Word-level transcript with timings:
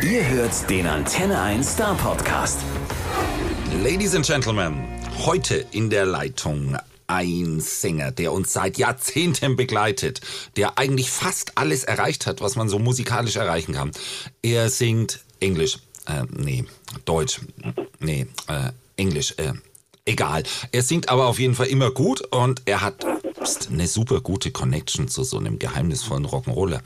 Ihr 0.00 0.26
hört 0.28 0.70
den 0.70 0.86
Antenne 0.86 1.40
1 1.40 1.72
Star 1.72 1.96
Podcast. 1.96 2.60
Ladies 3.82 4.14
and 4.14 4.24
Gentlemen, 4.26 4.82
heute 5.24 5.66
in 5.72 5.90
der 5.90 6.06
Leitung 6.06 6.76
ein 7.06 7.60
Sänger, 7.60 8.10
der 8.10 8.32
uns 8.32 8.52
seit 8.52 8.78
Jahrzehnten 8.78 9.56
begleitet, 9.56 10.20
der 10.56 10.78
eigentlich 10.78 11.10
fast 11.10 11.58
alles 11.58 11.84
erreicht 11.84 12.26
hat, 12.26 12.40
was 12.40 12.56
man 12.56 12.68
so 12.68 12.78
musikalisch 12.78 13.36
erreichen 13.36 13.74
kann. 13.74 13.92
Er 14.42 14.70
singt 14.70 15.20
Englisch, 15.40 15.78
äh, 16.06 16.24
nee, 16.30 16.64
Deutsch, 17.04 17.40
nee, 18.00 18.26
äh, 18.48 18.70
Englisch, 18.96 19.34
äh, 19.36 19.52
egal. 20.04 20.42
Er 20.72 20.82
singt 20.82 21.08
aber 21.08 21.26
auf 21.26 21.38
jeden 21.38 21.54
Fall 21.54 21.66
immer 21.66 21.90
gut 21.90 22.22
und 22.32 22.62
er 22.66 22.80
hat 22.80 23.04
eine 23.70 23.86
super 23.86 24.20
gute 24.20 24.50
Connection 24.50 25.08
zu 25.08 25.24
so 25.24 25.38
einem 25.38 25.58
geheimnisvollen 25.58 26.26
Rock'n'Roller. 26.26 26.80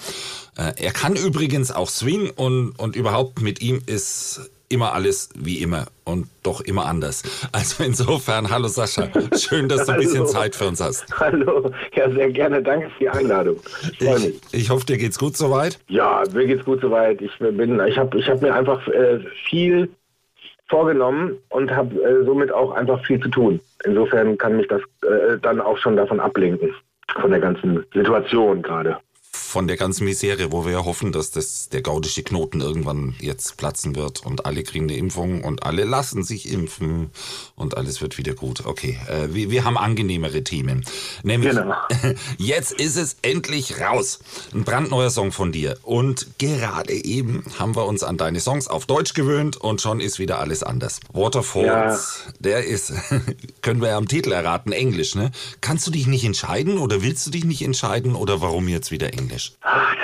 Äh, 0.57 0.73
er 0.83 0.93
kann 0.93 1.17
übrigens 1.17 1.71
auch 1.71 1.89
Swing 1.89 2.31
und, 2.31 2.73
und 2.79 2.97
überhaupt 2.97 3.43
mit 3.43 3.61
ihm 3.61 3.83
ist 3.87 4.51
immer 4.69 4.95
alles 4.95 5.29
wie 5.37 5.59
immer 5.63 5.87
und 6.05 6.27
doch 6.43 6.61
immer 6.61 6.87
anders. 6.87 7.23
Also 7.53 7.85
insofern, 7.85 8.51
hallo 8.51 8.69
Sascha, 8.69 9.09
schön, 9.37 9.69
dass 9.69 9.87
du 9.87 9.93
ein 9.93 10.01
bisschen 10.01 10.27
Zeit 10.27 10.57
für 10.57 10.67
uns 10.67 10.81
hast. 10.81 11.07
Hallo, 11.19 11.71
ja 11.95 12.11
sehr 12.11 12.31
gerne, 12.31 12.63
danke 12.63 12.91
für 12.91 12.99
die 13.01 13.09
Einladung. 13.09 13.57
Ich. 13.99 14.01
Ich, 14.01 14.35
ich 14.53 14.71
hoffe, 14.71 14.87
dir 14.87 14.99
geht's 14.99 15.19
gut 15.19 15.37
soweit. 15.37 15.79
Ja, 15.89 16.23
mir 16.33 16.47
geht's 16.47 16.65
gut 16.65 16.81
soweit. 16.81 17.21
Ich 17.21 17.39
bin, 17.39 17.81
ich 17.87 17.97
habe, 17.97 18.19
ich 18.19 18.29
habe 18.29 18.41
mir 18.41 18.55
einfach 18.55 18.87
äh, 18.89 19.21
viel 19.49 19.89
vorgenommen 20.69 21.39
und 21.51 21.71
habe 21.75 21.95
äh, 22.03 22.25
somit 22.25 22.53
auch 22.53 22.73
einfach 22.73 23.05
viel 23.05 23.21
zu 23.21 23.29
tun. 23.29 23.61
Insofern 23.85 24.37
kann 24.39 24.57
mich 24.57 24.69
das 24.69 24.83
äh, 25.03 25.39
dann 25.41 25.61
auch 25.61 25.79
schon 25.79 25.97
davon 25.97 26.21
ablenken, 26.21 26.75
von 27.21 27.31
der 27.31 27.41
ganzen 27.41 27.85
Situation 27.95 28.63
gerade 28.63 28.99
von 29.47 29.69
der 29.69 29.77
ganzen 29.77 30.05
Misere, 30.05 30.51
wo 30.53 30.65
wir 30.65 30.73
ja 30.73 30.85
hoffen, 30.85 31.13
dass 31.13 31.31
das 31.31 31.69
der 31.69 31.81
gaudische 31.81 32.23
Knoten 32.23 32.61
irgendwann 32.61 33.15
jetzt 33.21 33.57
platzen 33.57 33.95
wird 33.95 34.27
und 34.27 34.45
alle 34.45 34.63
kriegen 34.65 34.87
eine 34.87 34.97
Impfung 34.97 35.45
und 35.45 35.63
alle 35.63 35.85
lassen 35.85 36.25
sich 36.25 36.51
impfen 36.51 37.11
und 37.55 37.77
alles 37.77 38.01
wird 38.01 38.19
wieder 38.19 38.35
gut. 38.35 38.67
Okay, 38.67 38.99
äh, 39.09 39.33
wir, 39.33 39.51
wir 39.51 39.65
haben 39.65 39.79
angenehmere 39.79 40.43
Themen. 40.43 40.85
Nämlich, 41.23 41.55
genau. 41.55 41.75
jetzt 42.39 42.73
ist 42.73 42.97
es 42.97 43.17
endlich 43.23 43.81
raus. 43.81 44.19
Ein 44.53 44.65
brandneuer 44.65 45.11
Song 45.11 45.31
von 45.33 45.53
dir. 45.53 45.79
Und 45.83 46.39
gerade 46.39 46.93
eben 46.93 47.45
haben 47.59 47.77
wir 47.77 47.87
uns 47.87 48.03
an 48.03 48.17
deine 48.17 48.41
Songs 48.41 48.67
auf 48.69 48.87
Deutsch 48.87 49.15
gewöhnt 49.15 49.57
und 49.57 49.81
schon 49.81 50.01
ist 50.01 50.19
wieder 50.19 50.41
alles 50.41 50.63
anders. 50.63 51.01
Waterfalls, 51.13 52.25
ja. 52.27 52.33
der 52.41 52.65
ist, 52.65 52.93
können 53.63 53.81
wir 53.81 53.91
ja 53.91 53.97
am 53.97 54.09
Titel 54.09 54.33
erraten, 54.33 54.73
Englisch, 54.73 55.15
ne? 55.15 55.31
Kannst 55.61 55.87
du 55.87 55.91
dich 55.91 56.07
nicht 56.07 56.25
entscheiden 56.25 56.79
oder 56.79 57.03
willst 57.03 57.27
du 57.27 57.31
dich 57.31 57.45
nicht 57.45 57.63
entscheiden 57.63 58.17
oder 58.17 58.41
warum 58.41 58.69
jetzt 58.69 58.91
wieder 58.91 59.13
Englisch? 59.13 59.36
Englisch? 59.37 59.53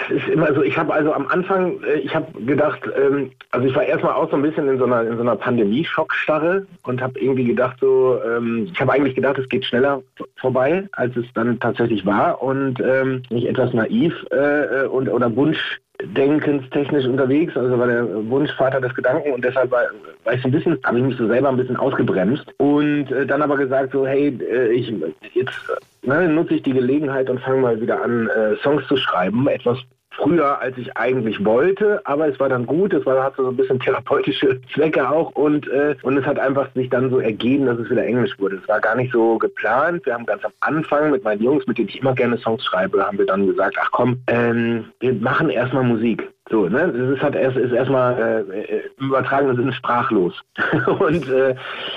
Das 0.08 0.16
ist 0.16 0.28
immer 0.28 0.54
so, 0.54 0.62
ich 0.62 0.76
habe 0.76 0.92
also 0.92 1.12
am 1.12 1.26
Anfang, 1.28 1.82
äh, 1.82 2.00
ich 2.00 2.14
habe 2.14 2.26
gedacht, 2.44 2.80
ähm, 2.96 3.30
also 3.50 3.66
ich 3.66 3.74
war 3.74 3.84
erstmal 3.84 4.14
auch 4.14 4.30
so 4.30 4.36
ein 4.36 4.42
bisschen 4.42 4.68
in 4.68 4.78
so 4.78 4.84
einer, 4.84 5.02
in 5.02 5.16
so 5.16 5.22
einer 5.22 5.36
Pandemie-Schockstarre 5.36 6.66
und 6.84 7.00
habe 7.00 7.18
irgendwie 7.18 7.44
gedacht 7.44 7.78
so, 7.80 8.18
ähm, 8.24 8.68
ich 8.72 8.80
habe 8.80 8.92
eigentlich 8.92 9.14
gedacht, 9.14 9.38
es 9.38 9.48
geht 9.48 9.64
schneller 9.64 10.02
vorbei, 10.36 10.88
als 10.92 11.16
es 11.16 11.26
dann 11.34 11.58
tatsächlich 11.60 12.04
war. 12.04 12.42
Und 12.42 12.80
ähm, 12.80 13.22
nicht 13.30 13.46
etwas 13.46 13.72
naiv 13.72 14.14
äh, 14.30 14.86
und 14.86 15.08
oder 15.08 15.34
Wunsch 15.34 15.80
denkenstechnisch 16.04 17.06
unterwegs, 17.06 17.56
also 17.56 17.78
war 17.78 17.86
der 17.86 18.04
Wunschvater 18.28 18.80
des 18.80 18.92
Gedanken 18.92 19.32
und 19.32 19.44
deshalb 19.44 19.70
war, 19.70 19.82
war 20.24 20.34
ich 20.34 20.42
so 20.42 20.48
ein 20.48 20.50
bisschen, 20.50 20.76
habe 20.82 20.98
ich 20.98 21.04
mich 21.04 21.16
so 21.16 21.28
selber 21.28 21.48
ein 21.48 21.56
bisschen 21.56 21.76
ausgebremst. 21.76 22.44
Und 22.58 23.12
äh, 23.12 23.24
dann 23.24 23.42
aber 23.42 23.56
gesagt 23.56 23.92
so, 23.92 24.04
hey, 24.04 24.36
äh, 24.40 24.72
ich 24.72 24.92
jetzt 25.34 25.54
ne, 26.02 26.28
nutze 26.28 26.54
ich 26.54 26.62
die 26.62 26.72
Gelegenheit 26.72 27.30
und 27.30 27.40
fange 27.40 27.60
mal 27.60 27.80
wieder 27.80 28.02
an, 28.02 28.28
äh, 28.28 28.56
Songs 28.62 28.86
zu 28.88 28.96
schreiben, 28.96 29.48
etwas 29.48 29.78
früher, 30.14 30.60
als 30.60 30.76
ich 30.76 30.96
eigentlich 30.96 31.44
wollte, 31.44 32.00
aber 32.04 32.28
es 32.28 32.38
war 32.38 32.48
dann 32.48 32.66
gut, 32.66 32.92
es 32.92 33.04
war, 33.06 33.22
hatte 33.22 33.42
so 33.42 33.48
ein 33.48 33.56
bisschen 33.56 33.80
therapeutische 33.80 34.60
Zwecke 34.74 35.08
auch 35.08 35.30
und, 35.32 35.68
äh, 35.68 35.96
und 36.02 36.16
es 36.16 36.26
hat 36.26 36.38
einfach 36.38 36.68
sich 36.74 36.90
dann 36.90 37.10
so 37.10 37.18
ergeben, 37.18 37.66
dass 37.66 37.78
es 37.78 37.90
wieder 37.90 38.04
Englisch 38.04 38.38
wurde. 38.38 38.56
Es 38.56 38.68
war 38.68 38.80
gar 38.80 38.94
nicht 38.94 39.12
so 39.12 39.38
geplant. 39.38 40.04
Wir 40.04 40.14
haben 40.14 40.26
ganz 40.26 40.44
am 40.44 40.52
Anfang 40.60 41.10
mit 41.10 41.24
meinen 41.24 41.42
Jungs, 41.42 41.66
mit 41.66 41.78
denen 41.78 41.88
ich 41.88 42.00
immer 42.00 42.14
gerne 42.14 42.38
Songs 42.38 42.64
schreibe, 42.64 43.04
haben 43.04 43.18
wir 43.18 43.26
dann 43.26 43.46
gesagt, 43.46 43.76
ach 43.80 43.90
komm, 43.90 44.18
ähm, 44.26 44.84
wir 45.00 45.14
machen 45.14 45.50
erstmal 45.50 45.84
Musik. 45.84 46.28
So, 46.52 46.68
ne? 46.68 46.92
Das 46.94 47.16
ist 47.16 47.22
halt 47.22 47.34
erst 47.34 47.56
ist 47.56 47.72
erstmal 47.72 48.44
äh, 48.52 48.82
im 48.98 49.06
übertragenen 49.06 49.56
Sinne 49.56 49.72
sprachlos. 49.72 50.34
und 50.86 51.26
äh, 51.30 51.54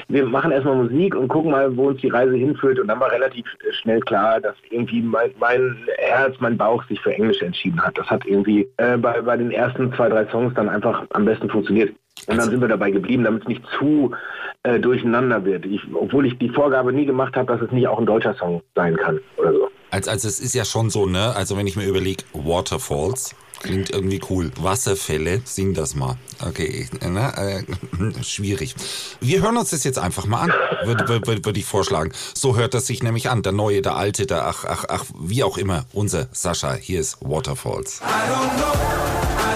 wir 0.07 0.25
machen 0.25 0.51
erstmal 0.51 0.75
Musik 0.75 1.13
und 1.13 1.27
gucken 1.27 1.51
mal, 1.51 1.75
wo 1.75 1.89
uns 1.89 1.99
die 1.99 2.07
Reise 2.07 2.35
hinführt. 2.35 2.79
Und 2.79 2.87
dann 2.87 3.01
war 3.01 3.11
relativ 3.11 3.45
schnell 3.81 3.99
klar, 3.99 4.39
dass 4.39 4.55
irgendwie 4.69 5.01
mein, 5.01 5.31
mein 5.41 5.75
Herz, 5.97 6.35
mein 6.39 6.57
Bauch 6.57 6.81
sich 6.85 7.01
für 7.01 7.13
Englisch 7.13 7.41
entschieden 7.41 7.81
hat. 7.81 7.97
Das 7.97 8.07
hat 8.07 8.25
irgendwie 8.25 8.65
äh, 8.77 8.95
bei, 8.95 9.21
bei 9.21 9.35
den 9.35 9.51
ersten 9.51 9.93
zwei, 9.93 10.07
drei 10.07 10.25
Songs 10.27 10.53
dann 10.55 10.69
einfach 10.69 11.03
am 11.09 11.25
besten 11.25 11.49
funktioniert. 11.49 11.93
Und 12.27 12.37
dann 12.37 12.49
sind 12.49 12.61
wir 12.61 12.69
dabei 12.69 12.91
geblieben, 12.91 13.25
damit 13.25 13.41
es 13.41 13.49
nicht 13.49 13.63
zu 13.77 14.15
äh, 14.63 14.79
durcheinander 14.79 15.43
wird. 15.43 15.65
Ich, 15.65 15.81
obwohl 15.93 16.27
ich 16.27 16.37
die 16.37 16.49
Vorgabe 16.49 16.93
nie 16.93 17.05
gemacht 17.05 17.35
habe, 17.35 17.51
dass 17.51 17.61
es 17.61 17.71
nicht 17.73 17.89
auch 17.89 17.99
ein 17.99 18.05
deutscher 18.05 18.35
Song 18.35 18.61
sein 18.73 18.95
kann 18.95 19.19
oder 19.35 19.51
so. 19.51 19.67
Also, 19.91 20.11
also 20.11 20.27
es 20.29 20.39
ist 20.39 20.55
ja 20.55 20.63
schon 20.63 20.89
so, 20.89 21.07
ne? 21.07 21.35
Also 21.35 21.57
wenn 21.57 21.67
ich 21.67 21.75
mir 21.75 21.85
überlege, 21.85 22.23
Waterfalls, 22.33 23.35
Klingt 23.59 23.89
irgendwie 23.89 24.21
cool. 24.29 24.51
Wasserfälle, 24.59 25.41
sing 25.43 25.73
das 25.73 25.95
mal. 25.95 26.17
Okay, 26.45 26.87
na, 27.01 27.31
äh, 27.31 27.63
schwierig. 28.23 28.75
Wir 29.21 29.41
hören 29.41 29.57
uns 29.57 29.71
das 29.71 29.83
jetzt 29.83 29.99
einfach 29.99 30.25
mal 30.25 30.41
an, 30.41 30.53
würde 30.85 31.07
würd, 31.07 31.45
würd 31.45 31.57
ich 31.57 31.65
vorschlagen. 31.65 32.11
So 32.33 32.55
hört 32.55 32.73
das 32.73 32.87
sich 32.87 33.01
nämlich 33.01 33.29
an. 33.29 33.43
Der 33.43 33.51
Neue, 33.51 33.81
der 33.81 33.95
Alte, 33.95 34.25
der 34.25 34.45
ach, 34.45 34.65
ach, 34.65 34.85
ach, 34.87 35.05
wie 35.19 35.43
auch 35.43 35.57
immer. 35.57 35.85
Unser 35.93 36.27
Sascha, 36.31 36.73
hier 36.73 36.99
ist 36.99 37.17
Waterfalls. 37.21 38.01
I 38.01 38.31
don't 38.31 38.55
know. 38.57 38.75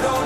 So, 0.01 0.18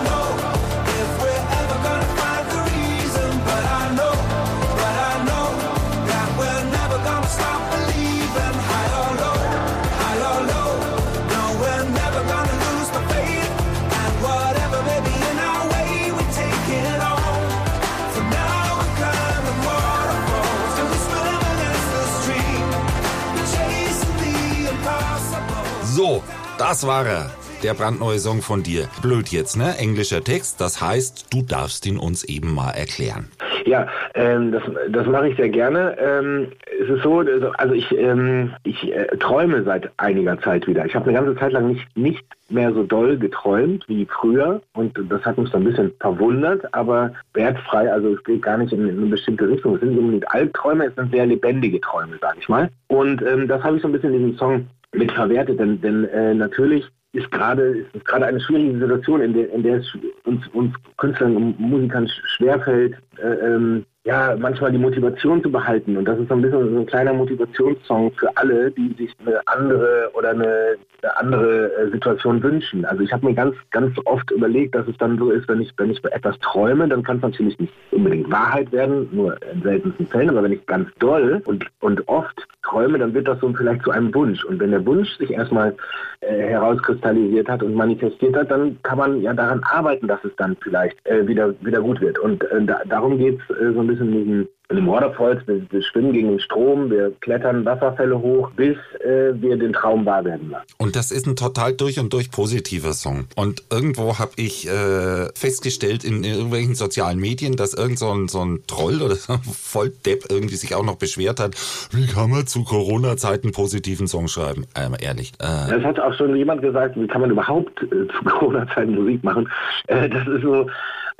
das 26.74 26.88
war 26.88 27.06
er. 27.06 27.30
Der 27.62 27.76
brandneue 27.76 28.18
Song 28.18 28.42
von 28.42 28.64
dir. 28.64 28.88
Blöd 29.04 29.28
jetzt, 29.28 29.56
ne? 29.56 29.78
Englischer 29.78 30.24
Text. 30.24 30.60
Das 30.60 30.82
heißt, 30.82 31.32
du 31.32 31.44
darfst 31.44 31.86
ihn 31.86 32.00
uns 32.00 32.24
eben 32.24 32.52
mal 32.52 32.72
erklären. 32.72 33.30
Ja, 33.68 33.88
ähm, 34.16 34.52
das, 34.52 34.64
das 34.90 35.06
mache 35.06 35.30
ich 35.30 35.38
sehr 35.38 35.50
gerne. 35.50 35.96
Ähm, 36.00 36.48
es 36.82 36.90
ist 36.90 37.04
so, 37.04 37.20
also, 37.20 37.52
also 37.52 37.76
ich, 37.76 37.96
ähm, 37.96 38.54
ich 38.64 38.92
äh, 38.92 39.06
träume 39.18 39.64
seit 39.64 39.92
einiger 39.98 40.42
Zeit 40.42 40.66
wieder. 40.66 40.84
Ich 40.88 40.96
habe 40.96 41.06
eine 41.06 41.14
ganze 41.14 41.40
Zeit 41.40 41.52
lang 41.52 41.68
nicht, 41.68 41.96
nicht 41.96 42.26
mehr 42.50 42.74
so 42.74 42.82
doll 42.82 43.18
geträumt 43.20 43.88
wie 43.88 44.08
früher 44.08 44.60
und 44.74 44.98
das 45.10 45.24
hat 45.26 45.38
mich 45.38 45.52
so 45.52 45.58
ein 45.58 45.66
bisschen 45.66 45.92
verwundert, 46.00 46.74
aber 46.74 47.14
wertfrei, 47.36 47.92
also 47.92 48.16
es 48.16 48.24
geht 48.24 48.42
gar 48.42 48.58
nicht 48.58 48.74
in, 48.74 48.90
in 48.90 48.98
eine 48.98 49.08
bestimmte 49.08 49.48
Richtung. 49.48 49.76
Es 49.76 49.82
sind 49.82 49.98
unbedingt 49.98 50.30
Albträume, 50.32 50.86
es 50.88 50.96
sind 50.96 51.12
sehr 51.12 51.28
lebendige 51.28 51.80
Träume, 51.82 52.18
sage 52.20 52.40
ich 52.40 52.50
mal. 52.50 52.70
Und 52.88 53.22
ähm, 53.22 53.48
das 53.48 53.64
habe 53.64 53.76
ich 53.76 53.84
so 53.84 53.88
ein 53.88 53.92
bisschen 53.92 54.14
in 54.14 54.26
diesem 54.26 54.38
Song 54.40 54.68
mit 54.94 55.12
verwertet, 55.12 55.60
denn, 55.60 55.82
denn 55.82 56.06
äh, 56.06 56.34
natürlich 56.34 56.86
ist 57.14 57.30
gerade 57.32 57.86
ist 57.94 58.06
gerade 58.06 58.26
eine 58.26 58.40
schwierige 58.40 58.80
Situation, 58.80 59.22
in 59.22 59.34
der, 59.34 59.52
in 59.52 59.64
der 59.64 59.78
es 59.78 59.98
uns, 60.24 60.48
uns 60.50 60.74
Künstlern 60.98 61.36
und 61.38 61.60
Musikern 61.60 62.10
schwerfällt, 62.36 62.96
äh, 63.18 63.28
ähm, 63.28 63.86
ja, 64.06 64.36
manchmal 64.38 64.72
die 64.72 64.78
Motivation 64.78 65.42
zu 65.42 65.50
behalten. 65.50 65.96
Und 65.96 66.06
das 66.06 66.20
ist 66.20 66.28
so 66.28 66.36
ein 66.36 66.42
bisschen 66.42 66.74
so 66.74 66.80
ein 66.80 66.86
kleiner 66.86 67.14
Motivationssong 67.14 68.12
für 68.14 68.36
alle, 68.36 68.70
die 68.72 68.94
sich 68.98 69.16
eine 69.26 69.40
andere 69.48 70.12
oder 70.14 70.32
eine, 70.32 70.76
eine 71.02 71.18
andere 71.18 71.74
äh, 71.74 71.90
Situation 71.90 72.44
wünschen. 72.44 72.84
Also 72.84 73.02
ich 73.02 73.14
habe 73.14 73.26
mir 73.26 73.34
ganz, 73.34 73.56
ganz 73.72 73.96
oft 74.04 74.30
überlegt, 74.32 74.76
dass 74.76 74.88
es 74.88 74.98
dann 74.98 75.18
so 75.18 75.32
ist, 75.32 75.48
wenn 75.48 75.62
ich, 75.62 75.72
wenn 75.78 75.92
ich 75.92 76.04
etwas 76.04 76.38
träume, 76.40 76.88
dann 76.90 77.04
kann 77.04 77.18
es 77.18 77.24
natürlich 77.24 77.58
nicht 77.60 77.74
unbedingt 77.92 78.30
Wahrheit 78.30 78.72
werden, 78.74 79.08
nur 79.14 79.38
in 79.54 79.62
seltensten 79.62 80.08
Fällen, 80.08 80.30
aber 80.30 80.44
wenn 80.44 80.54
ich 80.54 80.66
ganz 80.66 80.90
doll 81.00 81.42
und, 81.46 81.66
und 81.80 82.06
oft 82.10 82.46
träume, 82.64 82.98
dann 82.98 83.14
wird 83.14 83.28
das 83.28 83.40
so 83.40 83.54
vielleicht 83.54 83.84
zu 83.84 83.92
einem 83.92 84.14
Wunsch. 84.14 84.44
Und 84.44 84.60
wenn 84.60 84.72
der 84.72 84.86
Wunsch 84.86 85.10
sich 85.18 85.32
erstmal 85.32 85.76
äh, 86.22 86.50
herauskristallisiert 86.50 87.48
hat 87.48 87.64
und 87.64 87.76
manifestiert 87.76 88.36
hat, 88.36 88.52
dann 88.52 88.78
kann 88.84 88.98
man 88.98 89.22
ja 89.22 89.34
daran 89.34 89.62
arbeiten, 89.64 90.08
dass 90.08 90.24
es 90.24 90.36
dann 90.38 90.58
vielleicht 90.62 90.98
äh, 91.06 91.28
wieder, 91.28 91.54
wieder 91.62 91.82
gut 91.82 92.02
wird. 92.02 92.18
Und 92.20 92.44
äh, 92.46 92.66
da, 92.66 92.82
darum 92.86 93.18
geht 93.18 93.40
es 93.40 93.56
äh, 93.56 93.74
so 93.74 93.82
ein 93.82 93.88
bisschen 93.88 93.93
in 94.00 94.12
diesem 94.12 94.48
in 94.74 94.78
dem 94.78 94.88
Waterfalls, 94.88 95.46
wir, 95.46 95.62
wir, 95.70 95.84
schwimmen 95.84 96.14
gegen 96.14 96.30
den 96.30 96.40
Strom, 96.40 96.90
wir 96.90 97.12
klettern 97.22 97.64
Wasserfälle 97.64 98.20
hoch, 98.20 98.50
bis 98.56 98.78
äh, 99.02 99.34
wir 99.36 99.58
den 99.58 99.74
Traum 99.74 100.06
wahr 100.06 100.26
werden 100.26 100.50
lassen. 100.50 100.66
Und 100.80 100.96
das 100.96 101.12
ist 101.12 101.28
ein 101.28 101.36
total 101.36 101.74
durch 101.74 102.00
und 102.00 102.12
durch 102.12 102.32
positiver 102.32 102.94
Song. 102.94 103.26
Und 103.36 103.64
irgendwo 103.72 104.18
habe 104.20 104.32
ich 104.38 104.68
äh, 104.68 105.28
festgestellt 105.36 106.04
in, 106.04 106.24
irgendwelchen 106.24 106.76
sozialen 106.76 107.20
Medien, 107.20 107.56
dass 107.56 107.74
irgend 107.74 108.00
so 108.00 108.10
ein, 108.12 108.28
so 108.30 108.44
ein 108.44 108.64
Troll 108.66 109.02
oder 109.02 109.16
so 109.16 109.34
ein 109.34 109.42
Volldepp 109.44 110.26
irgendwie 110.30 110.56
sich 110.56 110.74
auch 110.74 110.86
noch 110.86 110.96
beschwert 110.96 111.40
hat, 111.40 111.56
wie 111.92 112.08
kann 112.08 112.32
man 112.32 112.48
zu 112.48 112.64
Corona-Zeiten 112.64 113.52
positiven 113.52 114.08
Song 114.08 114.28
schreiben? 114.28 114.66
Ähm, 114.76 114.96
ehrlich. 115.00 115.34
Äh, 115.40 115.70
das 115.70 115.84
hat 115.84 116.00
auch 116.00 116.14
schon 116.14 116.36
jemand 116.36 116.62
gesagt, 116.62 116.96
wie 116.96 117.08
kann 117.08 117.22
man 117.22 117.30
überhaupt 117.30 117.84
äh, 117.84 118.08
zu 118.08 118.24
Corona-Zeiten 118.26 118.96
Musik 118.96 119.24
machen? 119.24 119.50
Äh, 119.88 120.10
das 120.10 120.28
ist 120.28 120.42
so 120.42 120.68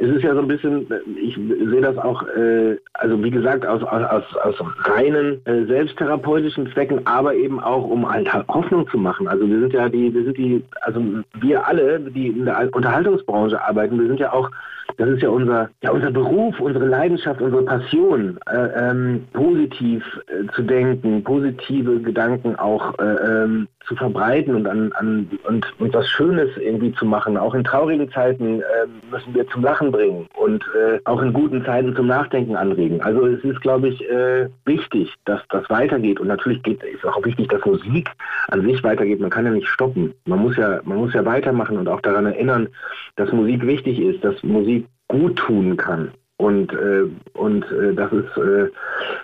es 0.04 0.18
ist 0.18 0.24
ja 0.24 0.34
so 0.34 0.42
ein 0.42 0.48
bisschen, 0.50 0.86
ich 1.16 1.36
sehe 1.36 1.82
das 1.82 1.98
auch, 1.98 2.24
äh, 2.28 2.78
also 2.94 3.24
wie 3.24 3.30
gesagt, 3.30 3.66
aus, 3.66 3.82
aus, 3.84 4.24
aus 4.44 4.56
reinen 4.84 5.40
äh, 5.46 5.64
selbsttherapeutischen 5.66 6.70
Zwecken, 6.74 7.08
aber 7.08 7.34
eben 7.34 7.62
auch, 7.62 7.88
um 7.88 8.12
halt 8.12 8.32
Hoffnung 8.50 8.88
zu 8.90 8.98
machen. 8.98 9.30
Also 9.30 9.48
wir 9.50 9.62
sind 9.62 9.72
ja 9.72 9.88
die, 9.88 10.14
wir 10.14 10.26
sind 10.26 10.38
die, 10.38 10.62
also 10.82 11.02
wir 11.40 11.66
alle, 11.66 12.02
die 12.02 12.28
in 12.28 12.44
der 12.44 12.70
Unterhaltungsbranche 12.74 13.62
arbeiten, 13.64 13.98
wir 13.98 14.08
sind 14.08 14.20
ja 14.20 14.34
auch 14.34 14.52
das 14.98 15.10
ist 15.10 15.22
ja 15.22 15.30
unser, 15.30 15.70
ja, 15.82 15.92
unser 15.92 16.12
Beruf, 16.12 16.60
unsere 16.60 16.86
Leidenschaft, 16.86 17.42
unsere 17.42 17.64
Passion, 17.64 18.38
äh, 18.48 18.90
ähm, 18.90 19.26
positiv 19.34 20.04
äh, 20.28 20.52
zu 20.54 20.64
denken, 20.64 21.24
positive 21.24 22.00
Gedanken 22.00 22.56
auch 22.56 22.98
äh, 23.00 23.04
ähm, 23.04 23.68
zu 23.86 23.96
verbreiten 23.96 24.56
und 24.56 24.68
an, 24.68 24.92
an 24.94 25.30
und, 25.44 25.66
und 25.80 25.94
was 25.94 26.08
Schönes 26.08 26.50
irgendwie 26.58 26.94
zu 26.94 27.06
machen. 27.06 27.38
Auch 27.38 27.54
in 27.54 27.64
traurigen 27.64 28.10
Zeiten 28.12 28.62
äh, 28.62 28.64
müssen 29.12 29.34
wir 29.34 29.48
zum 29.50 29.62
Lachen 29.62 29.92
bringen 29.92 30.28
und 30.36 30.64
äh, 30.64 31.00
auch 31.04 31.22
in 31.22 31.34
guten 31.34 31.66
Zeiten 31.66 31.96
zum 31.96 32.08
Nachdenken 32.08 32.56
anregen. 32.56 33.02
Also 33.02 33.26
es 33.28 33.44
ist, 33.44 33.62
glaube 33.62 33.90
ich, 33.90 34.10
äh, 34.10 34.48
wichtig, 34.66 35.14
dass 35.26 35.42
das 35.50 35.70
weitergeht. 35.70 36.20
Und 36.20 36.28
natürlich 36.28 36.64
geht, 36.64 36.82
ist 36.84 37.06
auch 37.06 37.24
wichtig, 37.26 37.50
dass 37.50 37.66
Musik 37.66 38.10
an 38.50 38.62
sich 38.62 38.84
weitergeht. 38.84 39.20
Man 39.20 39.30
kann 39.30 39.46
ja 39.46 39.52
nicht 39.52 39.68
stoppen. 39.68 40.14
Man 40.26 40.40
muss 40.40 40.56
ja, 40.56 40.80
man 40.86 40.98
muss 40.98 41.14
ja 41.14 41.26
weitermachen 41.26 41.78
und 41.78 41.88
auch 41.88 42.02
daran 42.02 42.26
erinnern, 42.26 42.70
dass 43.16 43.32
Musik 43.32 43.66
wichtig 43.66 44.00
ist, 44.00 44.24
dass 44.24 44.42
Musik 44.44 44.83
gut 45.08 45.38
tun 45.38 45.78
kann. 45.78 46.12
Und, 46.38 46.74
äh, 46.74 47.04
und 47.34 47.64
äh, 47.72 47.94
das 47.94 48.12
ist, 48.12 48.38
äh, 48.38 48.70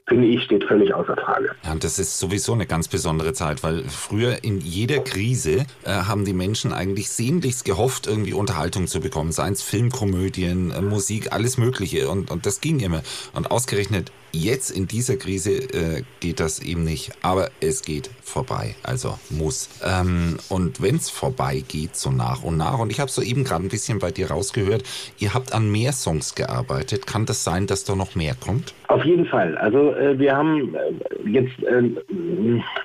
finde 0.07 0.27
ich, 0.27 0.43
steht 0.43 0.63
völlig 0.63 0.93
außer 0.93 1.17
Frage. 1.17 1.49
Ja, 1.63 1.71
und 1.71 1.83
das 1.83 1.99
ist 1.99 2.19
sowieso 2.19 2.53
eine 2.53 2.65
ganz 2.67 2.87
besondere 2.87 3.33
Zeit, 3.33 3.63
weil 3.63 3.83
früher 3.89 4.43
in 4.43 4.59
jeder 4.59 4.99
Krise 4.99 5.65
äh, 5.83 5.89
haben 5.89 6.23
die 6.23 6.33
Menschen 6.33 6.71
eigentlich 6.71 7.09
sehnlichst 7.09 7.65
gehofft, 7.65 8.07
irgendwie 8.07 8.33
Unterhaltung 8.33 8.87
zu 8.87 9.01
bekommen. 9.01 9.31
Seien 9.31 9.53
es 9.53 9.63
Filmkomödien, 9.63 10.71
äh, 10.71 10.81
Musik, 10.81 11.33
alles 11.33 11.57
Mögliche. 11.57 12.09
Und, 12.09 12.29
und 12.31 12.45
das 12.45 12.61
ging 12.61 12.79
immer. 12.79 13.01
Und 13.33 13.51
ausgerechnet 13.51 14.11
Jetzt 14.31 14.69
in 14.71 14.87
dieser 14.87 15.17
Krise 15.17 15.51
äh, 15.51 16.03
geht 16.19 16.39
das 16.39 16.59
eben 16.59 16.83
nicht, 16.83 17.11
aber 17.21 17.49
es 17.61 17.81
geht 17.81 18.09
vorbei, 18.21 18.75
also 18.83 19.17
muss. 19.29 19.69
Ähm, 19.83 20.37
und 20.49 20.81
wenn 20.81 20.97
es 20.97 21.09
vorbei 21.09 21.63
geht, 21.67 21.95
so 21.95 22.11
nach 22.11 22.43
und 22.43 22.57
nach, 22.57 22.79
und 22.79 22.91
ich 22.91 22.99
habe 22.99 23.09
so 23.09 23.21
eben 23.21 23.43
gerade 23.43 23.65
ein 23.65 23.69
bisschen 23.69 23.99
bei 23.99 24.11
dir 24.11 24.29
rausgehört, 24.29 24.83
ihr 25.17 25.33
habt 25.33 25.53
an 25.53 25.71
mehr 25.71 25.93
Songs 25.93 26.35
gearbeitet. 26.35 27.07
Kann 27.07 27.25
das 27.25 27.43
sein, 27.43 27.65
dass 27.65 27.85
da 27.85 27.95
noch 27.95 28.15
mehr 28.15 28.35
kommt? 28.35 28.73
Auf 28.89 29.05
jeden 29.05 29.27
Fall. 29.27 29.55
Also 29.59 29.93
äh, 29.93 30.17
wir 30.17 30.35
haben 30.35 30.73
äh, 30.73 31.29
jetzt, 31.29 31.61
äh, 31.61 31.91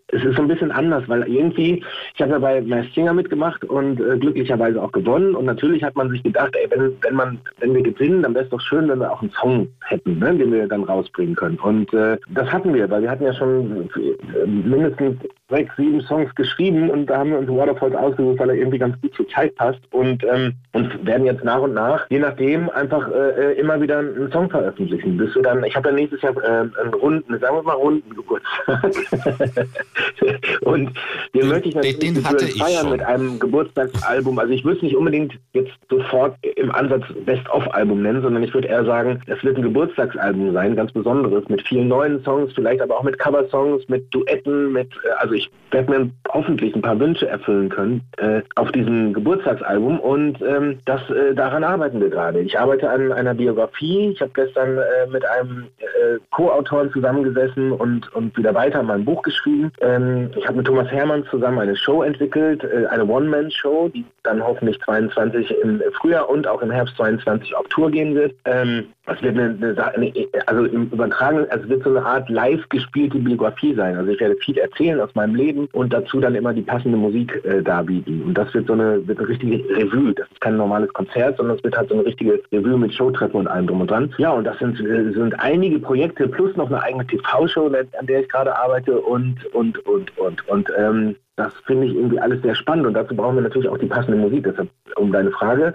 es 0.09 0.23
ist 0.23 0.37
so 0.37 0.43
ein 0.43 0.49
bisschen 0.49 0.71
anders, 0.71 1.03
weil 1.09 1.27
irgendwie, 1.27 1.83
ich 2.15 2.21
habe 2.21 2.33
ja 2.33 2.39
bei 2.39 2.61
Mass 2.61 2.85
mitgemacht 2.95 3.65
und 3.65 3.99
äh, 4.01 4.19
glücklicherweise 4.19 4.83
auch 4.83 4.93
gewonnen. 4.93 5.35
Und 5.35 5.47
natürlich 5.47 5.83
hat 5.83 5.97
man 5.97 6.11
sich 6.11 6.23
gedacht, 6.23 6.55
ey, 6.57 6.71
wenn, 6.71 6.95
wenn, 7.01 7.15
man, 7.15 7.39
wenn 7.59 7.75
wir 7.75 7.83
gewinnen, 7.83 8.23
dann 8.23 8.35
wäre 8.35 8.45
es 8.45 8.51
doch 8.51 8.61
schön, 8.61 8.87
wenn 8.91 9.01
wir 9.01 9.11
auch 9.11 9.23
einen 9.23 9.31
Song 9.31 9.69
hätten, 9.81 10.19
ne, 10.19 10.35
den 10.35 10.53
wir 10.53 10.69
dann 10.69 10.85
rausbringen 10.85 11.37
können. 11.37 11.59
Und 11.59 11.91
äh, 11.95 12.19
das 12.29 12.53
hatten 12.53 12.75
wir, 12.75 12.91
weil 12.91 13.01
wir 13.01 13.11
hatten 13.11 13.25
ja 13.25 13.33
schon 13.33 13.89
äh, 13.97 14.47
mindestens 14.47 15.17
sechs, 15.55 15.77
sieben 15.77 16.01
Songs 16.03 16.35
geschrieben 16.35 16.91
und 16.91 17.07
da 17.07 17.19
haben 17.19 17.31
wir 17.31 17.39
uns 17.39 17.49
Waterfalls 17.49 17.95
ausgesucht, 17.95 18.39
weil 18.39 18.51
er 18.51 18.57
irgendwie 18.57 18.79
ganz 18.79 19.01
gut 19.01 19.15
zur 19.15 19.29
Zeit 19.29 19.55
passt 19.55 19.81
und, 19.93 20.25
ähm, 20.25 20.55
und 20.73 21.07
werden 21.07 21.27
jetzt 21.27 21.45
nach 21.45 21.61
und 21.61 21.75
nach, 21.75 22.07
je 22.11 22.19
nachdem, 22.19 22.69
einfach 22.71 23.09
äh, 23.11 23.53
äh 23.53 23.61
immer 23.61 23.81
wieder 23.81 23.99
einen 23.99 24.31
Song 24.33 24.51
veröffentlichen. 24.51 25.17
Bis 25.17 25.35
wir 25.35 25.43
dann, 25.43 25.63
ich 25.65 25.77
habe 25.77 25.91
ja 25.91 25.95
nächstes 25.95 26.23
Jahr 26.23 26.37
äh, 26.43 26.47
einen 26.47 26.95
runden, 26.95 27.39
sagen 27.39 27.57
wir 27.57 27.63
mal 27.63 27.75
runden 27.75 28.11
Geburtstag. 28.15 28.83
und 30.63 30.91
den 31.35 31.49
möchte 31.49 31.69
ich 31.69 31.75
natürlich 31.75 31.99
den, 31.99 32.15
den 32.15 32.25
hatte 32.25 32.47
feiern 32.47 32.91
mit 32.91 33.03
einem 33.03 33.39
Geburtstagsalbum. 33.39 34.39
Also 34.39 34.53
ich 34.53 34.65
würde 34.65 34.79
es 34.79 34.83
nicht 34.83 34.97
unbedingt 34.97 35.35
jetzt 35.53 35.73
sofort 35.89 36.37
im 36.57 36.75
Ansatz 36.75 37.05
Best-of-Album 37.25 38.03
nennen, 38.03 38.23
sondern 38.23 38.43
ich 38.43 38.53
würde 38.53 38.69
eher 38.69 38.85
sagen, 38.85 39.21
es 39.27 39.43
wird 39.45 39.57
ein 39.57 39.63
Geburtstagsalbum 39.63 40.53
sein, 40.53 40.77
ganz 40.77 40.93
besonderes, 40.93 41.49
mit 41.49 41.63
vielen 41.63 41.89
neuen 41.89 42.23
Songs, 42.25 42.53
vielleicht 42.55 42.81
aber 42.81 42.99
auch 42.99 43.03
mit 43.03 43.19
Coversongs, 43.19 43.89
mit 43.89 44.13
Duetten, 44.13 44.73
mit, 44.73 44.89
äh, 45.05 45.11
also 45.19 45.35
ich 45.35 45.44
werde 45.75 45.91
mir 45.91 46.11
hoffentlich 46.29 46.75
ein 46.75 46.83
paar 46.83 46.99
Wünsche 46.99 47.29
erfüllen 47.29 47.69
können 47.69 48.01
äh, 48.19 48.43
auf 48.55 48.71
diesem 48.73 49.13
Geburtstagsalbum 49.13 49.99
und 50.01 50.41
ähm, 50.43 50.79
das, 50.85 51.01
äh, 51.11 51.35
daran 51.35 51.65
arbeiten 51.65 52.01
wir 52.01 52.11
gerade. 52.11 52.41
Ich 52.41 52.59
arbeite 52.59 52.89
an 52.89 53.13
einer 53.13 53.35
Biografie. 53.35 54.11
Ich 54.11 54.21
habe 54.21 54.31
gestern 54.35 54.79
äh, 54.79 55.07
mit 55.11 55.25
einem 55.27 55.67
äh, 55.79 56.19
Co-Autoren 56.31 56.91
zusammengesessen 56.93 57.73
und, 57.73 58.13
und 58.15 58.37
wieder 58.37 58.55
weiter 58.55 58.83
mein 58.83 59.05
Buch 59.05 59.23
geschrieben. 59.23 59.73
Ähm, 59.81 60.31
ich 60.37 60.47
habe 60.47 60.59
mit 60.59 60.67
Thomas 60.67 60.91
Hermann 60.91 61.25
zusammen 61.31 61.59
eine 61.59 61.77
Show 61.77 62.03
entwickelt, 62.03 62.63
äh, 62.65 62.87
eine 62.87 63.05
One-Man-Show, 63.05 63.89
die 63.89 64.05
dann 64.23 64.43
hoffentlich 64.43 64.81
22 64.83 65.51
im 65.63 65.83
Frühjahr 66.01 66.29
und 66.29 66.47
auch 66.47 66.63
im 66.63 66.71
Herbst 66.71 66.97
22 66.97 67.55
auf 67.57 67.67
Tour 67.69 67.91
gehen 67.91 68.15
wird. 68.15 68.35
Ähm, 68.45 68.87
es 69.07 69.23
wird 69.23 69.37
eine, 69.39 69.77
eine, 69.95 70.13
also 70.47 70.65
im 70.65 70.85
Übertragen, 70.85 71.47
also 71.51 71.65
es 71.65 71.69
wird 71.69 71.85
so 71.85 71.91
eine 71.91 72.05
Art 72.05 72.29
live 72.31 72.67
gespielte 72.71 73.19
Biografie 73.19 73.75
sein. 73.75 73.97
Also 73.97 74.11
ich 74.11 74.21
werde 74.21 74.37
viel 74.37 74.57
erzählen 74.57 74.99
aus 74.99 75.15
meinem 75.15 75.35
Leben 75.35 75.69
und 75.73 75.93
dazu 75.93 76.21
dann 76.21 76.35
immer 76.35 76.55
die 76.55 76.63
passende 76.63 76.97
Musik 76.97 77.45
äh, 77.45 77.63
darbieten. 77.63 78.23
Und 78.23 78.35
das 78.35 78.53
wird 78.55 78.67
so 78.67 78.73
eine, 78.73 79.07
wird 79.07 79.19
eine 79.19 79.29
richtige 79.29 79.57
Revue. 79.77 80.15
Das 80.15 80.27
ist 80.31 80.41
kein 80.41 80.57
normales 80.57 80.91
Konzert, 80.95 81.37
sondern 81.37 81.59
es 81.59 81.65
wird 81.65 81.77
halt 81.77 81.91
so 81.91 81.95
eine 81.97 82.07
richtige 82.07 82.41
Revue 82.51 82.79
mit 82.79 82.95
Showtreffen 82.95 83.41
und 83.41 83.47
allem 83.47 83.67
drum 83.67 83.83
und 83.83 83.91
dran. 83.91 84.15
Ja, 84.17 84.31
und 84.31 84.45
das 84.45 84.59
sind, 84.59 84.81
äh, 84.81 85.13
sind 85.13 85.39
einige 85.39 85.79
Projekte 85.79 86.27
plus 86.27 86.57
noch 86.57 86.69
eine 86.69 86.83
eigene 86.83 87.07
TV-Show, 87.07 87.67
an 87.99 88.07
der 88.07 88.21
ich 88.21 88.29
gerade 88.31 88.57
arbeite 88.57 88.99
und, 88.99 89.45
und, 89.55 89.79
und, 89.87 90.17
und, 90.17 90.49
und, 90.49 90.73
ähm, 90.79 91.17
das 91.37 91.53
finde 91.67 91.89
ich 91.89 91.95
irgendwie 91.95 92.21
alles 92.21 92.41
sehr 92.43 92.55
spannend 92.55 92.87
und 92.87 92.95
dazu 92.95 93.17
brauchen 93.17 93.35
wir 93.35 93.43
natürlich 93.43 93.69
auch 93.69 93.79
die 93.79 93.87
passende 93.87 94.17
Musik. 94.17 94.45
Deshalb, 94.45 94.69
um 94.95 95.11
deine 95.11 95.33
Frage 95.33 95.75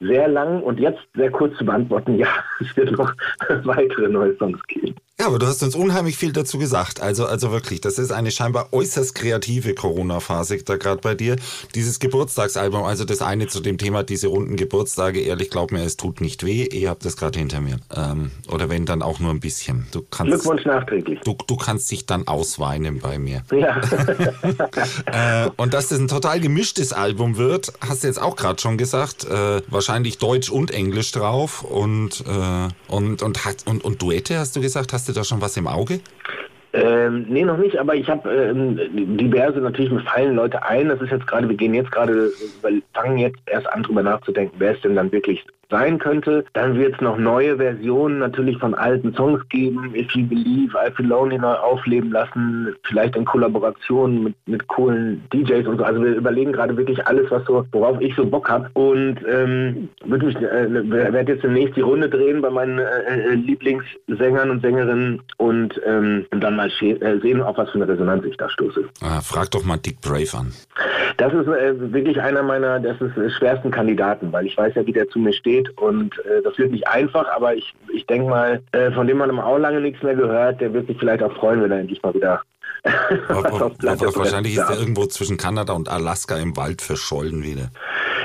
sehr 0.00 0.28
lang 0.28 0.62
und 0.62 0.78
jetzt 0.78 1.00
sehr 1.14 1.30
kurz 1.30 1.56
zu 1.56 1.64
beantworten, 1.64 2.16
ja, 2.16 2.28
es 2.60 2.76
wird 2.76 2.92
noch 2.92 3.12
weitere 3.64 4.08
neue 4.08 4.36
Songs 4.36 4.62
geben. 4.66 4.94
Ja, 5.18 5.28
aber 5.28 5.38
du 5.38 5.46
hast 5.46 5.62
uns 5.62 5.74
unheimlich 5.74 6.18
viel 6.18 6.30
dazu 6.30 6.58
gesagt. 6.58 7.00
Also, 7.00 7.24
also 7.24 7.50
wirklich, 7.50 7.80
das 7.80 7.98
ist 7.98 8.12
eine 8.12 8.30
scheinbar 8.30 8.68
äußerst 8.72 9.14
kreative 9.14 9.74
Corona-Phase 9.74 10.62
da 10.62 10.76
gerade 10.76 11.00
bei 11.00 11.14
dir. 11.14 11.36
Dieses 11.74 12.00
Geburtstagsalbum, 12.00 12.82
also 12.82 13.06
das 13.06 13.22
eine 13.22 13.46
zu 13.46 13.60
dem 13.60 13.78
Thema, 13.78 14.02
diese 14.02 14.26
runden 14.26 14.56
Geburtstage, 14.56 15.20
ehrlich, 15.20 15.48
glaub 15.48 15.72
mir, 15.72 15.82
es 15.84 15.96
tut 15.96 16.20
nicht 16.20 16.44
weh. 16.44 16.66
Ihr 16.66 16.90
habt 16.90 17.06
das 17.06 17.16
gerade 17.16 17.38
hinter 17.38 17.62
mir. 17.62 17.78
Ähm, 17.96 18.30
oder 18.52 18.68
wenn, 18.68 18.84
dann 18.84 19.00
auch 19.00 19.18
nur 19.18 19.30
ein 19.30 19.40
bisschen. 19.40 19.86
Du 19.90 20.02
kannst, 20.02 20.32
Glückwunsch 20.32 20.66
nachträglich. 20.66 21.20
Du, 21.24 21.34
du 21.46 21.56
kannst 21.56 21.90
dich 21.90 22.04
dann 22.04 22.28
ausweinen 22.28 23.00
bei 23.00 23.18
mir. 23.18 23.42
Ja. 23.52 23.80
äh, 25.46 25.50
und 25.56 25.72
dass 25.72 25.88
das 25.88 25.98
ein 25.98 26.08
total 26.08 26.40
gemischtes 26.40 26.92
Album 26.92 27.38
wird, 27.38 27.72
hast 27.80 28.02
du 28.02 28.08
jetzt 28.08 28.20
auch 28.20 28.36
gerade 28.36 28.60
schon 28.60 28.76
gesagt. 28.76 29.24
Äh, 29.24 29.62
wahrscheinlich 29.68 30.18
Deutsch 30.18 30.50
und 30.50 30.72
Englisch 30.72 31.12
drauf. 31.12 31.62
Und, 31.62 32.22
äh, 32.26 32.92
und, 32.92 33.22
und, 33.22 33.40
und, 33.64 33.82
und 33.82 34.02
Duette, 34.02 34.38
hast 34.38 34.54
du 34.56 34.60
gesagt, 34.60 34.92
hast 34.92 35.05
Hast 35.06 35.14
du 35.14 35.20
da 35.20 35.24
schon 35.24 35.40
was 35.40 35.56
im 35.56 35.68
Auge? 35.68 36.00
Ähm, 36.72 37.26
nee, 37.28 37.44
noch 37.44 37.58
nicht, 37.58 37.78
aber 37.78 37.94
ich 37.94 38.08
habe 38.08 38.28
ähm, 38.28 39.16
diverse, 39.16 39.60
natürlich 39.60 39.92
mir 39.92 40.00
fallen 40.00 40.34
Leute 40.34 40.64
ein. 40.64 40.88
Das 40.88 41.00
ist 41.00 41.12
jetzt 41.12 41.28
gerade, 41.28 41.48
wir 41.48 41.56
gehen 41.56 41.74
jetzt 41.74 41.92
gerade, 41.92 42.32
fangen 42.92 43.18
jetzt 43.18 43.38
erst 43.46 43.68
an, 43.68 43.84
drüber 43.84 44.02
nachzudenken, 44.02 44.56
wer 44.58 44.74
es 44.74 44.80
denn 44.80 44.96
dann 44.96 45.12
wirklich 45.12 45.46
sein 45.70 45.98
könnte. 45.98 46.44
Dann 46.52 46.78
wird 46.78 46.94
es 46.94 47.00
noch 47.00 47.18
neue 47.18 47.56
Versionen 47.56 48.18
natürlich 48.18 48.58
von 48.58 48.74
alten 48.74 49.14
Songs 49.14 49.40
geben. 49.48 49.94
If 49.94 50.10
You 50.12 50.26
Believe, 50.26 50.76
I 50.76 50.90
Feel 50.92 51.06
Lonely 51.06 51.38
neu 51.38 51.54
aufleben 51.54 52.10
lassen, 52.10 52.74
vielleicht 52.84 53.16
in 53.16 53.24
Kollaboration 53.24 54.24
mit, 54.24 54.34
mit 54.46 54.66
coolen 54.68 55.22
DJs 55.32 55.66
und 55.66 55.78
so. 55.78 55.84
Also 55.84 56.02
wir 56.02 56.14
überlegen 56.14 56.52
gerade 56.52 56.76
wirklich 56.76 57.04
alles, 57.06 57.30
was 57.30 57.44
so, 57.46 57.64
worauf 57.72 58.00
ich 58.00 58.14
so 58.14 58.24
Bock 58.24 58.48
habe. 58.48 58.70
Und 58.74 59.18
ähm, 59.28 59.88
würde 60.04 60.26
mich, 60.26 60.36
äh, 60.36 60.90
werde 60.90 61.32
jetzt 61.32 61.44
demnächst 61.44 61.76
die 61.76 61.80
Runde 61.80 62.08
drehen 62.08 62.42
bei 62.42 62.50
meinen 62.50 62.78
äh, 62.78 62.84
äh 62.84 63.34
Lieblingssängern 63.34 64.50
und 64.50 64.62
Sängerinnen 64.62 65.22
und, 65.36 65.80
ähm, 65.84 66.26
dann 66.30 66.56
mal 66.56 66.70
äh, 66.80 67.18
sehen, 67.20 67.42
auf 67.42 67.56
was 67.56 67.70
für 67.70 67.76
eine 67.76 67.88
Resonanz 67.88 68.24
ich 68.24 68.36
da 68.36 68.48
stoße. 68.48 68.84
Ah, 69.02 69.20
frag 69.20 69.50
doch 69.50 69.64
mal 69.64 69.78
Dick 69.78 70.00
Brave 70.00 70.36
an. 70.36 70.52
Das 71.16 71.32
ist 71.32 71.46
äh, 71.48 71.92
wirklich 71.92 72.20
einer 72.20 72.42
meiner, 72.42 72.78
das 72.78 73.00
ist 73.00 73.16
äh, 73.16 73.30
schwersten 73.30 73.70
Kandidaten, 73.70 74.32
weil 74.32 74.46
ich 74.46 74.56
weiß 74.56 74.74
ja, 74.74 74.86
wie 74.86 74.92
der 74.92 75.08
zu 75.08 75.18
mir 75.18 75.32
steht 75.32 75.55
und 75.76 76.18
äh, 76.20 76.42
das 76.42 76.56
wird 76.58 76.72
nicht 76.72 76.88
einfach, 76.88 77.26
aber 77.34 77.54
ich, 77.54 77.74
ich 77.92 78.06
denke 78.06 78.28
mal, 78.28 78.62
äh, 78.72 78.90
von 78.92 79.06
dem 79.06 79.18
man 79.18 79.38
auch 79.38 79.58
lange 79.58 79.80
nichts 79.80 80.02
mehr 80.02 80.14
gehört, 80.14 80.60
der 80.60 80.72
wird 80.72 80.86
sich 80.86 80.98
vielleicht 80.98 81.22
auch 81.22 81.34
freuen, 81.36 81.62
wenn 81.62 81.72
er 81.72 81.80
endlich 81.80 82.02
mal 82.02 82.14
wieder 82.14 82.42
wahrscheinlich 83.28 84.56
ist 84.56 84.70
er 84.70 84.78
irgendwo 84.78 85.06
zwischen 85.06 85.36
Kanada 85.36 85.72
und 85.72 85.88
Alaska 85.88 86.36
im 86.36 86.56
Wald 86.56 86.82
verschollen 86.82 87.42
wieder. 87.42 87.70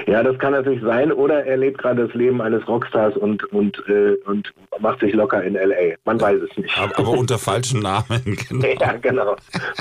Ja, 0.08 0.24
das 0.24 0.38
kann 0.40 0.54
natürlich 0.54 0.82
sein. 0.82 1.12
Oder 1.12 1.46
er 1.46 1.58
lebt 1.58 1.78
gerade 1.80 2.08
das 2.08 2.16
Leben 2.16 2.42
eines 2.42 2.68
Rockstars 2.68 3.16
und, 3.18 3.44
und, 3.46 3.82
äh, 3.88 4.16
und 4.26 4.54
macht 4.80 5.00
sich 5.00 5.14
locker 5.14 5.44
in 5.44 5.56
L.A. 5.56 5.96
Man 6.06 6.20
weiß 6.20 6.42
es 6.42 6.58
nicht. 6.58 6.78
Aber, 6.78 6.98
aber 6.98 7.10
unter 7.10 7.38
falschem 7.38 7.82
Namen, 7.82 8.38
genau. 8.50 8.68
Ja, 8.80 8.94
genau. 8.94 9.36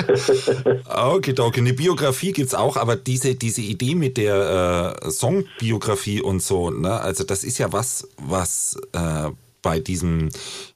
okay, 1.14 1.34
okay. 1.38 1.60
Eine 1.60 1.72
Biografie 1.72 2.32
gibt 2.32 2.48
es 2.48 2.54
auch, 2.54 2.76
aber 2.76 2.96
diese, 2.96 3.34
diese 3.34 3.62
Idee 3.62 3.94
mit 3.94 4.16
der 4.16 4.96
äh, 5.04 5.10
Songbiografie 5.10 6.20
und 6.20 6.42
so, 6.42 6.70
ne, 6.70 7.00
also 7.00 7.24
das 7.24 7.44
ist 7.44 7.58
ja 7.58 7.72
was, 7.72 8.08
was 8.18 8.80
äh, 8.92 9.30
bei 9.62 9.80
diesem 9.80 10.28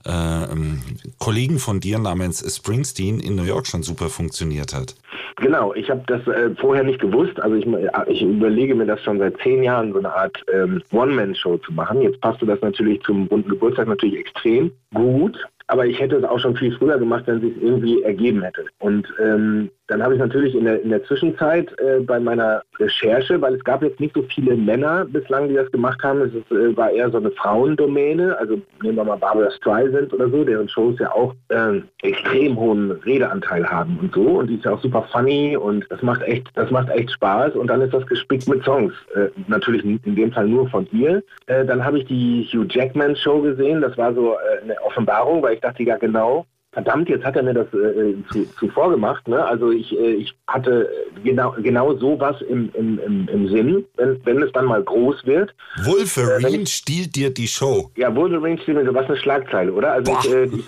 äh, 0.06 0.10
ähm, 0.10 0.80
Kollegen 1.18 1.58
von 1.58 1.80
dir 1.80 1.98
namens 1.98 2.44
Springsteen 2.56 3.20
in 3.20 3.36
New 3.36 3.44
York 3.44 3.66
schon 3.66 3.82
super 3.82 4.08
funktioniert 4.08 4.74
hat. 4.74 4.94
Genau, 5.36 5.74
ich 5.74 5.90
habe 5.90 6.02
das 6.06 6.26
äh, 6.28 6.50
vorher 6.60 6.84
nicht 6.84 7.00
gewusst. 7.00 7.40
Also 7.40 7.56
ich, 7.56 7.66
ich, 8.08 8.22
überlege 8.22 8.74
mir 8.74 8.86
das 8.86 9.02
schon 9.02 9.18
seit 9.18 9.36
zehn 9.42 9.62
Jahren, 9.62 9.92
so 9.92 9.98
eine 9.98 10.14
Art 10.14 10.44
ähm, 10.52 10.82
One-Man-Show 10.92 11.58
zu 11.58 11.72
machen. 11.72 12.02
Jetzt 12.02 12.20
passte 12.20 12.46
das 12.46 12.60
natürlich 12.60 13.02
zum 13.02 13.26
runden 13.26 13.50
Geburtstag 13.50 13.88
natürlich 13.88 14.18
extrem 14.18 14.70
gut. 14.92 15.36
Aber 15.66 15.86
ich 15.86 15.98
hätte 15.98 16.16
es 16.16 16.24
auch 16.24 16.38
schon 16.38 16.56
viel 16.56 16.76
früher 16.76 16.98
gemacht, 16.98 17.24
wenn 17.26 17.36
es 17.36 17.42
sich 17.42 17.62
irgendwie 17.62 18.02
ergeben 18.02 18.42
hätte. 18.42 18.66
Und 18.78 19.06
ähm, 19.20 19.70
dann 19.88 20.02
habe 20.02 20.14
ich 20.14 20.20
natürlich 20.20 20.54
in 20.54 20.64
der, 20.64 20.80
in 20.82 20.90
der 20.90 21.04
Zwischenzeit 21.04 21.68
äh, 21.78 22.00
bei 22.00 22.18
meiner 22.18 22.62
Recherche, 22.78 23.40
weil 23.40 23.54
es 23.54 23.64
gab 23.64 23.82
jetzt 23.82 24.00
nicht 24.00 24.14
so 24.14 24.22
viele 24.22 24.56
Männer 24.56 25.04
bislang, 25.04 25.48
die 25.48 25.54
das 25.54 25.70
gemacht 25.72 26.02
haben, 26.02 26.22
es 26.22 26.32
ist, 26.32 26.50
äh, 26.50 26.74
war 26.76 26.90
eher 26.90 27.10
so 27.10 27.18
eine 27.18 27.30
Frauendomäne, 27.32 28.36
also 28.38 28.60
nehmen 28.82 28.96
wir 28.96 29.04
mal 29.04 29.16
Barbara 29.16 29.50
Streisand 29.50 30.12
oder 30.14 30.28
so, 30.30 30.42
deren 30.44 30.68
Shows 30.68 30.98
ja 30.98 31.12
auch 31.12 31.34
äh, 31.48 31.80
extrem 32.02 32.58
hohen 32.58 32.92
Redeanteil 32.92 33.66
haben 33.66 33.98
und 34.00 34.14
so. 34.14 34.22
Und 34.22 34.48
die 34.48 34.56
ist 34.56 34.64
ja 34.64 34.72
auch 34.72 34.80
super 34.80 35.06
funny 35.12 35.56
und 35.56 35.86
das 35.90 36.00
macht 36.02 36.22
echt, 36.22 36.48
das 36.54 36.70
macht 36.70 36.88
echt 36.88 37.10
Spaß. 37.12 37.54
Und 37.54 37.66
dann 37.66 37.82
ist 37.82 37.92
das 37.92 38.06
gespickt 38.06 38.48
mit 38.48 38.64
Songs, 38.64 38.94
äh, 39.14 39.28
natürlich 39.48 39.84
in 39.84 40.16
dem 40.16 40.32
Fall 40.32 40.48
nur 40.48 40.68
von 40.68 40.88
ihr. 40.92 41.22
Äh, 41.46 41.64
dann 41.66 41.84
habe 41.84 41.98
ich 41.98 42.06
die 42.06 42.48
Hugh 42.50 42.66
Jackman 42.70 43.16
Show 43.16 43.42
gesehen, 43.42 43.82
das 43.82 43.96
war 43.98 44.14
so 44.14 44.34
äh, 44.34 44.62
eine 44.62 44.80
Offenbarung, 44.82 45.42
weil 45.42 45.54
ich 45.54 45.60
dachte 45.60 45.82
ja 45.82 45.98
genau, 45.98 46.46
verdammt, 46.74 47.08
jetzt 47.08 47.24
hat 47.24 47.36
er 47.36 47.42
mir 47.42 47.54
das 47.54 47.66
äh, 47.72 47.78
äh, 47.78 48.16
zu, 48.30 48.44
zuvor 48.58 48.90
gemacht. 48.90 49.26
Ne? 49.26 49.42
Also 49.42 49.70
ich, 49.70 49.96
äh, 49.98 50.14
ich 50.14 50.34
hatte 50.46 50.90
genau, 51.22 51.54
genau 51.62 51.94
sowas 51.96 52.36
im, 52.42 52.70
im, 52.74 52.98
im, 52.98 53.28
im 53.28 53.48
Sinn, 53.48 53.84
wenn, 53.96 54.20
wenn 54.24 54.42
es 54.42 54.52
dann 54.52 54.66
mal 54.66 54.82
groß 54.82 55.24
wird. 55.24 55.54
Wolverine 55.84 56.62
äh, 56.62 56.66
stiehlt 56.66 57.16
dir 57.16 57.30
die 57.30 57.46
Show. 57.46 57.90
Ja, 57.96 58.14
Wolverine 58.14 58.58
stiehlt 58.58 58.76
mir, 58.76 58.84
so 58.84 58.94
was 58.94 59.06
eine 59.06 59.16
Schlagzeile, 59.16 59.72
oder? 59.72 59.92
Also 59.92 60.12
Boah. 60.12 60.20
ich, 60.24 60.32
äh, 60.32 60.44
ich, 60.44 60.64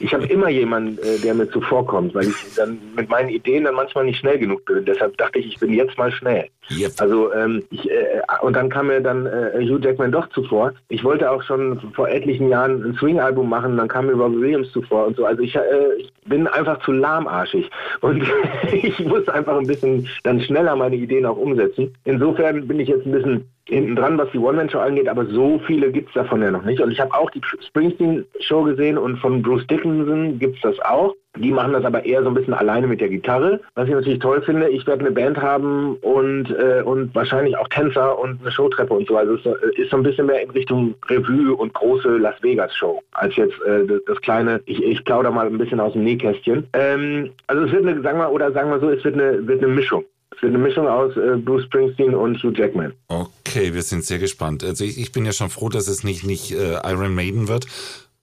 ich 0.00 0.14
habe 0.14 0.26
immer 0.26 0.50
jemanden, 0.50 0.98
äh, 0.98 1.18
der 1.22 1.34
mir 1.34 1.48
zuvorkommt, 1.48 2.14
weil 2.14 2.26
ich 2.28 2.54
dann 2.56 2.78
mit 2.96 3.08
meinen 3.08 3.30
Ideen 3.30 3.64
dann 3.64 3.76
manchmal 3.76 4.04
nicht 4.04 4.18
schnell 4.18 4.38
genug 4.38 4.64
bin. 4.64 4.84
Deshalb 4.84 5.16
dachte 5.16 5.38
ich, 5.38 5.46
ich 5.46 5.58
bin 5.58 5.72
jetzt 5.72 5.96
mal 5.96 6.12
schnell. 6.12 6.48
Yep. 6.70 6.92
Also 6.98 7.32
ähm, 7.34 7.62
ich, 7.70 7.90
äh, 7.90 8.20
und 8.42 8.56
dann 8.56 8.70
kam 8.70 8.86
mir 8.86 9.00
dann 9.00 9.26
äh, 9.26 9.60
Hugh 9.60 9.78
Jackman 9.82 10.12
doch 10.12 10.28
zuvor. 10.30 10.72
Ich 10.88 11.04
wollte 11.04 11.30
auch 11.30 11.42
schon 11.42 11.80
vor 11.94 12.08
etlichen 12.08 12.48
Jahren 12.48 12.82
ein 12.82 12.94
Swing-Album 12.94 13.48
machen, 13.48 13.76
dann 13.76 13.88
kam 13.88 14.06
mir 14.06 14.14
Robbie 14.14 14.40
Williams 14.40 14.72
zuvor 14.72 15.06
und 15.06 15.16
so. 15.16 15.26
Also 15.26 15.42
ich, 15.42 15.54
äh, 15.54 15.60
ich 15.98 16.12
bin 16.26 16.46
einfach 16.46 16.80
zu 16.84 16.92
lahmarschig 16.92 17.70
und 18.00 18.24
ich 18.72 18.98
muss 19.00 19.28
einfach 19.28 19.58
ein 19.58 19.66
bisschen 19.66 20.08
dann 20.22 20.40
schneller 20.40 20.74
meine 20.76 20.96
Ideen 20.96 21.26
auch 21.26 21.36
umsetzen. 21.36 21.94
Insofern 22.04 22.66
bin 22.66 22.80
ich 22.80 22.88
jetzt 22.88 23.06
ein 23.06 23.12
bisschen 23.12 23.48
hinten 23.66 23.96
dran, 23.96 24.18
was 24.18 24.30
die 24.32 24.38
One-Man-Show 24.38 24.78
angeht, 24.78 25.08
aber 25.08 25.26
so 25.26 25.60
viele 25.66 25.90
gibt 25.90 26.08
es 26.08 26.14
davon 26.14 26.42
ja 26.42 26.50
noch 26.50 26.64
nicht. 26.64 26.80
Und 26.80 26.90
ich 26.90 27.00
habe 27.00 27.14
auch 27.14 27.30
die 27.30 27.40
Springsteen-Show 27.66 28.62
gesehen 28.64 28.98
und 28.98 29.18
von 29.18 29.42
Bruce 29.42 29.66
Dickinson 29.66 30.38
gibt 30.38 30.56
es 30.56 30.62
das 30.62 30.80
auch. 30.80 31.14
Die 31.36 31.50
machen 31.50 31.72
das 31.72 31.84
aber 31.84 32.04
eher 32.04 32.22
so 32.22 32.28
ein 32.28 32.34
bisschen 32.34 32.54
alleine 32.54 32.86
mit 32.86 33.00
der 33.00 33.08
Gitarre. 33.08 33.60
Was 33.74 33.88
ich 33.88 33.94
natürlich 33.94 34.20
toll 34.20 34.40
finde, 34.42 34.68
ich 34.68 34.86
werde 34.86 35.00
eine 35.00 35.10
Band 35.10 35.38
haben 35.38 35.96
und, 35.96 36.50
äh, 36.50 36.82
und 36.82 37.12
wahrscheinlich 37.14 37.56
auch 37.56 37.66
Tänzer 37.68 38.16
und 38.18 38.40
eine 38.40 38.52
Showtreppe 38.52 38.94
und 38.94 39.08
so. 39.08 39.16
Also 39.16 39.34
es 39.34 39.46
äh, 39.46 39.82
ist 39.82 39.90
so 39.90 39.96
ein 39.96 40.04
bisschen 40.04 40.26
mehr 40.26 40.42
in 40.42 40.50
Richtung 40.50 40.94
Revue 41.08 41.56
und 41.56 41.74
große 41.74 42.18
Las 42.18 42.40
Vegas-Show 42.42 43.02
als 43.12 43.34
jetzt 43.34 43.60
äh, 43.62 43.84
das, 44.06 44.20
kleine, 44.20 44.60
ich, 44.66 44.80
ich 44.82 45.04
plaudere 45.04 45.32
mal 45.32 45.46
ein 45.46 45.58
bisschen 45.58 45.80
aus 45.80 45.94
dem 45.94 46.04
Nähkästchen. 46.04 46.68
Ähm, 46.72 47.30
also 47.48 47.64
es 47.64 47.72
wird 47.72 47.86
eine, 47.86 48.00
sagen 48.02 48.18
wir, 48.18 48.30
oder 48.30 48.52
sagen 48.52 48.70
wir 48.70 48.78
so, 48.78 48.90
es 48.90 49.02
wird 49.04 49.14
eine, 49.14 49.44
wird 49.46 49.62
eine 49.62 49.72
Mischung. 49.72 50.04
Es 50.36 50.42
wird 50.42 50.54
eine 50.54 50.62
Mischung 50.62 50.86
aus 50.86 51.16
äh, 51.16 51.36
Bruce 51.36 51.64
Springsteen 51.64 52.14
und 52.14 52.40
Hugh 52.42 52.52
Jackman. 52.56 52.92
Okay, 53.08 53.28
wir 53.54 53.82
sind 53.82 54.04
sehr 54.04 54.18
gespannt. 54.18 54.64
Also 54.64 54.84
ich, 54.84 54.98
ich 54.98 55.12
bin 55.12 55.24
ja 55.24 55.32
schon 55.32 55.50
froh, 55.50 55.68
dass 55.68 55.88
es 55.88 56.04
nicht, 56.04 56.24
nicht 56.24 56.50
äh, 56.52 56.74
Iron 56.90 57.14
Maiden 57.14 57.48
wird, 57.48 57.66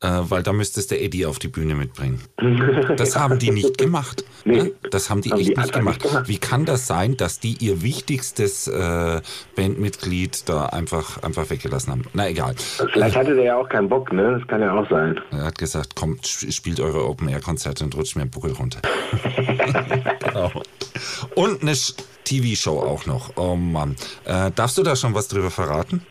weil 0.07 0.43
da 0.43 0.51
müsstest 0.51 0.91
du 0.91 0.99
Eddie 0.99 1.25
auf 1.25 1.39
die 1.39 1.47
Bühne 1.47 1.75
mitbringen. 1.75 2.21
Das 2.97 3.15
haben 3.15 3.39
die 3.39 3.51
nicht 3.51 3.77
gemacht. 3.77 4.23
Nee, 4.43 4.63
ne? 4.63 4.71
Das 4.89 5.09
haben 5.09 5.21
die 5.21 5.31
haben 5.31 5.39
echt 5.39 5.49
die 5.49 5.55
nicht 5.55 5.73
gemacht. 5.73 6.01
gemacht. 6.01 6.27
Wie 6.27 6.37
kann 6.37 6.65
das 6.65 6.87
sein, 6.87 7.15
dass 7.17 7.39
die 7.39 7.55
ihr 7.59 7.81
wichtigstes 7.81 8.67
äh, 8.67 9.21
Bandmitglied 9.55 10.47
da 10.49 10.65
einfach, 10.67 11.21
einfach 11.23 11.49
weggelassen 11.49 11.91
haben? 11.91 12.03
Na 12.13 12.27
egal. 12.27 12.55
Vielleicht 12.91 13.15
hatte 13.15 13.35
der 13.35 13.43
ja 13.43 13.57
auch 13.57 13.69
keinen 13.69 13.89
Bock, 13.89 14.11
ne? 14.11 14.37
Das 14.37 14.47
kann 14.47 14.61
ja 14.61 14.73
auch 14.73 14.89
sein. 14.89 15.19
Er 15.31 15.45
hat 15.45 15.57
gesagt, 15.57 15.95
kommt, 15.95 16.27
spielt 16.27 16.79
eure 16.79 17.07
Open-Air-Konzerte 17.07 17.83
und 17.83 17.95
rutscht 17.95 18.15
mir 18.15 18.23
einen 18.23 18.31
Buckel 18.31 18.51
runter. 18.53 18.81
genau. 20.19 20.51
Und 21.35 21.61
eine 21.61 21.73
TV-Show 22.23 22.79
auch 22.79 23.05
noch. 23.05 23.31
Oh 23.37 23.55
Mann. 23.55 23.95
Äh, 24.25 24.51
darfst 24.55 24.77
du 24.77 24.83
da 24.83 24.95
schon 24.95 25.13
was 25.13 25.27
drüber 25.27 25.49
verraten? 25.49 26.01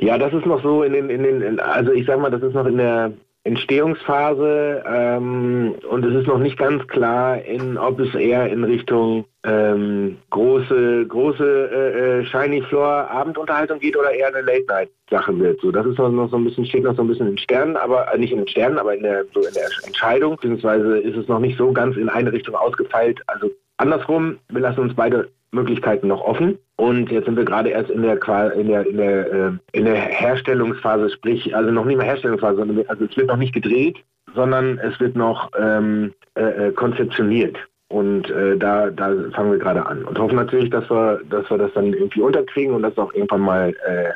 Ja, 0.00 0.18
das 0.18 0.32
ist 0.32 0.46
noch 0.46 0.62
so 0.62 0.82
in 0.82 0.92
den, 0.92 1.10
in 1.10 1.22
den, 1.22 1.60
also 1.60 1.92
ich 1.92 2.06
sag 2.06 2.20
mal, 2.20 2.30
das 2.30 2.42
ist 2.42 2.54
noch 2.54 2.66
in 2.66 2.76
der 2.76 3.12
Entstehungsphase 3.44 4.82
ähm, 4.86 5.74
und 5.90 6.04
es 6.04 6.14
ist 6.14 6.26
noch 6.26 6.38
nicht 6.38 6.56
ganz 6.56 6.86
klar, 6.88 7.42
in, 7.44 7.76
ob 7.76 8.00
es 8.00 8.14
eher 8.14 8.50
in 8.50 8.64
Richtung 8.64 9.26
ähm, 9.44 10.16
große, 10.30 11.06
große 11.06 11.70
äh, 11.70 12.20
äh 12.20 12.24
Shiny 12.24 12.62
Floor 12.62 13.10
Abendunterhaltung 13.10 13.78
geht 13.78 13.98
oder 13.98 14.12
eher 14.12 14.28
eine 14.28 14.40
Late 14.40 14.64
Night 14.66 14.90
Sache 15.10 15.38
wird. 15.38 15.60
So, 15.60 15.70
das 15.70 15.84
ist 15.84 15.98
noch 15.98 16.30
so 16.30 16.36
ein 16.36 16.44
bisschen 16.44 16.64
steht 16.64 16.84
noch 16.84 16.96
so 16.96 17.02
ein 17.02 17.08
bisschen 17.08 17.28
in 17.28 17.36
Sternen, 17.38 17.76
aber 17.76 18.10
äh, 18.12 18.18
nicht 18.18 18.32
in 18.32 18.38
den 18.38 18.48
Sternen, 18.48 18.78
aber 18.78 18.94
in 18.94 19.02
der 19.02 19.24
so 19.34 19.40
in 19.40 19.52
der 19.52 19.68
Entscheidung 19.84 20.36
beziehungsweise 20.36 20.98
ist 20.98 21.16
es 21.16 21.28
noch 21.28 21.38
nicht 21.38 21.58
so 21.58 21.70
ganz 21.70 21.98
in 21.98 22.08
eine 22.08 22.32
Richtung 22.32 22.54
ausgefeilt. 22.54 23.20
Also 23.26 23.50
andersrum, 23.76 24.38
wir 24.48 24.62
lassen 24.62 24.80
uns 24.80 24.94
beide 24.94 25.28
Möglichkeiten 25.54 26.08
noch 26.08 26.20
offen. 26.20 26.58
Und 26.76 27.10
jetzt 27.10 27.26
sind 27.26 27.36
wir 27.36 27.44
gerade 27.44 27.70
erst 27.70 27.90
in 27.90 28.02
der 28.02 28.14
in 28.54 28.68
der 28.68 28.86
in 28.86 28.96
der, 28.96 29.32
äh, 29.32 29.50
in 29.72 29.84
der 29.84 29.94
Herstellungsphase, 29.94 31.10
sprich 31.10 31.54
also 31.54 31.70
noch 31.70 31.84
nicht 31.84 31.96
mehr 31.96 32.06
Herstellungsphase, 32.06 32.56
sondern 32.56 32.84
also 32.88 33.04
es 33.04 33.16
wird 33.16 33.28
noch 33.28 33.36
nicht 33.36 33.54
gedreht, 33.54 33.98
sondern 34.34 34.78
es 34.78 34.98
wird 35.00 35.16
noch 35.16 35.50
ähm, 35.58 36.12
äh, 36.34 36.68
äh, 36.68 36.72
konzeptioniert. 36.72 37.56
Und 37.88 38.28
äh, 38.30 38.56
da, 38.56 38.90
da 38.90 39.14
fangen 39.32 39.52
wir 39.52 39.58
gerade 39.58 39.86
an 39.86 40.04
und 40.04 40.18
hoffen 40.18 40.36
natürlich, 40.36 40.70
dass 40.70 40.90
wir, 40.90 41.20
dass 41.30 41.48
wir 41.48 41.58
das 41.58 41.72
dann 41.74 41.92
irgendwie 41.92 42.22
unterkriegen 42.22 42.74
und 42.74 42.82
das 42.82 42.98
auch 42.98 43.12
irgendwann 43.14 43.42
mal 43.42 43.68
äh, 43.86 44.10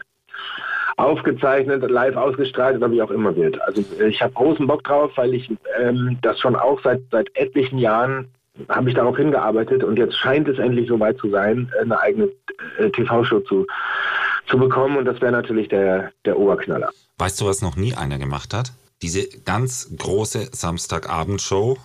aufgezeichnet, 0.96 1.88
live 1.88 2.16
ausgestrahlt 2.16 2.76
oder 2.76 2.90
wie 2.90 3.00
auch 3.00 3.10
immer 3.12 3.36
wird. 3.36 3.60
Also 3.62 3.84
ich 4.04 4.20
habe 4.20 4.32
großen 4.32 4.66
Bock 4.66 4.82
drauf, 4.82 5.12
weil 5.14 5.32
ich 5.32 5.48
ähm, 5.80 6.18
das 6.22 6.40
schon 6.40 6.56
auch 6.56 6.80
seit 6.82 7.02
seit 7.12 7.28
etlichen 7.36 7.78
Jahren 7.78 8.26
habe 8.68 8.88
ich 8.88 8.94
darauf 8.94 9.16
hingearbeitet 9.16 9.84
und 9.84 9.98
jetzt 9.98 10.16
scheint 10.16 10.48
es 10.48 10.58
endlich 10.58 10.88
soweit 10.88 11.18
zu 11.18 11.30
sein, 11.30 11.72
eine 11.80 12.00
eigene 12.00 12.28
äh, 12.78 12.90
TV-Show 12.90 13.40
zu, 13.40 13.66
zu 14.46 14.58
bekommen 14.58 14.96
und 14.96 15.04
das 15.04 15.20
wäre 15.20 15.32
natürlich 15.32 15.68
der, 15.68 16.12
der 16.24 16.38
Oberknaller. 16.38 16.90
Weißt 17.18 17.40
du, 17.40 17.46
was 17.46 17.62
noch 17.62 17.76
nie 17.76 17.94
einer 17.94 18.18
gemacht 18.18 18.54
hat? 18.54 18.72
Diese 19.02 19.28
ganz 19.44 19.90
große 19.96 20.48
Samstagabendshow 20.52 21.78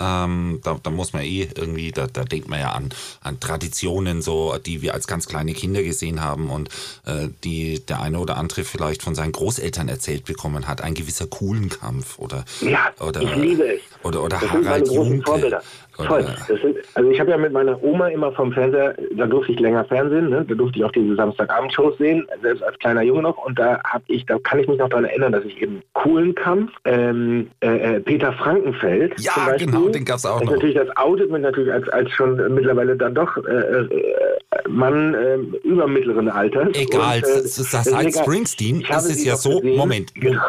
ähm, 0.00 0.60
da, 0.62 0.78
da, 0.82 0.90
muss 0.90 1.12
man 1.12 1.22
eh 1.22 1.48
irgendwie, 1.56 1.90
da, 1.90 2.06
da 2.06 2.24
denkt 2.24 2.48
man 2.48 2.60
ja 2.60 2.72
an, 2.72 2.90
an 3.20 3.40
Traditionen, 3.40 4.22
so, 4.22 4.56
die 4.58 4.82
wir 4.82 4.94
als 4.94 5.06
ganz 5.06 5.26
kleine 5.26 5.54
Kinder 5.54 5.82
gesehen 5.82 6.22
haben 6.22 6.50
und 6.50 6.68
äh, 7.06 7.28
die 7.42 7.84
der 7.84 8.00
eine 8.00 8.20
oder 8.20 8.36
andere 8.36 8.64
vielleicht 8.64 9.02
von 9.02 9.14
seinen 9.14 9.32
Großeltern 9.32 9.88
erzählt 9.88 10.24
bekommen 10.24 10.68
hat. 10.68 10.82
Ein 10.82 10.94
gewisser 10.94 11.26
Kuhlenkampf 11.26 12.18
oder, 12.18 12.44
ja, 12.60 12.92
oder, 13.00 13.22
ich 13.22 13.34
liebe 13.34 13.74
es. 13.74 13.80
oder, 14.04 14.22
oder 14.22 14.38
das 14.38 14.50
Harald 14.50 14.90
Junke. 14.90 15.60
Toll. 16.06 16.24
Sind, 16.46 16.76
also 16.94 17.10
ich 17.10 17.18
habe 17.18 17.30
ja 17.30 17.36
mit 17.36 17.52
meiner 17.52 17.82
Oma 17.82 18.08
immer 18.08 18.30
vom 18.32 18.52
Fernseher, 18.52 18.94
da 19.16 19.26
durfte 19.26 19.52
ich 19.52 19.58
länger 19.58 19.84
Fernsehen, 19.84 20.28
ne? 20.28 20.44
da 20.48 20.54
durfte 20.54 20.78
ich 20.78 20.84
auch 20.84 20.92
diese 20.92 21.16
Samstagabendshows 21.16 21.98
sehen, 21.98 22.26
selbst 22.40 22.62
als 22.62 22.78
kleiner 22.78 23.02
Junge 23.02 23.22
noch. 23.22 23.36
Und 23.44 23.58
da 23.58 23.80
habe 23.84 24.04
ich, 24.06 24.24
da 24.26 24.38
kann 24.44 24.60
ich 24.60 24.68
mich 24.68 24.78
noch 24.78 24.88
daran 24.88 25.06
erinnern, 25.06 25.32
dass 25.32 25.44
ich 25.44 25.60
eben 25.60 25.82
Kuhlenkampf, 25.94 26.70
ähm, 26.84 27.50
äh, 27.60 27.96
äh 27.96 28.00
Peter 28.00 28.32
Frankenfeld, 28.32 29.18
ja, 29.18 29.32
Beispiel, 29.34 29.66
genau, 29.66 29.88
den 29.88 30.04
gab 30.04 30.18
es 30.18 30.26
auch 30.26 30.40
noch. 30.40 30.52
Natürlich, 30.52 30.76
das 30.76 30.96
outet 30.96 31.30
mich 31.32 31.42
natürlich 31.42 31.72
als, 31.72 31.88
als 31.88 32.10
schon 32.12 32.36
mittlerweile 32.54 32.96
dann 32.96 33.14
doch 33.14 33.36
äh, 33.36 33.50
äh 33.50 34.08
Mann 34.68 35.14
äh, 35.14 35.36
über 35.66 35.86
mittleren 35.86 36.28
Alters. 36.28 36.68
Egal, 36.74 37.18
und, 37.18 37.24
äh, 37.24 37.42
das 37.42 37.94
heißt 37.94 38.18
Springsteen 38.18 38.80
ist 38.80 39.10
es 39.10 39.24
ja 39.24 39.36
so, 39.36 39.60
gesehen. 39.60 39.76
Moment, 39.76 40.14
genau. 40.14 40.42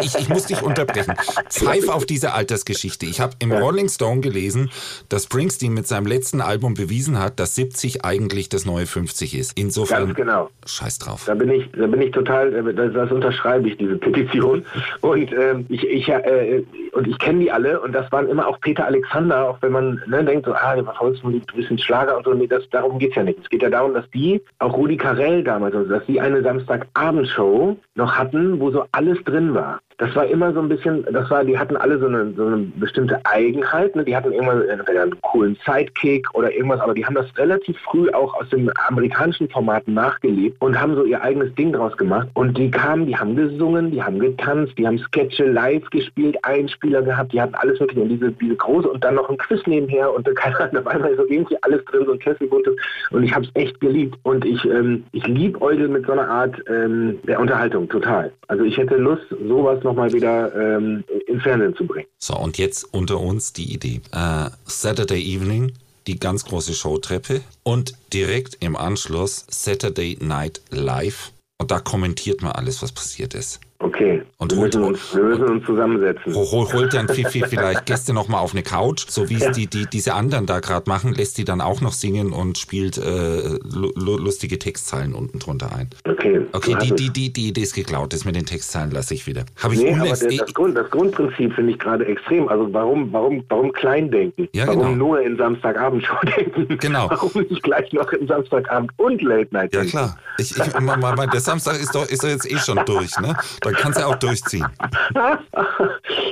ich, 0.00 0.14
ich 0.14 0.28
muss 0.28 0.46
dich 0.46 0.62
unterbrechen. 0.62 1.14
Pfeif 1.50 1.88
auf 1.88 2.06
diese 2.06 2.32
Altersgeschichte. 2.32 3.06
Ich 3.06 3.20
habe 3.20 3.34
im 3.40 3.50
ja. 3.50 3.58
Rolling 3.58 3.88
Stone 3.88 4.20
gelesen, 4.20 4.70
dass 5.08 5.24
Springsteen 5.24 5.72
mit 5.74 5.86
seinem 5.86 6.06
letzten 6.06 6.40
Album 6.40 6.74
bewiesen 6.74 7.18
hat, 7.18 7.40
dass 7.40 7.54
70 7.54 8.04
eigentlich 8.04 8.48
das 8.48 8.64
neue 8.66 8.86
50 8.86 9.36
ist. 9.36 9.58
Insofern, 9.58 10.06
Ganz 10.06 10.16
genau. 10.16 10.50
scheiß 10.64 10.98
drauf. 10.98 11.24
Da 11.26 11.34
bin 11.34 11.50
ich, 11.50 11.70
da 11.72 11.86
bin 11.86 12.02
ich 12.02 12.12
total, 12.12 12.54
äh, 12.54 12.74
das, 12.74 12.92
das 12.92 13.10
unterschreibe 13.10 13.68
ich, 13.68 13.76
diese 13.76 13.96
Petition. 13.96 14.64
Und 15.00 15.32
ähm, 15.32 15.66
ich, 15.68 15.84
ich, 15.84 16.08
äh, 16.08 16.62
und 16.92 17.06
ich 17.06 17.18
kenne 17.18 17.40
die 17.40 17.50
alle 17.50 17.80
und 17.80 17.92
das 17.92 18.10
waren 18.12 18.28
immer 18.28 18.46
auch 18.46 18.60
Peter 18.60 18.86
Alexander, 18.86 19.48
auch 19.48 19.58
wenn 19.60 19.72
man 19.72 20.02
ne, 20.06 20.24
denkt, 20.24 20.46
so, 20.46 20.52
ah, 20.52 20.76
Volksmusik, 20.98 21.46
du 21.48 21.56
bist 21.56 21.70
ein 21.70 21.78
Schlager 21.78 22.16
und 22.16 22.24
so, 22.24 22.34
nee, 22.34 22.46
das, 22.46 22.68
darum 22.70 22.98
geht 22.98 23.10
es 23.10 23.16
ja 23.16 23.22
nicht. 23.22 23.38
Es 23.42 23.48
geht 23.48 23.55
ja 23.62 23.70
darum, 23.70 23.94
dass 23.94 24.08
die, 24.10 24.42
auch 24.58 24.76
Rudi 24.76 24.96
Carell 24.96 25.42
damals, 25.44 25.74
also 25.74 25.88
dass 25.90 26.06
die 26.06 26.20
eine 26.20 26.42
Samstagabendshow 26.42 27.76
noch 27.94 28.12
hatten, 28.12 28.60
wo 28.60 28.70
so 28.70 28.84
alles 28.92 29.22
drin 29.24 29.54
war. 29.54 29.80
Das 29.98 30.14
war 30.14 30.26
immer 30.26 30.52
so 30.52 30.60
ein 30.60 30.68
bisschen, 30.68 31.06
das 31.10 31.30
war, 31.30 31.42
die 31.42 31.58
hatten 31.58 31.76
alle 31.76 31.98
so 31.98 32.06
eine, 32.06 32.30
so 32.34 32.44
eine 32.44 32.58
bestimmte 32.76 33.18
Eigenheit. 33.24 33.96
Ne? 33.96 34.04
Die 34.04 34.14
hatten 34.14 34.30
irgendwann 34.30 34.62
einen 34.68 35.20
coolen 35.22 35.56
Sidekick 35.64 36.26
oder 36.34 36.52
irgendwas, 36.52 36.80
aber 36.80 36.92
die 36.92 37.06
haben 37.06 37.14
das 37.14 37.26
relativ 37.38 37.78
früh 37.78 38.10
auch 38.10 38.34
aus 38.34 38.48
den 38.50 38.70
amerikanischen 38.88 39.48
Formaten 39.48 39.94
nachgelebt 39.94 40.60
und 40.60 40.78
haben 40.78 40.94
so 40.96 41.04
ihr 41.04 41.22
eigenes 41.22 41.54
Ding 41.54 41.72
draus 41.72 41.96
gemacht. 41.96 42.28
Und 42.34 42.58
die 42.58 42.70
kamen, 42.70 43.06
die 43.06 43.16
haben 43.16 43.36
gesungen, 43.36 43.90
die 43.90 44.02
haben 44.02 44.18
getanzt, 44.18 44.76
die 44.76 44.86
haben 44.86 44.98
Sketche 44.98 45.46
live 45.46 45.88
gespielt, 45.88 46.36
Einspieler 46.42 47.00
gehabt, 47.00 47.32
die 47.32 47.40
hatten 47.40 47.54
alles 47.54 47.80
wirklich 47.80 47.98
und 47.98 48.10
diese, 48.10 48.32
diese 48.32 48.56
große 48.56 48.88
und 48.88 49.02
dann 49.02 49.14
noch 49.14 49.30
ein 49.30 49.38
Quiz 49.38 49.66
nebenher 49.66 50.12
und 50.12 50.26
keine 50.36 50.60
Ahnung, 50.60 50.76
auf 50.78 50.86
einmal 50.88 51.10
ist 51.12 51.18
so 51.18 51.26
irgendwie 51.26 51.56
alles 51.62 51.82
drin, 51.86 52.02
so 52.04 52.12
ein 52.12 52.18
Kesselbuntes 52.18 52.76
und 53.12 53.22
ich 53.22 53.34
habe 53.34 53.46
es 53.46 53.50
echt 53.54 53.80
geliebt 53.80 54.18
und 54.24 54.44
ich, 54.44 54.62
ähm, 54.66 55.04
ich 55.12 55.26
liebe 55.26 55.60
Eudel 55.62 55.88
mit 55.88 56.04
so 56.04 56.12
einer 56.12 56.28
Art 56.28 56.62
ähm, 56.68 57.18
der 57.26 57.40
Unterhaltung, 57.40 57.88
total. 57.88 58.30
Also 58.48 58.64
ich 58.64 58.76
hätte 58.76 58.96
Lust, 58.96 59.24
sowas 59.48 59.82
nochmal 59.86 60.12
wieder 60.12 60.54
ähm, 60.54 61.04
ins 61.26 61.42
Fernsehen 61.42 61.74
zu 61.76 61.86
bringen. 61.86 62.08
So, 62.18 62.36
und 62.36 62.58
jetzt 62.58 62.92
unter 62.92 63.18
uns 63.18 63.52
die 63.52 63.72
Idee. 63.72 64.00
Äh, 64.12 64.50
Saturday 64.64 65.22
Evening, 65.22 65.72
die 66.06 66.20
ganz 66.20 66.44
große 66.44 66.74
Showtreppe 66.74 67.40
und 67.62 67.94
direkt 68.12 68.58
im 68.60 68.76
Anschluss 68.76 69.46
Saturday 69.48 70.18
Night 70.20 70.60
Live. 70.70 71.32
Und 71.58 71.70
da 71.70 71.80
kommentiert 71.80 72.42
man 72.42 72.52
alles, 72.52 72.82
was 72.82 72.92
passiert 72.92 73.34
ist. 73.34 73.60
Okay. 73.78 74.22
Und 74.38 74.52
wir, 74.52 74.58
holt, 74.58 74.74
müssen 74.74 74.84
uns, 74.88 75.14
wir 75.14 75.22
müssen 75.22 75.44
uns 75.44 75.66
zusammensetzen. 75.66 76.34
hol, 76.34 76.72
holt 76.72 76.94
dann 76.94 77.08
Fifi 77.08 77.44
vielleicht 77.46 77.86
Gäste 77.86 78.12
nochmal 78.12 78.40
auf 78.40 78.52
eine 78.52 78.62
Couch, 78.62 79.04
so 79.08 79.28
wie 79.28 79.34
es 79.34 79.40
Ja. 79.44 79.50
die, 79.50 79.66
die, 79.66 79.86
diese 79.86 80.14
anderen 80.14 80.46
da 80.46 80.60
gerade 80.60 80.88
machen, 80.88 81.12
lässt 81.14 81.38
die 81.38 81.44
dann 81.44 81.60
auch 81.60 81.80
noch 81.80 81.92
singen 81.92 82.32
und 82.32 82.58
spielt 82.58 82.96
äh, 82.98 83.58
lu 83.62 83.92
lu- 83.94 84.16
lustige 84.18 84.58
Textzeilen 84.58 85.14
unten 85.14 85.38
drunter 85.38 85.74
ein. 85.74 85.90
Okay. 86.08 86.40
Okay, 86.52 86.76
die, 86.82 86.94
die, 86.94 87.10
die, 87.10 87.32
die 87.32 87.48
Idee 87.48 87.60
ist 87.62 87.74
geklaut, 87.74 88.12
das 88.12 88.24
mit 88.24 88.34
den 88.36 88.46
Textzeilen 88.46 88.90
lasse 88.90 89.14
ich 89.14 89.26
wieder. 89.26 89.44
Habe 89.62 89.74
ich 89.74 89.80
Nee, 89.82 89.92
aber 89.94 90.04
unlängst- 90.04 90.22
der, 90.30 90.38
das, 90.38 90.54
Grund, 90.54 90.76
das 90.76 90.90
Grundprinzip 90.90 91.52
finde 91.54 91.72
ich 91.72 91.78
gerade 91.78 92.06
extrem. 92.06 92.48
Also 92.48 92.72
warum, 92.72 93.12
warum, 93.12 93.44
warum 93.48 93.72
klein 93.72 94.10
denken? 94.10 94.48
Ja, 94.52 94.66
warum 94.68 94.80
genau. 94.82 94.94
nur 94.94 95.20
in 95.20 95.36
Samstagabendshow 95.36 96.16
denken? 96.36 96.78
Genau. 96.78 97.08
Warum 97.10 97.30
nicht 97.48 97.62
gleich 97.62 97.92
noch 97.92 98.10
in 98.12 98.26
Samstagabend 98.26 98.90
und 98.96 99.22
Late 99.22 99.48
Night 99.52 99.72
Ja 99.74 99.80
denken? 99.80 99.90
klar. 99.90 100.18
Ich, 100.38 100.56
ich, 100.56 100.80
mal, 100.80 100.96
mal, 100.96 101.26
der 101.28 101.40
Samstag 101.40 101.80
ist 101.80 101.94
doch, 101.94 102.06
ist 102.08 102.22
doch 102.22 102.28
jetzt 102.28 102.50
eh 102.50 102.58
schon 102.58 102.78
durch, 102.86 103.18
ne? 103.20 103.34
Dann 103.66 103.74
kannst 103.74 103.98
du 103.98 104.06
auch 104.06 104.14
durchziehen. 104.14 104.64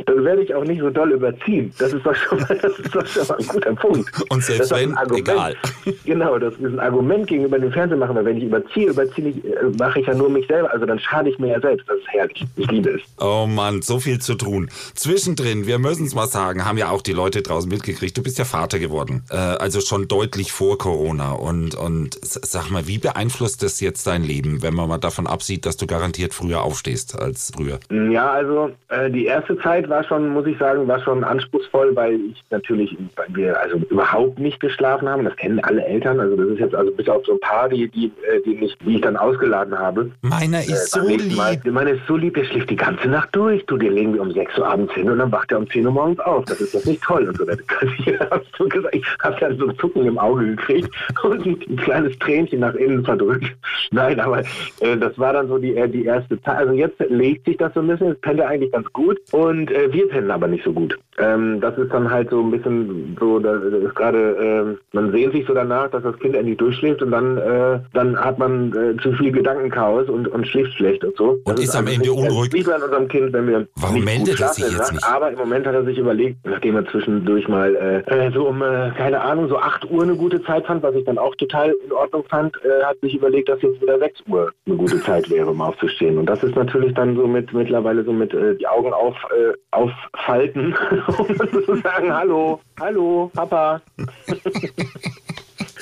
Dann 0.06 0.24
werde 0.24 0.42
ich 0.42 0.54
auch 0.54 0.62
nicht 0.62 0.80
so 0.80 0.88
doll 0.88 1.10
überziehen. 1.10 1.72
Das 1.78 1.92
ist 1.92 2.06
doch 2.06 2.14
schon 2.14 2.38
mal, 2.38 2.56
das 2.62 2.78
ist 2.78 2.94
doch 2.94 3.04
schon 3.04 3.26
mal 3.26 3.38
ein 3.38 3.46
guter 3.48 3.74
Punkt. 3.74 4.30
Und 4.30 4.44
selbst 4.44 4.70
wenn, 4.70 4.96
egal. 5.16 5.56
Genau, 6.04 6.38
das 6.38 6.54
ist 6.54 6.64
ein 6.64 6.78
Argument 6.78 7.26
gegenüber 7.26 7.58
dem 7.58 7.72
Fernsehmachen, 7.72 8.14
weil 8.14 8.24
wenn 8.24 8.36
ich 8.36 8.44
überziehe, 8.44 8.90
überziehe 8.90 9.30
ich, 9.30 9.44
äh, 9.44 9.64
mache 9.80 9.98
ich 9.98 10.06
ja 10.06 10.14
nur 10.14 10.30
mich 10.30 10.46
selber. 10.46 10.72
Also 10.72 10.86
dann 10.86 11.00
schade 11.00 11.28
ich 11.28 11.38
mir 11.40 11.48
ja 11.48 11.60
selbst. 11.60 11.88
Das 11.88 11.96
ist 11.98 12.06
herrlich. 12.06 12.44
Ich 12.54 12.70
liebe 12.70 12.90
es. 12.90 13.00
Oh 13.18 13.46
Mann, 13.48 13.82
so 13.82 13.98
viel 13.98 14.20
zu 14.20 14.36
tun. 14.36 14.70
Zwischendrin, 14.94 15.66
wir 15.66 15.80
müssen 15.80 16.06
es 16.06 16.14
mal 16.14 16.28
sagen, 16.28 16.64
haben 16.64 16.78
ja 16.78 16.90
auch 16.90 17.02
die 17.02 17.14
Leute 17.14 17.42
draußen 17.42 17.68
mitgekriegt. 17.68 18.16
Du 18.16 18.22
bist 18.22 18.38
ja 18.38 18.44
Vater 18.44 18.78
geworden. 18.78 19.24
Äh, 19.30 19.36
also 19.36 19.80
schon 19.80 20.06
deutlich 20.06 20.52
vor 20.52 20.78
Corona. 20.78 21.32
Und, 21.32 21.74
und 21.74 22.16
sag 22.22 22.70
mal, 22.70 22.86
wie 22.86 22.98
beeinflusst 22.98 23.64
das 23.64 23.80
jetzt 23.80 24.06
dein 24.06 24.22
Leben, 24.22 24.62
wenn 24.62 24.74
man 24.74 24.88
mal 24.88 24.98
davon 24.98 25.26
absieht, 25.26 25.66
dass 25.66 25.76
du 25.76 25.88
garantiert 25.88 26.32
früher 26.32 26.62
aufstehst 26.62 27.16
als 27.24 27.52
früher? 27.54 27.78
Ja, 27.90 28.30
also 28.30 28.70
äh, 28.88 29.10
die 29.10 29.26
erste 29.26 29.58
Zeit 29.58 29.88
war 29.88 30.04
schon, 30.04 30.28
muss 30.28 30.46
ich 30.46 30.58
sagen, 30.58 30.86
war 30.86 31.00
schon 31.00 31.24
anspruchsvoll, 31.24 31.94
weil 31.96 32.14
ich 32.14 32.42
natürlich, 32.50 32.96
weil 33.16 33.26
wir 33.30 33.60
also 33.60 33.78
überhaupt 33.90 34.38
nicht 34.38 34.60
geschlafen 34.60 35.08
haben. 35.08 35.24
Das 35.24 35.36
kennen 35.36 35.60
alle 35.60 35.84
Eltern. 35.84 36.20
Also 36.20 36.36
das 36.36 36.46
ist 36.48 36.60
jetzt 36.60 36.74
also 36.74 36.92
bis 36.92 37.08
auf 37.08 37.24
so 37.26 37.32
ein 37.32 37.40
paar, 37.40 37.68
die, 37.68 37.88
die, 37.88 38.06
äh, 38.06 38.40
die, 38.44 38.54
nicht, 38.54 38.76
die 38.84 38.96
ich 38.96 39.00
dann 39.00 39.16
ausgeladen 39.16 39.78
habe. 39.78 40.10
Meiner 40.22 40.58
Äh, 40.58 40.72
ist 40.72 40.90
so 40.92 41.00
beim 41.00 41.08
nächsten 41.08 41.34
Mal, 41.34 41.52
lieb. 41.52 41.72
Meine 41.72 41.90
ist 41.90 42.06
so 42.06 42.16
lieb, 42.16 42.34
der 42.34 42.44
schläft 42.44 42.70
die 42.70 42.76
ganze 42.76 43.08
Nacht 43.08 43.34
durch. 43.34 43.64
Du, 43.66 43.76
den 43.76 43.94
legen 43.94 44.14
wir 44.14 44.22
um 44.22 44.30
6 44.30 44.58
Uhr 44.58 44.66
abends 44.66 44.92
hin 44.94 45.10
und 45.10 45.18
dann 45.18 45.32
wacht 45.32 45.50
er 45.52 45.58
um 45.58 45.68
10 45.68 45.86
Uhr 45.86 45.92
morgens 45.92 46.20
auf. 46.20 46.44
Das 46.44 46.60
ist 46.60 46.74
das 46.74 46.84
nicht 46.84 47.02
toll. 47.02 47.28
Und 47.28 47.36
so, 47.36 47.44
dann 47.44 47.58
hast 48.30 48.46
du 48.58 48.68
gesagt, 48.68 48.94
ich 48.94 49.04
habe 49.22 49.36
dann 49.40 49.58
so 49.58 49.68
ein 49.68 49.78
Zucken 49.78 50.06
im 50.06 50.18
Auge 50.18 50.46
gekriegt 50.46 50.90
und 51.22 51.46
ein, 51.46 51.58
ein 51.68 51.76
kleines 51.76 52.18
Tränchen 52.18 52.60
nach 52.60 52.74
innen 52.74 53.04
verdrückt. 53.04 53.46
Nein, 53.90 54.20
aber 54.20 54.40
äh, 54.80 54.96
das 54.98 55.18
war 55.18 55.32
dann 55.32 55.48
so 55.48 55.58
die, 55.58 55.76
äh, 55.76 55.88
die 55.88 56.04
erste 56.04 56.40
Zeit. 56.42 56.58
Also 56.58 56.72
jetzt 56.72 57.00
legt 57.14 57.46
sich 57.46 57.56
das 57.56 57.72
so 57.74 57.80
ein 57.80 57.86
bisschen, 57.86 58.12
es 58.12 58.20
pennt 58.20 58.40
er 58.40 58.48
eigentlich 58.48 58.72
ganz 58.72 58.92
gut 58.92 59.18
und 59.32 59.70
äh, 59.70 59.92
wir 59.92 60.08
pennen 60.08 60.30
aber 60.30 60.46
nicht 60.48 60.64
so 60.64 60.72
gut. 60.72 60.98
Ähm, 61.18 61.60
das 61.60 61.78
ist 61.78 61.92
dann 61.92 62.10
halt 62.10 62.30
so 62.30 62.40
ein 62.40 62.50
bisschen 62.50 63.16
so, 63.20 63.38
da 63.38 63.54
da 63.56 63.76
ist 63.76 63.94
gerade, 63.94 64.36
ähm, 64.40 64.78
man 64.92 65.12
sehnt 65.12 65.32
sich 65.32 65.46
so 65.46 65.54
danach, 65.54 65.90
dass 65.90 66.02
das 66.02 66.18
Kind 66.18 66.34
endlich 66.34 66.58
durchschläft 66.58 67.02
und 67.02 67.10
dann, 67.12 67.38
äh, 67.38 67.78
dann 67.92 68.16
hat 68.16 68.38
man 68.38 68.72
äh, 68.72 69.00
zu 69.00 69.12
viel 69.12 69.30
Gedankenchaos 69.30 70.08
und, 70.08 70.26
und 70.28 70.46
schläft 70.46 70.72
schlecht 70.74 71.04
und 71.04 71.16
so. 71.16 71.38
Und 71.44 71.58
Das 71.58 71.60
ist 71.60 71.76
am 71.76 71.86
also 71.86 71.96
Ende 71.96 72.12
unruhig. 72.12 72.52
Lieber 72.52 72.74
an 72.74 72.82
unserem 72.82 73.08
Kind, 73.08 73.32
wenn 73.32 73.46
wir 73.46 73.66
Warum 73.76 74.04
meldet 74.04 74.40
er 74.40 74.48
sich 74.48 74.64
jetzt 74.64 74.78
Nacht. 74.78 74.92
nicht? 74.92 75.06
Aber 75.08 75.30
im 75.30 75.38
Moment 75.38 75.66
hat 75.66 75.74
er 75.74 75.84
sich 75.84 75.98
überlegt, 75.98 76.38
nachdem 76.44 76.76
er 76.76 76.86
zwischendurch 76.86 77.46
mal 77.48 77.74
äh, 77.76 78.26
äh, 78.26 78.32
so 78.32 78.48
um, 78.48 78.62
äh, 78.62 78.90
keine 78.96 79.20
Ahnung, 79.20 79.48
so 79.48 79.58
8 79.58 79.90
Uhr 79.90 80.02
eine 80.02 80.16
gute 80.16 80.42
Zeit 80.42 80.66
fand, 80.66 80.82
was 80.82 80.94
ich 80.94 81.04
dann 81.04 81.18
auch 81.18 81.34
total 81.36 81.74
in 81.84 81.92
Ordnung 81.92 82.24
fand, 82.28 82.56
äh, 82.64 82.84
hat 82.84 82.98
sich 83.00 83.14
überlegt, 83.14 83.48
dass 83.48 83.62
jetzt 83.62 83.80
wieder 83.80 83.98
6 83.98 84.22
Uhr 84.28 84.52
eine 84.66 84.76
gute 84.76 85.00
Zeit 85.02 85.30
wäre, 85.30 85.50
um 85.50 85.60
aufzustehen. 85.60 86.18
Und 86.18 86.26
das 86.26 86.42
ist 86.42 86.56
natürlich 86.56 86.94
dann 86.94 87.03
so 87.16 87.26
mit 87.26 87.52
mittlerweile 87.52 88.04
so 88.04 88.12
mit 88.12 88.32
äh, 88.32 88.54
die 88.56 88.66
Augen 88.66 88.92
auf, 88.92 89.14
äh, 89.36 89.52
auffalten, 89.72 90.74
um 91.18 91.36
zu 91.64 91.76
sagen, 91.76 92.12
hallo, 92.14 92.60
hallo, 92.80 93.30
Papa. 93.34 93.80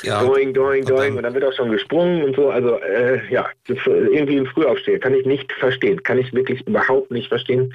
Ja. 0.05 0.21
Und 0.23 0.53
doing. 0.55 0.85
dann- 0.85 1.17
Und 1.17 1.23
dann 1.23 1.33
wird 1.35 1.45
auch 1.45 1.53
schon 1.53 1.71
gesprungen 1.71 2.25
und 2.25 2.35
so. 2.35 2.51
Also, 2.51 2.77
äh, 2.81 3.21
ja, 3.31 3.47
äh, 3.69 3.75
irgendwie 3.87 4.37
ein 4.37 4.47
Frühaufsteher. 4.47 4.99
Kann 4.99 5.15
ich 5.15 5.25
nicht 5.27 5.53
verstehen. 5.53 6.03
Kann 6.03 6.19
ich 6.19 6.33
wirklich 6.33 6.67
überhaupt 6.67 7.13
nicht 7.13 7.29
verstehen. 7.29 7.73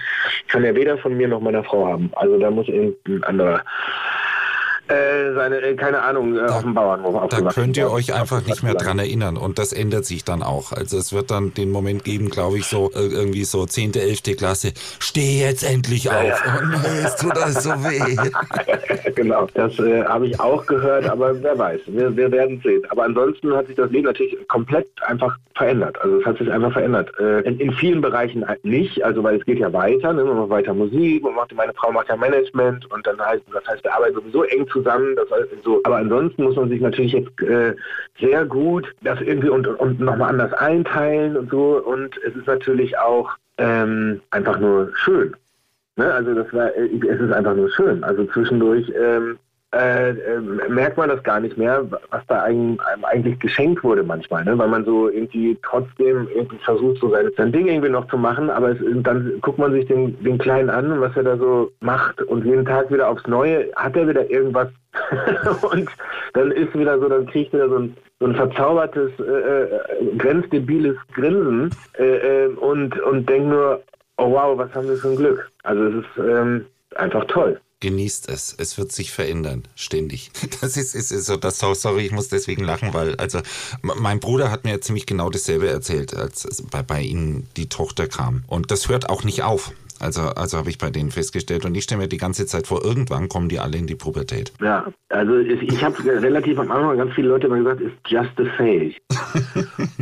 Kann 0.49 0.65
er 0.65 0.75
weder 0.75 0.97
von 0.97 1.15
mir 1.15 1.29
noch 1.29 1.39
meiner 1.39 1.63
Frau 1.63 1.87
haben. 1.87 2.11
Also, 2.17 2.37
da 2.37 2.51
muss 2.51 2.67
irgendein 2.67 3.23
anderer, 3.23 3.63
äh, 4.89 5.33
seine, 5.33 5.57
äh, 5.61 5.75
keine 5.75 6.01
Ahnung, 6.01 6.37
äh, 6.37 6.41
auf 6.41 6.61
dem 6.61 6.73
Bauernhof 6.73 7.13
Da 7.13 7.19
aufgewachsen 7.21 7.61
könnt 7.61 7.77
ihr 7.77 7.91
euch 7.91 8.13
einfach 8.13 8.45
nicht 8.45 8.63
mehr 8.63 8.73
dran 8.73 8.99
erinnern 8.99 9.35
und 9.35 9.59
das 9.59 9.73
ändert 9.73 10.05
sich 10.05 10.23
dann 10.23 10.43
auch. 10.43 10.71
Also 10.71 10.97
es 10.97 11.11
wird 11.11 11.29
dann 11.29 11.53
den 11.53 11.71
Moment 11.71 12.03
geben, 12.03 12.29
glaube 12.29 12.57
ich, 12.57 12.65
so 12.65 12.89
äh, 12.95 13.07
irgendwie 13.07 13.43
so 13.43 13.65
10., 13.65 13.95
11. 13.95 14.37
Klasse. 14.37 14.73
Steh 14.99 15.41
jetzt 15.41 15.63
endlich 15.63 16.09
auf. 16.09 16.23
ja. 16.23 16.35
Oh 16.45 16.65
nein, 16.65 17.05
es 17.05 17.15
tut 17.17 17.37
alles 17.37 17.63
so 17.63 17.71
weh. 17.71 19.11
genau, 19.15 19.47
das 19.53 19.77
habe 19.77 20.27
ich 20.27 20.39
auch 20.39 20.65
gehört, 20.65 21.05
aber 21.09 21.41
wer 21.41 21.57
weiß, 21.57 21.81
wir, 21.87 22.15
wir 22.15 22.31
werden 22.31 22.61
sehen. 22.63 22.83
Aber 22.89 23.03
ansonsten 23.03 23.53
hat 23.53 23.67
sich 23.67 23.75
das 23.75 23.91
Leben 23.91 24.05
natürlich 24.05 24.35
komplett 24.47 24.87
einfach 25.05 25.37
verändert. 25.55 25.99
Also 26.01 26.19
es 26.19 26.25
hat 26.25 26.37
sich 26.37 26.51
einfach 26.51 26.71
verändert. 26.71 27.11
In, 27.19 27.59
in 27.59 27.73
vielen 27.73 28.01
Bereichen 28.01 28.47
halt 28.47 28.63
nicht, 28.63 29.03
also 29.03 29.23
weil 29.23 29.37
es 29.37 29.45
geht 29.45 29.59
ja 29.59 29.71
weiter, 29.73 30.13
ne? 30.13 30.23
man 30.23 30.37
macht 30.37 30.49
weiter 30.49 30.73
Musik, 30.73 31.23
man 31.23 31.35
macht, 31.35 31.53
meine 31.53 31.73
Frau 31.73 31.91
macht 31.91 32.09
ja 32.09 32.15
Management 32.15 32.89
und 32.91 33.05
dann 33.05 33.19
heißt, 33.19 33.43
das 33.51 33.67
heißt, 33.67 33.83
wir 33.83 33.93
arbeiten 33.93 34.15
sowieso 34.15 34.43
eng 34.43 34.67
zusammen. 34.67 34.76
Das 34.83 35.29
heißt, 35.31 35.63
so. 35.63 35.81
Aber 35.83 35.97
ansonsten 35.97 36.43
muss 36.43 36.55
man 36.55 36.69
sich 36.69 36.81
natürlich 36.81 37.13
jetzt 37.13 37.41
äh, 37.41 37.75
sehr 38.19 38.45
gut 38.45 38.93
das 39.01 39.19
irgendwie 39.21 39.49
und, 39.49 39.67
und 39.67 39.99
nochmal 39.99 40.29
anders 40.29 40.53
einteilen 40.53 41.37
und 41.37 41.49
so. 41.49 41.81
Und 41.83 42.17
es 42.25 42.35
ist 42.35 42.47
natürlich 42.47 42.97
auch 42.97 43.31
ähm, 43.57 44.21
einfach 44.31 44.59
nur 44.59 44.91
schön. 44.95 45.35
Ne, 45.95 46.13
also 46.13 46.33
das 46.35 46.51
war, 46.53 46.75
äh, 46.75 46.89
es 47.09 47.19
ist 47.19 47.31
einfach 47.31 47.55
nur 47.55 47.69
schön. 47.71 48.03
Also 48.03 48.25
zwischendurch 48.25 48.91
ähm, 48.95 49.37
äh, 49.75 50.11
äh, 50.11 50.39
merkt 50.69 50.97
man 50.97 51.09
das 51.09 51.21
gar 51.23 51.41
nicht 51.41 51.57
mehr, 51.57 51.85
was 52.09 52.25
da 52.27 52.43
einem, 52.43 52.79
eigentlich 53.03 53.37
geschenkt 53.39 53.83
wurde 53.83 54.01
manchmal, 54.01 54.45
ne? 54.45 54.57
weil 54.57 54.69
man 54.69 54.85
so 54.85 55.09
irgendwie 55.09 55.57
trotzdem 55.61 56.29
irgendwie 56.33 56.57
versucht, 56.63 56.99
so 57.01 57.09
sein, 57.09 57.29
sein 57.35 57.51
Ding 57.51 57.67
irgendwie 57.67 57.89
noch 57.89 58.07
zu 58.07 58.17
machen, 58.17 58.49
aber 58.49 58.71
es, 58.71 58.77
dann 59.03 59.39
guckt 59.41 59.59
man 59.59 59.73
sich 59.73 59.85
den, 59.87 60.17
den 60.23 60.37
Kleinen 60.37 60.69
an, 60.69 61.01
was 61.01 61.15
er 61.17 61.23
da 61.23 61.37
so 61.37 61.69
macht 61.81 62.21
und 62.21 62.45
jeden 62.45 62.65
Tag 62.65 62.91
wieder 62.91 63.09
aufs 63.09 63.27
Neue 63.27 63.69
hat 63.75 63.97
er 63.97 64.07
wieder 64.07 64.29
irgendwas 64.29 64.69
und 65.71 65.89
dann 66.33 66.51
ist 66.51 66.73
wieder 66.73 66.97
so, 66.99 67.09
dann 67.09 67.27
kriegt 67.27 67.51
wieder 67.51 67.67
so 67.67 67.79
ein, 67.79 67.97
so 68.21 68.27
ein 68.27 68.35
verzaubertes, 68.35 69.11
äh, 69.19 69.23
äh, 69.23 69.69
grenzdebiles 70.17 70.95
Grinsen 71.13 71.71
äh, 71.99 72.45
äh, 72.45 72.47
und, 72.47 72.97
und 73.01 73.29
denkt 73.29 73.49
nur, 73.49 73.83
oh 74.17 74.31
wow, 74.31 74.57
was 74.57 74.73
haben 74.73 74.87
wir 74.87 74.95
für 74.95 75.09
ein 75.09 75.17
Glück. 75.17 75.51
Also 75.63 75.83
es 75.83 75.95
ist 75.95 76.25
ähm, 76.25 76.65
einfach 76.95 77.25
toll. 77.25 77.59
Genießt 77.79 78.27
es. 78.29 78.55
Es 78.57 78.79
wird 78.79 78.91
sich 78.91 79.11
verändern. 79.11 79.63
Ständig. 79.75 80.31
Das 80.61 80.75
ist, 80.75 80.95
ist, 80.95 81.11
ist 81.11 81.25
so, 81.27 81.37
das, 81.37 81.59
sorry, 81.59 82.05
ich 82.05 82.11
muss 82.11 82.29
deswegen 82.29 82.63
lachen, 82.63 82.93
weil, 82.93 83.15
also, 83.17 83.41
mein 83.81 84.19
Bruder 84.19 84.49
hat 84.49 84.63
mir 84.65 84.81
ziemlich 84.81 85.05
genau 85.05 85.29
dasselbe 85.29 85.67
erzählt, 85.67 86.15
als 86.15 86.63
bei, 86.71 86.81
bei 86.81 87.01
ihnen 87.01 87.47
die 87.57 87.69
Tochter 87.69 88.07
kam. 88.07 88.43
Und 88.47 88.71
das 88.71 88.89
hört 88.89 89.09
auch 89.09 89.23
nicht 89.23 89.43
auf. 89.43 89.71
Also, 89.99 90.21
also 90.21 90.57
habe 90.57 90.69
ich 90.69 90.77
bei 90.77 90.89
denen 90.89 91.11
festgestellt. 91.11 91.65
Und 91.65 91.75
ich 91.75 91.83
stelle 91.83 92.01
mir 92.01 92.07
die 92.07 92.17
ganze 92.17 92.45
Zeit 92.45 92.67
vor, 92.67 92.83
irgendwann 92.83 93.29
kommen 93.29 93.49
die 93.49 93.59
alle 93.59 93.77
in 93.77 93.87
die 93.87 93.95
Pubertät. 93.95 94.51
Ja, 94.61 94.85
also 95.09 95.37
ich, 95.37 95.83
habe 95.83 95.95
relativ 96.05 96.59
am 96.59 96.71
Anfang 96.71 96.97
ganz 96.97 97.13
viele 97.13 97.29
Leute 97.29 97.47
immer 97.47 97.57
gesagt, 97.57 97.81
ist 97.81 97.95
just 98.07 98.31
a 98.39 98.45
phase. 98.57 98.95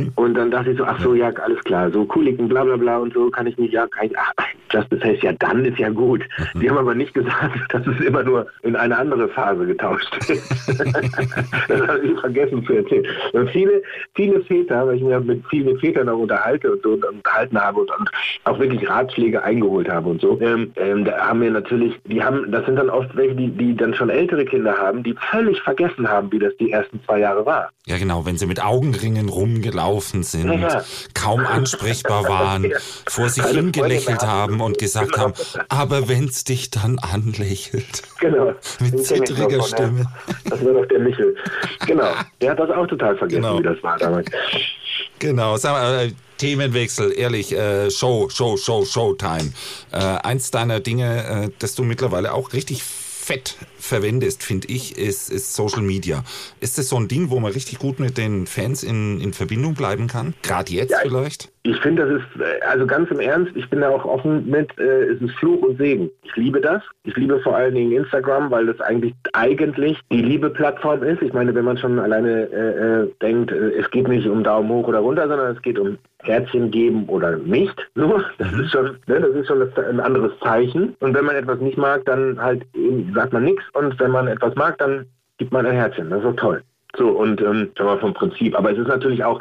und 0.16 0.34
dann 0.34 0.50
dachte 0.50 0.72
ich 0.72 0.78
so, 0.78 0.84
ach 0.84 1.00
so, 1.00 1.14
ja, 1.14 1.30
alles 1.30 1.62
klar, 1.64 1.90
so 1.90 2.04
Kuliken, 2.04 2.48
bla 2.48 2.64
bla 2.64 2.76
bla 2.76 2.98
und 2.98 3.14
so 3.14 3.30
kann 3.30 3.46
ich 3.46 3.56
nicht, 3.56 3.72
ja, 3.72 3.86
kann 3.86 4.06
ich, 4.06 4.18
ach, 4.18 4.44
just 4.72 4.92
a 4.92 4.96
phase, 4.96 5.18
ja, 5.22 5.32
dann 5.32 5.64
ist 5.64 5.78
ja 5.78 5.88
gut. 5.88 6.22
Die 6.54 6.68
haben 6.68 6.78
aber 6.78 6.94
nicht 6.94 7.14
gesagt, 7.14 7.58
dass 7.70 7.86
es 7.86 8.00
immer 8.00 8.22
nur 8.22 8.46
in 8.62 8.76
eine 8.76 8.96
andere 8.96 9.28
Phase 9.28 9.66
getauscht 9.66 10.28
wird. 10.28 10.40
das 11.68 11.80
habe 11.88 12.00
ich 12.06 12.20
vergessen 12.20 12.64
zu 12.66 12.72
erzählen. 12.74 13.06
Und 13.32 13.50
viele, 13.50 13.82
viele 14.14 14.40
Väter, 14.44 14.86
weil 14.86 14.96
ich 14.96 15.02
mir 15.02 15.20
mit 15.20 15.44
vielen 15.48 15.78
Vätern 15.78 16.08
auch 16.08 16.18
unterhalte 16.18 16.72
und 16.72 16.82
so 16.82 16.92
und 16.92 17.04
unterhalten 17.04 17.58
habe 17.58 17.80
und, 17.80 17.90
und 17.98 18.10
auch 18.44 18.58
wirklich 18.58 18.88
Ratschläge 18.88 19.42
eingeholt 19.42 19.85
geholt 19.86 19.88
habe 19.88 20.08
und 20.08 20.20
so, 20.20 20.40
ähm, 20.40 20.72
ähm, 20.76 21.04
da 21.04 21.18
haben 21.18 21.40
wir 21.40 21.50
natürlich, 21.50 21.94
die 22.04 22.22
haben, 22.22 22.50
das 22.50 22.64
sind 22.66 22.76
dann 22.76 22.90
oft 22.90 23.14
welche, 23.16 23.34
die, 23.34 23.48
die 23.50 23.76
dann 23.76 23.94
schon 23.94 24.10
ältere 24.10 24.44
Kinder 24.44 24.76
haben, 24.76 25.02
die 25.02 25.14
völlig 25.30 25.60
vergessen 25.62 26.08
haben, 26.08 26.30
wie 26.32 26.38
das 26.38 26.52
die 26.58 26.72
ersten 26.72 27.00
zwei 27.04 27.20
Jahre 27.20 27.44
war. 27.46 27.70
Ja, 27.86 27.98
genau, 27.98 28.26
wenn 28.26 28.36
sie 28.36 28.46
mit 28.46 28.62
Augenringen 28.62 29.28
rumgelaufen 29.28 30.22
sind, 30.22 30.52
ja, 30.60 30.82
kaum 31.14 31.40
ansprechbar 31.40 32.24
waren, 32.24 32.64
ja. 32.70 32.78
vor 33.06 33.28
sich 33.28 33.44
hingelächelt 33.44 34.26
haben 34.26 34.60
und 34.60 34.78
gesagt 34.78 35.12
genau. 35.12 35.24
haben, 35.24 35.34
aber 35.68 36.08
wenn's 36.08 36.44
dich 36.44 36.70
dann 36.70 36.98
anlächelt. 36.98 38.02
Genau. 38.20 38.52
mit 38.80 39.04
zittriger 39.04 39.62
Stimme. 39.62 40.06
Das 40.48 40.64
war 40.64 40.72
doch 40.72 40.86
der 40.86 41.00
Michel. 41.00 41.36
Genau. 41.86 42.06
Der 42.40 42.50
hat 42.50 42.58
das 42.58 42.70
auch 42.70 42.86
total 42.86 43.16
vergessen, 43.16 43.42
genau. 43.42 43.58
wie 43.58 43.62
das 43.62 43.82
war 43.82 43.96
damals. 43.98 44.30
Genau, 45.18 45.56
sag 45.56 45.72
mal, 45.72 46.06
äh, 46.06 46.12
Themenwechsel, 46.38 47.12
ehrlich, 47.16 47.52
äh, 47.52 47.90
Show, 47.90 48.28
Show, 48.28 48.56
Show, 48.56 48.84
Showtime. 48.84 49.52
Äh, 49.92 49.98
eins 49.98 50.50
deiner 50.50 50.80
Dinge, 50.80 51.46
äh, 51.46 51.50
das 51.58 51.74
du 51.74 51.82
mittlerweile 51.82 52.34
auch 52.34 52.52
richtig 52.52 52.82
fett 53.26 53.56
verwendest, 53.76 54.44
finde 54.44 54.68
ich, 54.68 54.96
ist, 54.96 55.30
ist 55.30 55.54
Social 55.56 55.82
Media. 55.82 56.22
Ist 56.60 56.78
das 56.78 56.88
so 56.88 56.96
ein 56.96 57.08
Ding, 57.08 57.28
wo 57.30 57.40
man 57.40 57.50
richtig 57.50 57.80
gut 57.80 57.98
mit 57.98 58.16
den 58.18 58.46
Fans 58.46 58.84
in, 58.84 59.20
in 59.20 59.32
Verbindung 59.32 59.74
bleiben 59.74 60.06
kann? 60.06 60.34
Gerade 60.42 60.72
jetzt 60.72 60.92
ja, 60.92 60.98
vielleicht? 61.02 61.50
Ich 61.64 61.76
finde, 61.80 62.06
das 62.06 62.22
ist, 62.22 62.40
äh, 62.40 62.64
also 62.64 62.86
ganz 62.86 63.10
im 63.10 63.18
Ernst, 63.18 63.50
ich 63.56 63.68
bin 63.68 63.80
da 63.80 63.88
auch 63.88 64.04
offen 64.04 64.48
mit, 64.48 64.68
äh, 64.78 65.06
es 65.06 65.20
ist 65.20 65.34
Fluch 65.38 65.60
und 65.62 65.76
Segen. 65.76 66.08
Ich 66.22 66.36
liebe 66.36 66.60
das. 66.60 66.82
Ich 67.02 67.16
liebe 67.16 67.40
vor 67.40 67.56
allen 67.56 67.74
Dingen 67.74 67.90
Instagram, 67.90 68.52
weil 68.52 68.66
das 68.66 68.80
eigentlich 68.80 69.12
eigentlich 69.32 69.98
die 70.12 70.22
Liebe-Plattform 70.22 71.02
ist. 71.02 71.20
Ich 71.20 71.32
meine, 71.32 71.52
wenn 71.52 71.64
man 71.64 71.78
schon 71.78 71.98
alleine 71.98 72.48
äh, 72.52 73.02
äh 73.02 73.10
denkt, 73.20 73.50
äh, 73.50 73.72
es 73.72 73.90
geht 73.90 74.06
nicht 74.06 74.28
um 74.28 74.44
Daumen 74.44 74.68
hoch 74.68 74.86
oder 74.86 75.00
runter, 75.00 75.26
sondern 75.26 75.56
es 75.56 75.62
geht 75.62 75.80
um 75.80 75.98
Herzchen 76.26 76.70
geben 76.70 77.06
oder 77.08 77.36
nicht. 77.36 77.74
Das 78.38 78.52
ist 78.52 78.72
schon, 78.72 78.98
ne, 79.06 79.20
das 79.20 79.30
ist 79.30 79.46
schon 79.46 79.62
ein 79.62 80.00
anderes 80.00 80.32
Zeichen. 80.40 80.94
Und 81.00 81.14
wenn 81.14 81.24
man 81.24 81.36
etwas 81.36 81.58
nicht 81.60 81.78
mag, 81.78 82.04
dann 82.04 82.40
halt 82.40 82.64
sagt 83.14 83.32
man 83.32 83.44
nichts. 83.44 83.62
Und 83.72 83.98
wenn 83.98 84.10
man 84.10 84.28
etwas 84.28 84.54
mag, 84.54 84.78
dann 84.78 85.06
gibt 85.38 85.52
man 85.52 85.66
ein 85.66 85.74
Herzchen. 85.74 86.10
Das 86.10 86.18
ist 86.20 86.24
doch 86.26 86.36
toll. 86.36 86.62
So, 86.96 87.08
und 87.08 87.40
ähm, 87.40 87.70
vom 87.76 88.14
Prinzip. 88.14 88.56
Aber 88.56 88.72
es 88.72 88.78
ist 88.78 88.88
natürlich 88.88 89.24
auch 89.24 89.40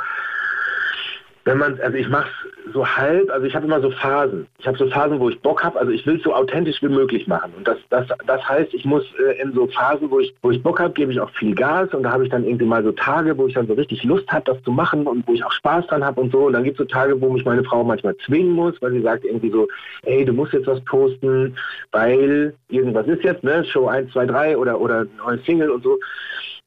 wenn 1.46 1.60
man, 1.60 1.80
also 1.80 1.96
ich 1.96 2.10
mache 2.10 2.28
es 2.66 2.74
so 2.74 2.86
halb, 2.86 3.30
also 3.30 3.46
ich 3.46 3.56
habe 3.56 3.66
immer 3.66 3.80
so 3.80 3.92
Phasen. 3.92 4.48
Ich 4.58 4.66
habe 4.66 4.80
so 4.80 4.88
Phasen, 4.88 5.20
wo 5.20 5.30
ich 5.30 5.40
Bock 5.42 5.64
habe, 5.64 5.80
also 5.80 5.92
ich 5.92 6.04
will 6.08 6.18
es 6.18 6.24
so 6.24 6.34
authentisch 6.34 6.82
wie 6.82 6.90
möglich 6.90 7.28
machen. 7.28 7.54
Und 7.56 7.68
das, 7.68 7.78
das, 7.92 8.08
das 8.26 8.50
heißt, 8.50 8.74
ich 8.74 8.84
muss 8.84 9.04
äh, 9.20 9.40
in 9.40 9.54
so 9.54 9.68
Phasen, 9.68 10.10
wo 10.10 10.20
ich, 10.20 10.34
wo 10.42 10.50
ich 10.50 10.62
Bock 10.64 10.80
habe, 10.80 10.94
gebe 10.94 11.12
ich 11.12 11.20
auch 11.20 11.30
viel 11.30 11.54
Gas 11.54 11.94
und 11.94 12.02
da 12.02 12.12
habe 12.12 12.24
ich 12.24 12.32
dann 12.32 12.44
irgendwie 12.44 12.66
mal 12.66 12.84
so 12.84 12.92
Tage, 12.94 13.38
wo 13.38 13.46
ich 13.46 13.54
dann 13.54 13.68
so 13.68 13.74
richtig 13.74 14.04
Lust 14.04 14.28
habe, 14.30 14.44
das 14.46 14.62
zu 14.64 14.72
machen 14.72 15.06
und 15.06 15.28
wo 15.28 15.34
ich 15.34 15.46
auch 15.46 15.52
Spaß 15.52 15.86
dran 15.86 16.04
habe 16.04 16.20
und 16.20 16.32
so. 16.32 16.48
Und 16.48 16.54
dann 16.54 16.64
gibt 16.64 16.80
es 16.80 16.88
so 16.88 16.92
Tage, 16.92 17.22
wo 17.22 17.30
mich 17.30 17.46
meine 17.46 17.64
Frau 17.64 17.84
manchmal 17.84 18.18
zwingen 18.26 18.52
muss, 18.52 18.82
weil 18.82 18.94
sie 18.94 19.02
sagt 19.02 19.24
irgendwie 19.24 19.52
so, 19.52 19.68
ey, 20.04 20.26
du 20.26 20.34
musst 20.34 20.54
jetzt 20.54 20.68
was 20.68 20.84
posten, 20.86 21.56
weil 21.92 22.56
irgendwas 22.70 23.06
ist 23.06 23.24
jetzt, 23.24 23.44
ne, 23.44 23.64
Show 23.66 23.86
1, 23.86 24.12
2, 24.14 24.26
3 24.26 24.58
oder, 24.58 24.82
oder 24.82 25.06
neue 25.24 25.38
Single 25.46 25.70
und 25.70 25.84
so. 25.84 26.00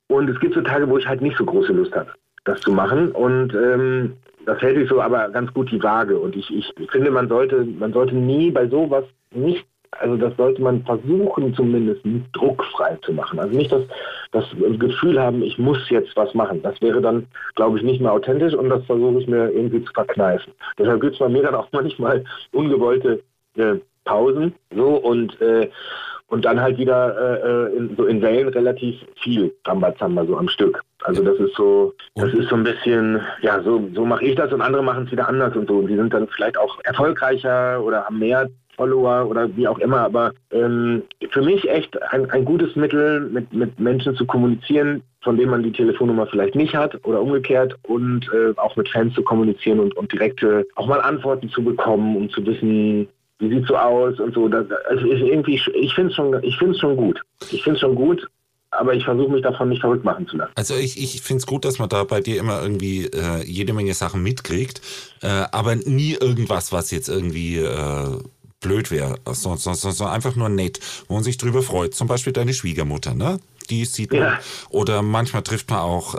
Und 0.07 0.31
es 0.31 0.39
gibt 0.39 0.55
so 0.55 0.61
Tage, 0.61 0.89
wo 0.89 0.99
ich 0.99 1.07
halt 1.09 1.21
nicht 1.21 1.37
so 1.37 1.45
große 1.45 1.73
Lust 1.73 1.97
habe 1.97 2.13
das 2.45 2.61
zu 2.61 2.73
machen. 2.73 3.13
Und 3.13 3.55
ähm, 3.55 4.15
das 4.49 4.63
hält 4.63 4.79
sich 4.79 4.89
so 4.89 5.03
aber 5.03 5.29
ganz 5.29 5.53
gut 5.53 5.71
die 5.71 5.83
Waage. 5.83 6.19
Und 6.19 6.35
ich, 6.35 6.51
ich 6.51 6.91
finde, 6.91 7.11
man 7.11 7.29
sollte, 7.29 7.65
man 7.65 7.93
sollte 7.93 8.15
nie 8.17 8.51
bei 8.51 8.67
sowas 8.67 9.05
nicht, 9.31 9.67
also 9.91 10.17
das 10.17 10.35
sollte 10.39 10.63
man 10.63 10.83
versuchen 10.85 11.55
zumindest 11.55 12.01
druckfrei 12.33 12.97
zu 13.03 13.13
machen. 13.13 13.39
Also 13.39 13.55
nicht 13.55 13.71
das, 13.71 13.83
das 14.33 14.47
Gefühl 14.79 15.21
haben, 15.21 15.43
ich 15.43 15.59
muss 15.59 15.91
jetzt 15.91 16.17
was 16.17 16.33
machen. 16.33 16.63
Das 16.63 16.81
wäre 16.81 17.03
dann, 17.03 17.27
glaube 17.57 17.77
ich, 17.77 17.85
nicht 17.85 18.01
mehr 18.01 18.13
authentisch 18.13 18.55
und 18.55 18.71
das 18.71 18.83
versuche 18.87 19.21
ich 19.21 19.27
mir 19.27 19.51
irgendwie 19.51 19.85
zu 19.85 19.93
verkneifen. 19.93 20.55
Deshalb 20.79 21.03
gibt 21.03 21.13
es 21.13 21.19
bei 21.19 21.29
mir 21.29 21.43
dann 21.43 21.55
auch 21.55 21.69
manchmal 21.73 22.25
ungewollte 22.53 23.23
äh, 23.57 23.75
Pausen. 24.07 24.55
So 24.75 24.97
und 24.97 25.39
äh, 25.43 25.69
und 26.29 26.45
dann 26.45 26.61
halt 26.61 26.79
wieder 26.79 27.17
äh, 27.17 27.75
äh, 27.75 27.77
in, 27.77 27.97
so 27.97 28.05
in 28.05 28.23
Wellen 28.23 28.49
relativ 28.49 28.97
viel 29.23 29.55
Rambazamba 29.67 30.25
so 30.27 30.37
am 30.37 30.49
Stück. 30.49 30.83
Also 31.05 31.23
das 31.23 31.39
ist 31.39 31.55
so, 31.55 31.95
das 32.17 32.33
ist 32.35 32.49
so 32.49 32.57
ein 32.57 32.65
bisschen, 32.65 33.21
ja, 33.43 33.63
so, 33.63 33.89
so 33.95 34.05
mache 34.05 34.25
ich 34.25 34.35
das 34.35 34.53
und 34.53 34.61
andere 34.61 34.83
machen 34.83 35.05
es 35.05 35.13
wieder 35.13 35.29
anders 35.29 35.55
und 35.55 35.69
so. 35.69 35.79
Und 35.79 35.87
die 35.87 35.97
sind 35.97 36.13
dann 36.13 36.27
vielleicht 36.29 36.59
auch 36.59 36.79
erfolgreicher 36.85 37.83
oder 37.83 38.05
haben 38.05 38.19
mehr 38.19 38.49
Follower 38.79 39.29
oder 39.29 39.55
wie 39.57 39.69
auch 39.69 39.79
immer. 39.79 39.99
Aber 39.99 40.33
ähm, 40.51 41.03
für 41.31 41.43
mich 41.43 41.69
echt 41.69 42.01
ein, 42.13 42.31
ein 42.31 42.45
gutes 42.45 42.75
Mittel, 42.77 43.21
mit, 43.21 43.53
mit 43.53 43.79
Menschen 43.79 44.17
zu 44.17 44.25
kommunizieren, 44.25 45.03
von 45.23 45.37
denen 45.37 45.51
man 45.51 45.63
die 45.63 45.73
Telefonnummer 45.73 46.27
vielleicht 46.27 46.55
nicht 46.55 46.75
hat 46.75 46.99
oder 47.05 47.21
umgekehrt 47.21 47.77
und 47.83 48.27
äh, 48.33 48.55
auch 48.57 48.77
mit 48.77 48.89
Fans 48.89 49.15
zu 49.15 49.23
kommunizieren 49.23 49.81
und, 49.81 49.97
und 49.97 50.13
direkte 50.13 50.67
auch 50.77 50.87
mal 50.87 51.01
Antworten 51.01 51.49
zu 51.51 51.63
bekommen, 51.63 52.17
um 52.17 52.31
zu 52.31 52.45
wissen, 52.47 53.09
wie 53.41 53.49
sieht 53.49 53.67
so 53.67 53.77
aus 53.77 54.19
und 54.21 54.35
so. 54.35 54.49
Das, 54.49 54.67
also 54.89 55.05
ich, 55.07 55.21
irgendwie, 55.21 55.61
ich 55.75 55.95
finde 55.95 56.11
es 56.11 56.17
schon, 56.17 56.75
schon 56.75 56.97
gut. 56.97 57.21
Ich 57.51 57.63
finde 57.63 57.77
es 57.77 57.81
schon 57.81 57.95
gut, 57.95 58.27
aber 58.79 58.95
ich 58.95 59.05
versuche 59.05 59.33
mich 59.33 59.43
davon 59.43 59.69
nicht 59.69 59.81
verrückt 59.81 60.05
machen 60.05 60.27
zu 60.29 60.37
lassen. 60.37 60.53
Also 60.55 60.75
ich, 60.75 61.03
ich 61.03 61.21
finde 61.21 61.41
es 61.41 61.47
gut, 61.47 61.65
dass 61.65 61.79
man 61.79 61.89
da 61.89 62.05
bei 62.05 62.21
dir 62.21 62.39
immer 62.39 62.63
irgendwie 62.63 63.07
äh, 63.07 63.45
jede 63.45 63.73
Menge 63.73 63.95
Sachen 63.95 64.23
mitkriegt, 64.23 64.81
äh, 65.23 65.27
aber 65.27 65.75
nie 65.75 66.15
irgendwas, 66.15 66.73
was 66.73 66.91
jetzt 66.91 67.09
irgendwie 67.09 67.59
äh, 67.59 68.19
blöd 68.61 68.91
wäre, 68.91 69.17
sondern 69.27 69.75
so, 69.75 69.91
so, 69.91 70.05
einfach 70.05 70.37
nur 70.37 70.49
nett, 70.49 70.81
wo 71.09 71.15
man 71.15 71.25
sich 71.25 71.37
drüber 71.37 71.63
freut. 71.63 71.95
Zum 71.95 72.09
Beispiel 72.09 72.33
deine 72.33 72.55
Schwiegermutter, 72.55 73.15
ne? 73.15 73.39
Die 73.71 73.85
sieht 73.85 74.13
man. 74.13 74.21
Ja. 74.21 74.39
Oder 74.71 75.03
manchmal 75.03 75.43
trifft 75.43 75.71
man 75.71 75.81
auch 75.81 76.15
äh, 76.15 76.19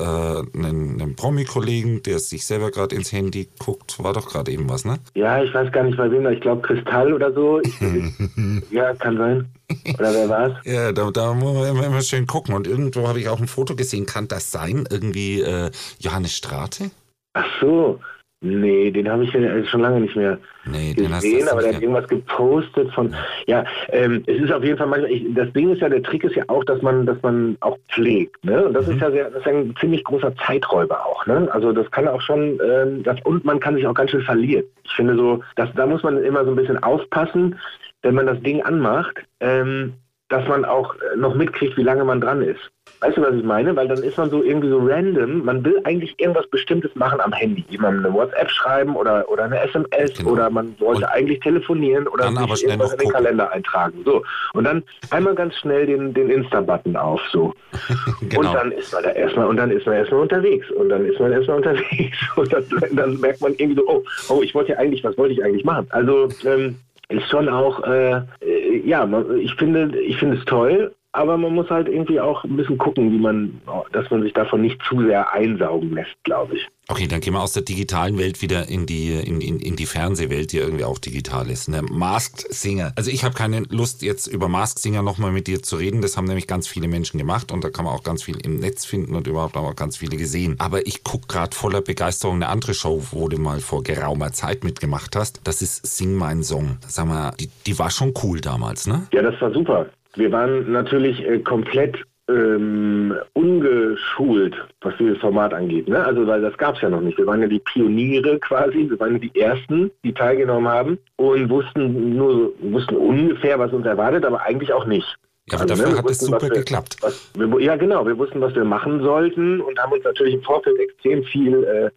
einen, 0.58 1.02
einen 1.02 1.16
Promi-Kollegen, 1.16 2.04
der 2.04 2.20
sich 2.20 2.46
selber 2.46 2.72
gerade 2.72 2.96
ins 2.96 3.12
Handy 3.12 3.50
guckt. 3.60 4.02
War 4.04 4.14
doch 4.14 4.28
gerade 4.28 4.52
eben 4.52 4.70
was, 4.70 4.86
ne? 4.86 5.00
Ja, 5.16 5.44
ich 5.44 5.54
weiß 5.54 5.72
gar 5.72 5.84
nicht 5.84 5.98
bei 5.98 6.10
wem, 6.12 6.28
ich 6.28 6.42
glaube 6.42 6.62
Kristall 6.62 7.14
oder 7.14 7.34
so. 7.34 7.62
Ich, 7.62 7.80
ja, 8.72 8.94
kann 8.96 9.18
sein. 9.18 9.50
Oder 9.98 10.14
wer 10.14 10.30
war's? 10.30 10.54
Ja, 10.66 10.92
da, 10.92 11.10
da 11.12 11.34
muss 11.34 11.54
man 11.54 11.68
immer, 11.68 11.86
immer 11.86 12.02
schön 12.02 12.28
gucken. 12.28 12.54
Und 12.54 12.68
irgendwo 12.68 13.08
habe 13.08 13.20
ich 13.20 13.30
auch 13.30 13.40
ein 13.40 13.48
Foto 13.48 13.76
gesehen. 13.76 14.06
Kann 14.06 14.28
das 14.28 14.52
sein? 14.52 14.88
Irgendwie 14.90 15.42
äh, 15.42 15.72
Johannes 16.00 16.36
Strate? 16.36 16.92
Ach 17.34 17.46
so, 17.62 18.00
Nee, 18.42 18.90
den 18.90 19.12
habe 19.12 19.26
ich 19.26 19.34
ja 19.34 19.66
schon 19.66 19.82
lange 19.82 20.00
nicht 20.00 20.16
mehr 20.16 20.38
nee, 20.64 20.94
gesehen, 20.94 21.50
aber 21.50 21.62
der 21.62 21.74
hat 21.74 21.82
irgendwas 21.82 22.08
gepostet 22.08 22.90
von, 22.94 23.14
ja, 23.48 23.66
ähm, 23.90 24.24
es 24.28 24.42
ist 24.42 24.52
auf 24.54 24.64
jeden 24.64 24.78
Fall 24.78 24.88
manchmal, 24.88 25.12
ich, 25.12 25.26
das 25.34 25.52
Ding 25.52 25.74
ist 25.74 25.82
ja, 25.82 25.90
der 25.90 26.02
Trick 26.02 26.24
ist 26.24 26.38
ja 26.38 26.44
auch, 26.48 26.64
dass 26.64 26.82
man, 26.82 27.06
dass 27.06 27.22
man 27.22 27.58
auch 27.60 27.78
pflegt, 27.90 28.42
ne, 28.46 28.66
und 28.66 28.74
das 28.74 28.88
mhm. 28.88 28.94
ist 28.94 29.02
ja 29.02 29.12
sehr, 29.12 29.30
das 29.30 29.42
ist 29.42 29.48
ein 29.48 29.76
ziemlich 29.82 30.06
großer 30.06 30.34
Zeiträuber 30.38 31.06
auch, 31.06 31.26
ne, 31.26 31.50
also 31.52 31.74
das 31.74 31.92
kann 31.92 32.08
auch 32.08 32.22
schon, 32.22 32.58
ähm, 32.66 33.04
das, 33.04 33.18
und 33.26 33.44
man 33.44 33.60
kann 33.60 33.76
sich 33.76 33.86
auch 33.86 33.94
ganz 33.94 34.12
schön 34.12 34.22
verlieren. 34.22 34.64
Ich 34.86 34.94
finde 34.94 35.18
so, 35.18 35.44
dass, 35.58 35.70
da 35.76 35.86
muss 35.86 36.04
man 36.04 36.24
immer 36.24 36.46
so 36.46 36.52
ein 36.52 36.56
bisschen 36.56 36.82
aufpassen, 36.82 37.60
wenn 38.04 38.16
man 38.16 38.26
das 38.26 38.40
Ding 38.42 38.62
anmacht, 38.62 39.18
ähm, 39.42 39.96
dass 40.30 40.48
man 40.48 40.64
auch 40.64 40.96
noch 41.18 41.36
mitkriegt, 41.36 41.76
wie 41.76 41.84
lange 41.84 42.06
man 42.06 42.22
dran 42.22 42.42
ist. 42.42 42.72
Weißt 43.02 43.16
du, 43.16 43.22
was 43.22 43.34
ich 43.34 43.44
meine? 43.44 43.76
Weil 43.76 43.88
dann 43.88 44.04
ist 44.04 44.18
man 44.18 44.30
so 44.30 44.44
irgendwie 44.44 44.70
so 44.70 44.80
random. 44.80 45.46
Man 45.46 45.64
will 45.64 45.80
eigentlich 45.86 46.20
irgendwas 46.20 46.48
Bestimmtes 46.48 46.94
machen 46.96 47.22
am 47.22 47.32
Handy. 47.32 47.64
Jemandem 47.70 48.06
eine 48.06 48.14
WhatsApp 48.14 48.50
schreiben 48.52 48.96
oder, 48.96 49.30
oder 49.30 49.46
eine 49.46 49.60
SMS 49.62 50.18
genau. 50.18 50.32
oder 50.32 50.50
man 50.50 50.76
wollte 50.80 51.04
und 51.04 51.06
eigentlich 51.06 51.40
telefonieren 51.40 52.08
oder 52.08 52.30
sich 52.30 52.66
irgendwas 52.66 52.94
in 52.94 53.00
den 53.00 53.10
Kalender 53.10 53.52
eintragen. 53.52 54.02
So. 54.04 54.24
Und 54.54 54.66
dann 54.66 54.84
einmal 55.12 55.34
ganz 55.36 55.56
schnell 55.56 55.86
den, 55.86 56.14
den 56.14 56.30
Insta-Button 56.30 56.98
auf. 56.98 57.22
So. 57.32 57.54
genau. 58.22 58.50
Und 58.50 58.54
dann 58.54 58.72
ist 58.74 58.92
man 58.92 59.04
da 59.04 59.12
erstmal 59.12 59.48
und 59.48 59.58
dann 59.58 59.72
ist 59.72 59.86
man 59.86 59.96
erstmal 59.96 60.22
unterwegs. 60.22 60.70
Und 60.72 60.90
dann 60.90 61.06
ist 61.06 61.20
man 61.20 61.32
erstmal 61.32 61.58
unterwegs. 61.58 62.18
Und 62.36 62.52
dann, 62.52 62.66
dann 62.92 63.20
merkt 63.22 63.40
man 63.42 63.54
irgendwie 63.54 63.76
so, 63.76 63.88
oh, 63.88 64.04
oh, 64.28 64.42
ich 64.42 64.54
wollte 64.54 64.74
ja 64.74 64.78
eigentlich, 64.78 65.04
was 65.06 65.18
wollte 65.18 65.34
ich 65.34 65.44
eigentlich 65.44 65.64
machen? 65.64 65.88
Also 65.92 66.28
ähm, 66.46 66.76
ist 67.10 67.30
schon 67.30 67.48
auch, 67.50 67.82
äh, 67.84 68.18
äh 68.42 68.82
ja, 68.86 69.08
ich 69.40 69.56
finde, 69.56 69.98
ich 70.00 70.18
finde 70.18 70.38
es 70.38 70.46
toll, 70.46 70.92
aber 71.12 71.38
man 71.38 71.56
muss 71.56 71.70
halt 71.70 71.88
irgendwie 71.88 72.20
auch 72.20 72.44
ein 72.44 72.56
bisschen 72.56 72.78
gucken, 72.78 73.12
wie 73.12 73.18
man, 73.18 73.62
dass 73.92 74.10
man 74.12 74.22
sich 74.22 74.34
davon 74.34 74.62
nicht 74.62 74.80
zu 74.88 75.02
sehr 75.06 75.32
einsaugen 75.34 75.94
lässt, 75.94 76.16
glaube 76.24 76.56
ich. 76.56 76.68
Okay, 76.88 77.08
dann 77.08 77.20
gehen 77.20 77.34
wir 77.34 77.42
aus 77.42 77.54
der 77.54 77.64
digitalen 77.64 78.18
Welt 78.18 78.42
wieder 78.42 78.68
in 78.68 78.88
die, 78.88 79.14
in, 79.14 79.42
in, 79.42 79.60
in 79.60 79.76
die 79.76 79.86
Fernsehwelt, 79.86 80.52
die 80.52 80.58
irgendwie 80.58 80.86
auch 80.86 80.98
digital 80.98 81.50
ist. 81.50 81.70
Ne? 81.70 81.84
Masked 81.84 82.52
Singer. 82.52 82.94
Also 82.96 83.12
ich 83.12 83.24
habe 83.24 83.36
keine 83.36 83.62
Lust, 83.70 84.02
jetzt 84.02 84.26
über 84.26 84.48
Masked 84.48 84.80
Singer 84.80 85.04
nochmal 85.04 85.32
mit 85.32 85.46
dir 85.46 85.62
zu 85.62 85.76
reden. 85.76 86.02
Das 86.02 86.18
haben 86.18 86.26
nämlich 86.26 86.48
ganz 86.48 86.68
viele 86.68 86.88
Menschen 86.88 87.20
gemacht 87.20 87.52
und 87.52 87.64
da 87.64 87.70
kann 87.70 87.86
man 87.86 87.94
auch 87.94 88.04
ganz 88.04 88.24
viel 88.24 88.44
im 88.44 88.58
Netz 88.58 88.86
finden 88.86 89.16
und 89.16 89.28
überhaupt 89.28 89.56
auch 89.56 89.76
ganz 89.76 89.98
viele 89.98 90.18
gesehen. 90.18 90.56
Aber 90.58 90.86
ich 90.88 91.04
gucke 91.04 91.28
gerade 91.28 91.56
voller 91.56 91.82
Begeisterung 91.82 92.36
eine 92.36 92.50
andere 92.50 92.74
Show, 92.74 93.04
wo 93.12 93.30
du 93.30 93.38
mal 93.38 93.60
vor 93.60 93.84
geraumer 93.84 94.32
Zeit 94.32 94.64
mitgemacht 94.64 95.16
hast. 95.16 95.42
Das 95.44 95.62
ist 95.62 95.86
Sing 95.86 96.16
Mein 96.16 96.42
Song. 96.42 96.78
Sag 96.88 97.06
mal, 97.08 97.34
die, 97.40 97.50
die 97.68 97.78
war 97.78 97.92
schon 97.92 98.14
cool 98.24 98.42
damals, 98.42 98.88
ne? 98.88 99.08
Ja, 99.14 99.22
das 99.22 99.40
war 99.42 99.52
super. 99.52 99.88
Wir 100.20 100.32
waren 100.32 100.72
natürlich 100.72 101.26
äh, 101.26 101.40
komplett 101.40 102.04
ähm, 102.30 103.16
ungeschult, 103.34 104.56
was 104.82 104.94
dieses 104.98 105.18
Format 105.18 105.54
angeht. 105.54 105.88
Ne? 105.88 106.04
Also 106.04 106.28
weil 106.28 106.42
das 106.42 106.58
gab 106.58 106.76
es 106.76 106.82
ja 106.82 106.90
noch 106.90 107.02
nicht. 107.02 107.18
Wir 107.18 107.26
waren 107.26 107.42
ja 107.42 107.48
die 107.48 107.60
Pioniere 107.60 108.38
quasi, 108.40 108.90
wir 108.90 109.00
waren 109.00 109.14
ja 109.14 109.20
die 109.20 109.40
Ersten, 109.40 109.92
die 110.04 110.14
teilgenommen 110.14 110.68
haben 110.68 111.00
und 111.16 111.50
wussten 111.50 112.16
nur 112.16 112.54
wussten 112.62 112.96
ungefähr, 112.96 113.58
was 113.58 113.74
uns 113.74 113.86
erwartet, 113.86 114.26
aber 114.26 114.42
eigentlich 114.42 114.72
auch 114.74 114.86
nicht. 114.86 115.18
Ja, 115.52 115.60
aber 115.60 115.72
also, 115.72 115.84
dafür 115.84 115.94
ne, 115.94 115.98
hat 115.98 116.10
es 116.10 116.20
super 116.20 116.42
wir, 116.42 116.50
geklappt. 116.50 116.98
Was, 117.02 117.30
wir, 117.36 117.62
ja, 117.62 117.76
genau. 117.76 118.06
Wir 118.06 118.18
wussten, 118.18 118.42
was 118.42 118.54
wir 118.56 118.64
machen 118.64 119.02
sollten 119.02 119.62
und 119.62 119.80
haben 119.80 119.92
uns 119.92 120.04
natürlich 120.04 120.36
im 120.36 120.44
Vorfeld 120.44 120.80
extrem 120.80 121.24
viel 121.24 121.64
äh, 121.64 121.90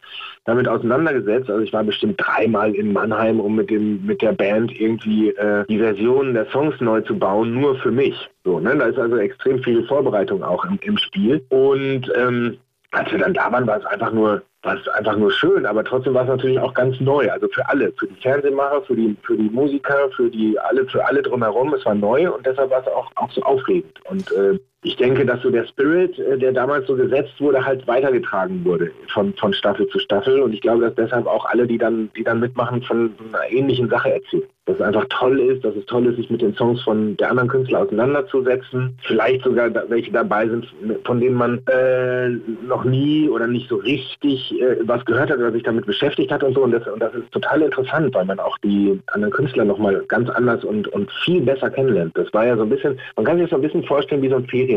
damit 0.45 0.69
auseinandergesetzt. 0.69 1.51
Also 1.51 1.62
ich 1.62 1.73
war 1.73 1.85
bestimmt 1.85 2.21
dreimal 2.21 2.75
in 2.75 2.93
Mannheim, 2.93 3.41
um 3.41 3.57
mit 3.57 3.71
dem 3.71 4.05
mit 4.07 4.23
der 4.23 4.33
Band 4.33 4.73
irgendwie 4.79 5.31
äh, 5.31 5.65
die 5.69 5.79
Versionen 5.79 6.35
der 6.35 6.51
Songs 6.51 6.75
neu 6.81 7.01
zu 7.03 7.19
bauen, 7.19 7.55
nur 7.55 7.77
für 7.77 7.91
mich. 7.91 8.29
So, 8.45 8.59
ne? 8.59 8.77
Da 8.77 8.87
ist 8.87 8.99
also 8.99 9.17
extrem 9.17 9.62
viel 9.62 9.85
Vorbereitung 9.87 10.43
auch 10.43 10.65
im, 10.65 10.79
im 10.83 10.97
Spiel. 10.99 11.45
Und 11.49 12.11
ähm, 12.17 12.59
als 12.91 13.11
wir 13.11 13.19
dann 13.19 13.35
da 13.35 13.51
waren, 13.51 13.67
war 13.67 13.79
es 13.79 13.87
einfach 13.87 14.12
nur 14.12 14.43
war 14.62 14.77
es 14.77 14.88
einfach 14.88 15.16
nur 15.16 15.33
schön, 15.33 15.66
aber 15.66 15.83
trotzdem 15.85 16.14
war 16.14 16.22
es 16.22 16.29
natürlich 16.29 16.59
auch 16.59 16.72
ganz 16.72 16.98
neu. 17.01 17.31
Also 17.31 17.48
für 17.48 17.68
alle, 17.68 17.92
für 17.98 18.07
die 18.07 18.20
Fernsehmacher, 18.20 18.83
für 18.83 18.94
die, 18.94 19.16
für 19.22 19.37
die 19.37 19.51
Musiker, 19.51 20.09
für 20.16 20.31
die 20.31 20.59
alle, 20.59 20.87
für 20.87 21.05
alle 21.05 21.22
drumherum. 21.22 21.75
Es 21.75 21.85
war 21.85 21.94
neu 21.94 22.31
und 22.31 22.46
deshalb 22.46 22.70
war 22.70 22.81
es 22.81 22.87
auch, 22.87 23.11
auch 23.16 23.31
so 23.33 23.42
aufregend. 23.42 23.98
Und 24.05 24.31
äh, 24.33 24.59
ich 24.85 24.97
denke, 24.97 25.25
dass 25.25 25.40
so 25.42 25.51
der 25.51 25.64
Spirit, 25.66 26.18
äh, 26.18 26.37
der 26.37 26.53
damals 26.53 26.88
so 26.88 26.97
gesetzt 26.97 27.40
wurde, 27.40 27.64
halt 27.64 27.87
weitergetragen 27.87 28.64
wurde 28.64 28.90
von, 29.12 29.33
von 29.35 29.53
Staffel 29.53 29.87
zu 29.87 30.01
Staffel. 30.01 30.40
Und 30.40 30.53
ich 30.53 30.61
glaube, 30.61 30.83
dass 30.83 30.95
deshalb 30.97 31.27
auch 31.27 31.45
alle, 31.47 31.68
die 31.68 31.79
dann, 31.79 32.11
die 32.16 32.25
dann 32.25 32.40
mitmachen, 32.40 32.83
von 32.83 33.12
einer 33.33 33.51
ähnlichen 33.51 33.88
Sache 33.88 34.12
erzählen. 34.12 34.42
Dass 34.66 34.77
es 34.77 34.83
einfach 34.83 35.07
toll 35.09 35.40
ist, 35.40 35.64
dass 35.64 35.75
es 35.75 35.85
toll 35.87 36.07
ist, 36.07 36.16
sich 36.16 36.31
mit 36.31 36.40
den 36.40 36.55
Songs 36.55 36.83
von 36.83 37.16
der 37.16 37.31
anderen 37.31 37.49
Künstler 37.49 37.81
auseinanderzusetzen. 37.81 38.97
Vielleicht 39.03 39.42
sogar 39.42 39.71
welche 39.88 40.12
dabei 40.12 40.49
sind, 40.49 40.73
von 41.05 41.21
denen 41.21 41.35
man 41.35 41.61
äh, 41.66 42.29
noch 42.66 42.85
nie 42.85 43.29
oder 43.29 43.49
nicht 43.49 43.68
so 43.68 43.77
richtig 43.77 44.53
äh, 44.61 44.77
was 44.83 45.05
gehört 45.05 45.31
hat 45.31 45.38
oder 45.38 45.51
sich 45.51 45.64
damit 45.64 45.87
beschäftigt 45.87 46.31
hat 46.31 46.45
und 46.45 46.55
so. 46.55 46.62
Und 46.62 46.73
das, 46.73 46.87
und 46.87 47.01
das 47.01 47.12
ist 47.14 47.31
total 47.33 47.62
interessant, 47.62 48.14
weil 48.14 48.25
man 48.25 48.38
auch 48.38 48.57
die 48.59 49.01
anderen 49.09 49.33
Künstler 49.33 49.64
nochmal 49.64 50.05
ganz 50.07 50.29
anders 50.31 50.64
und, 50.64 50.87
und 50.88 51.11
viel 51.25 51.40
besser 51.40 51.71
kennenlernt. 51.71 52.16
Das 52.16 52.33
war 52.33 52.47
ja 52.47 52.57
so 52.57 52.62
ein 52.62 52.68
bisschen, 52.68 52.99
man 53.16 53.25
kann 53.25 53.38
sich 53.38 53.45
das 53.45 53.51
so 53.51 53.57
ein 53.57 53.62
bisschen 53.62 53.85
vorstellen 53.85 54.23
wie 54.23 54.29
so 54.29 54.37
ein 54.37 54.47
Ferien 54.47 54.72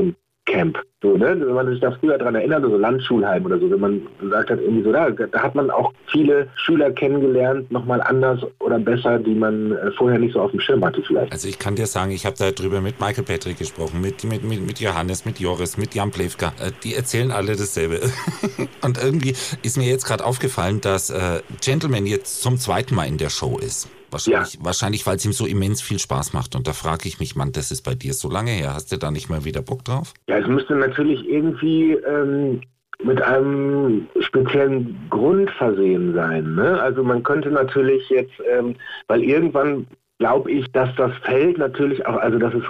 Camp. 0.46 0.78
So, 1.02 1.18
ne? 1.18 1.40
Wenn 1.40 1.54
man 1.54 1.68
sich 1.68 1.80
da 1.80 1.92
früher 1.92 2.18
daran 2.18 2.36
erinnert, 2.36 2.64
so 2.64 2.78
Landschulheim 2.78 3.46
oder 3.46 3.60
so, 3.60 3.70
wenn 3.70 3.80
man 3.80 4.08
gesagt 4.20 4.50
hat, 4.50 4.60
irgendwie 4.60 4.84
so, 4.84 4.92
da, 4.92 5.10
da 5.10 5.42
hat 5.42 5.56
man 5.56 5.70
auch 5.70 5.92
viele 6.08 6.48
Schüler 6.56 6.92
kennengelernt, 6.92 7.72
nochmal 7.72 8.02
anders 8.02 8.40
oder 8.60 8.80
besser, 8.80 9.20
die 9.20 9.34
man 9.34 9.72
äh, 9.72 9.92
vorher 9.92 10.20
nicht 10.20 10.34
so 10.34 10.42
auf 10.42 10.52
dem 10.52 10.60
Schirm 10.60 10.86
hatte 10.86 11.02
vielleicht. 11.02 11.32
Also 11.32 11.48
ich 11.48 11.60
kann 11.60 11.76
dir 11.76 11.88
sagen, 11.88 12.12
ich 12.12 12.26
habe 12.26 12.36
darüber 12.38 12.82
mit 12.82 13.00
Michael 13.00 13.24
Patrick 13.24 13.58
gesprochen, 13.58 14.02
mit, 14.02 14.24
mit, 14.24 14.44
mit, 14.44 14.66
mit 14.66 14.80
Johannes, 14.80 15.26
mit 15.26 15.40
Joris, 15.40 15.78
mit 15.78 15.96
Jan 15.96 16.12
Plewka. 16.12 16.54
Äh, 16.60 16.72
die 16.84 16.94
erzählen 16.94 17.32
alle 17.32 17.56
dasselbe. 17.56 18.00
Und 18.84 19.02
irgendwie 19.02 19.36
ist 19.64 19.78
mir 19.78 19.88
jetzt 19.88 20.06
gerade 20.06 20.24
aufgefallen, 20.24 20.80
dass 20.82 21.10
äh, 21.10 21.42
Gentleman 21.62 22.06
jetzt 22.06 22.42
zum 22.42 22.58
zweiten 22.58 22.96
Mal 22.96 23.08
in 23.08 23.18
der 23.18 23.30
Show 23.30 23.58
ist. 23.58 23.90
Wahrscheinlich, 24.16 24.54
ja. 24.54 24.60
wahrscheinlich 24.64 25.06
weil 25.06 25.18
es 25.18 25.26
ihm 25.26 25.34
so 25.34 25.46
immens 25.46 25.82
viel 25.82 26.00
Spaß 26.00 26.32
macht. 26.32 26.56
Und 26.56 26.68
da 26.68 26.74
frage 26.74 27.08
ich 27.08 27.20
mich, 27.20 27.36
Mann, 27.36 27.52
das 27.52 27.72
ist 27.72 27.82
bei 27.82 27.96
dir 27.96 28.14
so 28.14 28.30
lange 28.30 28.52
her. 28.52 28.74
Hast 28.74 28.92
du 28.92 28.98
da 28.98 29.12
nicht 29.12 29.30
mal 29.30 29.44
wieder 29.44 29.62
Bock 29.62 29.84
drauf? 29.84 30.14
Ja, 30.28 30.38
es 30.38 30.48
müsste 30.48 30.76
natürlich 30.76 31.28
irgendwie 31.28 31.94
ähm, 31.94 32.62
mit 33.04 33.22
einem 33.22 34.08
speziellen 34.22 34.98
Grund 35.10 35.52
versehen 35.52 36.14
sein. 36.14 36.56
Ne? 36.56 36.82
Also 36.82 37.04
man 37.04 37.24
könnte 37.24 37.52
natürlich 37.52 38.10
jetzt, 38.10 38.34
ähm, 38.50 38.76
weil 39.08 39.22
irgendwann 39.22 39.86
glaube 40.18 40.52
ich, 40.52 40.72
dass 40.72 40.90
das 40.96 41.12
Feld 41.24 41.58
natürlich 41.58 42.06
auch, 42.06 42.16
also 42.16 42.40
dass 42.40 42.54
es 42.54 42.64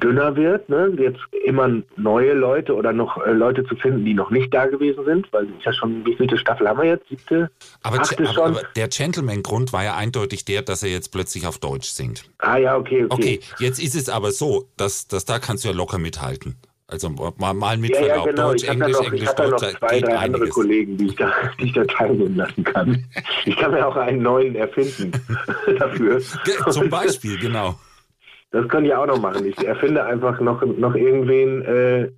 dünner 0.00 0.34
wird, 0.34 0.68
ne? 0.68 0.92
jetzt 0.98 1.20
immer 1.44 1.70
neue 1.96 2.32
Leute 2.32 2.74
oder 2.74 2.92
noch 2.92 3.24
äh, 3.24 3.30
Leute 3.32 3.64
zu 3.64 3.76
finden, 3.76 4.04
die 4.04 4.14
noch 4.14 4.30
nicht 4.30 4.52
da 4.52 4.66
gewesen 4.66 5.04
sind, 5.04 5.32
weil 5.32 5.44
ist 5.44 5.64
ja 5.64 5.72
schon, 5.72 6.04
wie 6.04 6.16
viele 6.16 6.36
Staffel 6.36 6.68
haben 6.68 6.80
wir 6.80 6.88
jetzt? 6.88 7.08
Siebte? 7.08 7.50
Aber, 7.82 8.00
achte 8.00 8.24
aber, 8.24 8.32
schon? 8.32 8.56
aber 8.56 8.62
der 8.74 8.88
Gentleman-Grund 8.88 9.72
war 9.72 9.84
ja 9.84 9.94
eindeutig 9.94 10.44
der, 10.44 10.62
dass 10.62 10.82
er 10.82 10.90
jetzt 10.90 11.12
plötzlich 11.12 11.46
auf 11.46 11.58
Deutsch 11.58 11.88
singt. 11.88 12.24
Ah 12.38 12.56
ja, 12.56 12.76
okay, 12.76 13.04
okay. 13.04 13.14
Okay, 13.14 13.40
jetzt 13.60 13.80
ist 13.80 13.94
es 13.94 14.08
aber 14.08 14.32
so, 14.32 14.66
dass, 14.76 15.06
dass 15.06 15.24
da 15.24 15.38
kannst 15.38 15.64
du 15.64 15.68
ja 15.68 15.74
locker 15.74 15.98
mithalten. 15.98 16.56
Also 16.90 17.08
mal, 17.08 17.54
mal 17.54 17.76
mit 17.76 17.90
ja, 17.90 18.04
ja, 18.04 18.24
genau. 18.24 18.48
Deutsch, 18.48 18.64
ich 18.64 18.68
Englisch, 18.68 18.92
noch, 18.92 19.04
Englisch, 19.04 19.22
ich 19.22 19.28
Deutsch. 19.28 19.38
Ich 19.38 19.38
habe 19.38 19.50
noch 19.50 19.78
zwei, 19.78 20.00
drei 20.00 20.16
andere 20.16 20.48
Kollegen, 20.48 20.96
die 20.96 21.06
ich, 21.06 21.14
da, 21.14 21.32
die 21.60 21.66
ich 21.66 21.72
da 21.72 21.84
teilnehmen 21.84 22.36
lassen 22.36 22.64
kann. 22.64 23.04
Ich 23.44 23.56
kann 23.56 23.70
mir 23.70 23.86
auch 23.86 23.96
einen 23.96 24.22
neuen 24.22 24.56
erfinden 24.56 25.12
dafür. 25.78 26.20
Zum 26.70 26.90
Beispiel, 26.90 27.38
genau. 27.38 27.76
Das 28.50 28.66
könnte 28.68 28.88
ich 28.88 28.94
auch 28.94 29.06
noch 29.06 29.20
machen. 29.20 29.46
Ich 29.46 29.56
erfinde 29.64 30.04
einfach 30.04 30.40
noch, 30.40 30.62
noch 30.62 30.96
irgendwen, 30.96 31.62
äh, 31.62 32.10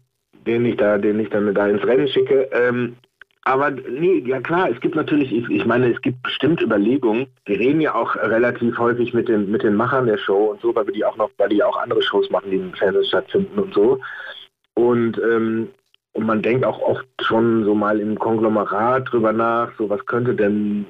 den 0.46 0.64
ich 0.64 0.76
da, 0.76 0.96
den 0.96 1.20
ich 1.20 1.28
dann 1.28 1.54
da 1.54 1.68
ins 1.68 1.84
Rennen 1.84 2.08
schicke. 2.08 2.48
Ähm, 2.52 2.96
aber 3.44 3.70
nee, 3.72 4.22
ja 4.26 4.40
klar, 4.40 4.70
es 4.70 4.80
gibt 4.80 4.94
natürlich, 4.94 5.32
ich, 5.32 5.48
ich, 5.50 5.66
meine, 5.66 5.92
es 5.92 6.00
gibt 6.00 6.22
bestimmt 6.22 6.62
Überlegungen. 6.62 7.26
Wir 7.44 7.58
reden 7.58 7.80
ja 7.80 7.94
auch 7.94 8.14
relativ 8.14 8.78
häufig 8.78 9.12
mit 9.12 9.28
den, 9.28 9.50
mit 9.50 9.64
den 9.64 9.74
Machern 9.74 10.06
der 10.06 10.16
Show 10.16 10.52
und 10.52 10.60
so, 10.60 10.74
weil 10.74 10.86
wir 10.86 10.94
die 10.94 11.04
auch 11.04 11.16
noch, 11.16 11.30
weil 11.38 11.48
die 11.48 11.62
auch 11.62 11.76
andere 11.76 12.02
Shows 12.02 12.30
machen, 12.30 12.50
die 12.50 12.56
im 12.56 12.72
Fernsehen 12.72 13.04
stattfinden 13.04 13.58
und 13.58 13.74
so. 13.74 13.98
Und, 14.74 15.18
ähm, 15.18 15.68
und 16.12 16.26
man 16.26 16.42
denkt 16.42 16.64
auch 16.64 16.80
oft 16.80 17.06
schon 17.20 17.64
so 17.64 17.74
mal 17.74 18.00
im 18.00 18.18
Konglomerat 18.18 19.10
drüber 19.10 19.32
nach, 19.32 19.72
so 19.78 19.88
was 19.88 20.04
könnte 20.06 20.34
denn, 20.34 20.86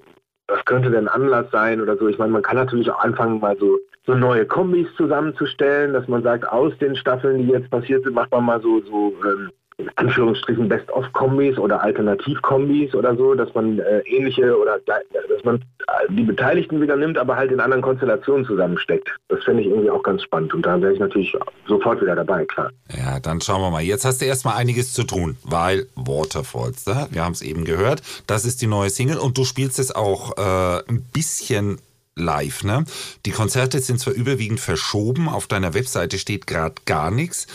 was 0.49 0.65
könnte 0.65 0.91
denn 0.91 1.09
Anlass 1.09 1.47
sein 1.51 1.81
oder 1.81 1.97
so. 1.97 2.09
Ich 2.09 2.19
meine, 2.19 2.33
man 2.33 2.43
kann 2.43 2.57
natürlich 2.57 2.91
auch 2.91 3.01
anfangen, 3.01 3.41
mal 3.41 3.57
so, 3.59 3.79
so 4.05 4.15
neue 4.15 4.47
Kombis 4.47 4.89
zusammenzustellen, 4.97 5.93
dass 5.93 6.09
man 6.09 6.23
sagt, 6.23 6.49
aus 6.49 6.77
den 6.79 6.97
Staffeln, 6.97 7.43
die 7.43 7.53
jetzt 7.53 7.71
passiert 7.71 8.05
sind, 8.05 8.15
macht 8.15 8.33
man 8.33 8.45
mal 8.45 8.61
so, 8.61 8.81
so 8.83 9.15
ähm, 9.25 9.51
in 9.79 9.91
Anführungsstrichen 9.97 10.69
Best-of-Kombis 10.69 11.59
oder 11.59 11.83
Alternativ-Kombis 11.83 12.95
oder 12.95 13.17
so, 13.17 13.35
dass 13.35 13.53
man 13.55 13.79
äh, 13.79 14.01
ähnliche 14.01 14.57
oder 14.59 14.79
dass 14.85 15.45
man 15.45 15.57
äh, 15.57 16.13
die 16.13 16.23
Beteiligten 16.23 16.81
wieder 16.81 16.97
nimmt, 16.97 17.19
aber 17.19 17.37
halt 17.37 17.51
in 17.53 17.61
anderen 17.61 17.83
Konstellationen 17.83 18.45
zusammensteckt. 18.45 19.09
Das 19.29 19.43
fände 19.45 19.63
ich 19.63 19.69
irgendwie 19.69 19.91
auch 19.91 20.03
ganz 20.03 20.23
spannend 20.23 20.55
und 20.55 20.65
da 20.65 20.81
wäre 20.81 20.93
ich 20.93 21.01
natürlich 21.01 21.37
sofort 21.67 22.01
wieder 22.01 22.17
dabei, 22.17 22.45
klar. 22.45 22.71
Ja, 22.97 23.21
dann 23.21 23.41
schauen 23.41 23.61
wir 23.61 23.71
mal. 23.71 23.83
Jetzt 23.83 24.05
hast 24.05 24.21
du 24.21 24.27
erstmal 24.27 24.57
einiges 24.57 24.93
zu 24.93 25.05
tun, 25.05 25.37
weil 25.45 25.87
Waterfalls, 25.95 26.87
ne? 26.87 27.09
wir 27.11 27.25
haben 27.25 27.33
es 27.33 27.43
eben 27.43 27.65
gehört, 27.65 28.03
das 28.27 28.45
ist 28.45 28.63
die 28.63 28.67
neue 28.67 28.91
Single 28.91 29.19
und 29.19 29.39
du 29.39 29.45
spielst 29.45 29.79
es 29.79 29.95
auch 29.95 30.37
äh, 30.37 30.83
ein 30.89 31.03
bisschen 31.13 31.79
live. 32.15 32.65
Ne? 32.65 32.85
Die 33.27 33.31
Konzerte 33.31 33.81
sind 33.81 33.99
zwar 33.99 34.15
überwiegend 34.15 34.61
verschoben, 34.61 35.29
auf 35.29 35.47
deiner 35.47 35.75
Webseite 35.75 36.19
steht 36.19 36.47
gerade 36.47 36.75
gar 36.85 37.11
nichts, 37.11 37.47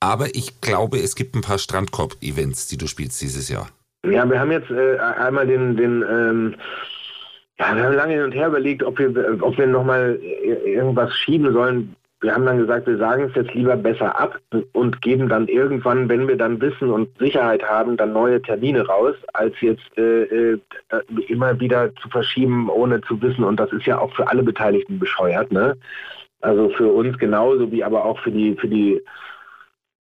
aber 0.00 0.34
ich 0.34 0.60
glaube, 0.60 0.98
es 0.98 1.14
gibt 1.16 1.34
ein 1.34 1.42
paar 1.42 1.58
Strandkorb-Events, 1.58 2.68
die 2.68 2.76
du 2.76 2.86
spielst 2.86 3.20
dieses 3.22 3.48
Jahr. 3.48 3.68
Ja, 4.04 4.28
wir 4.28 4.38
haben 4.38 4.52
jetzt 4.52 4.70
äh, 4.70 4.98
einmal 4.98 5.46
den, 5.46 5.76
den 5.76 6.04
ähm, 6.08 6.56
ja, 7.58 7.74
wir 7.74 7.84
haben 7.84 7.94
lange 7.94 8.14
hin 8.14 8.22
und 8.22 8.32
her 8.32 8.48
überlegt, 8.48 8.82
ob 8.82 8.98
wir, 8.98 9.38
ob 9.40 9.56
wir 9.56 9.66
nochmal 9.66 10.20
irgendwas 10.64 11.14
schieben 11.16 11.52
sollen. 11.52 11.96
Wir 12.20 12.34
haben 12.34 12.44
dann 12.44 12.58
gesagt, 12.58 12.86
wir 12.86 12.98
sagen 12.98 13.24
es 13.24 13.34
jetzt 13.34 13.54
lieber 13.54 13.76
besser 13.76 14.18
ab 14.18 14.38
und 14.72 15.00
geben 15.02 15.28
dann 15.28 15.48
irgendwann, 15.48 16.08
wenn 16.08 16.28
wir 16.28 16.36
dann 16.36 16.60
Wissen 16.60 16.90
und 16.90 17.08
Sicherheit 17.18 17.62
haben, 17.62 17.96
dann 17.96 18.12
neue 18.12 18.40
Termine 18.42 18.86
raus, 18.86 19.14
als 19.34 19.54
jetzt 19.60 19.84
äh, 19.96 20.52
äh, 20.52 20.58
immer 21.28 21.58
wieder 21.60 21.94
zu 21.96 22.08
verschieben, 22.08 22.68
ohne 22.68 23.00
zu 23.02 23.20
wissen. 23.20 23.44
Und 23.44 23.60
das 23.60 23.72
ist 23.72 23.86
ja 23.86 23.98
auch 23.98 24.14
für 24.14 24.28
alle 24.28 24.42
Beteiligten 24.42 24.98
bescheuert. 24.98 25.52
Ne? 25.52 25.76
Also 26.40 26.70
für 26.70 26.88
uns 26.88 27.16
genauso 27.18 27.70
wie 27.70 27.84
aber 27.84 28.04
auch 28.04 28.18
für 28.20 28.30
die, 28.30 28.54
für 28.56 28.68
die 28.68 29.00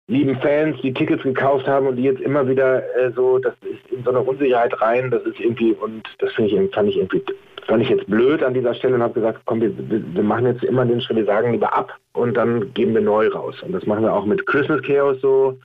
lieben 0.08 0.40
Fans, 0.40 0.78
die 0.82 0.94
Tickets 0.94 1.24
gekauft 1.24 1.68
haben 1.68 1.88
und 1.88 1.98
die 1.98 2.04
jetzt 2.04 2.22
immer 2.22 2.48
wieder 2.48 2.84
äh, 2.96 3.12
so, 3.14 3.40
das 3.40 3.54
ist 3.62 3.92
in 3.92 4.04
so 4.04 4.10
eine 4.10 4.22
Unsicherheit 4.22 4.80
rein, 4.82 5.12
das 5.12 5.24
ist 5.24 5.40
irgendwie, 5.40 5.74
und 5.74 6.08
das 6.20 6.32
finde 6.34 6.52
ich, 6.52 6.74
fand 6.74 6.90
ich 6.90 6.98
irgendwie, 6.98 7.24
fand 7.68 7.84
ich 7.84 7.90
jetzt 7.90 8.08
blöd 8.08 8.42
an 8.42 8.54
dieser 8.54 8.74
Stelle 8.74 8.96
und 8.96 9.04
habe 9.04 9.16
gesagt, 9.16 9.42
komm, 9.46 9.60
wir, 9.60 9.72
wir, 9.78 10.24
machen 10.24 10.46
jetzt 10.46 10.64
immer 10.64 10.86
den 10.86 11.02
Schritt, 11.02 11.18
wir 11.18 11.26
sagen 11.26 11.52
lieber 11.52 11.74
ab 11.74 11.94
und 12.14 12.36
dann 12.36 12.74
geben 12.74 12.94
wir 12.94 13.02
neu 13.02 13.28
raus. 13.28 13.56
Und 13.62 13.74
das 13.74 13.86
machen 13.86 14.04
wir 14.04 14.14
auch 14.14 14.26
mit 14.26 14.46
Christmas 14.46 14.82
Chaos 14.84 15.18
so 15.22 15.60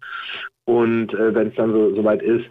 und 0.65 1.15
äh, 1.15 1.35
wenn 1.35 1.49
es 1.49 1.55
dann 1.55 1.73
so 1.73 1.95
soweit 1.95 2.23
ist. 2.23 2.45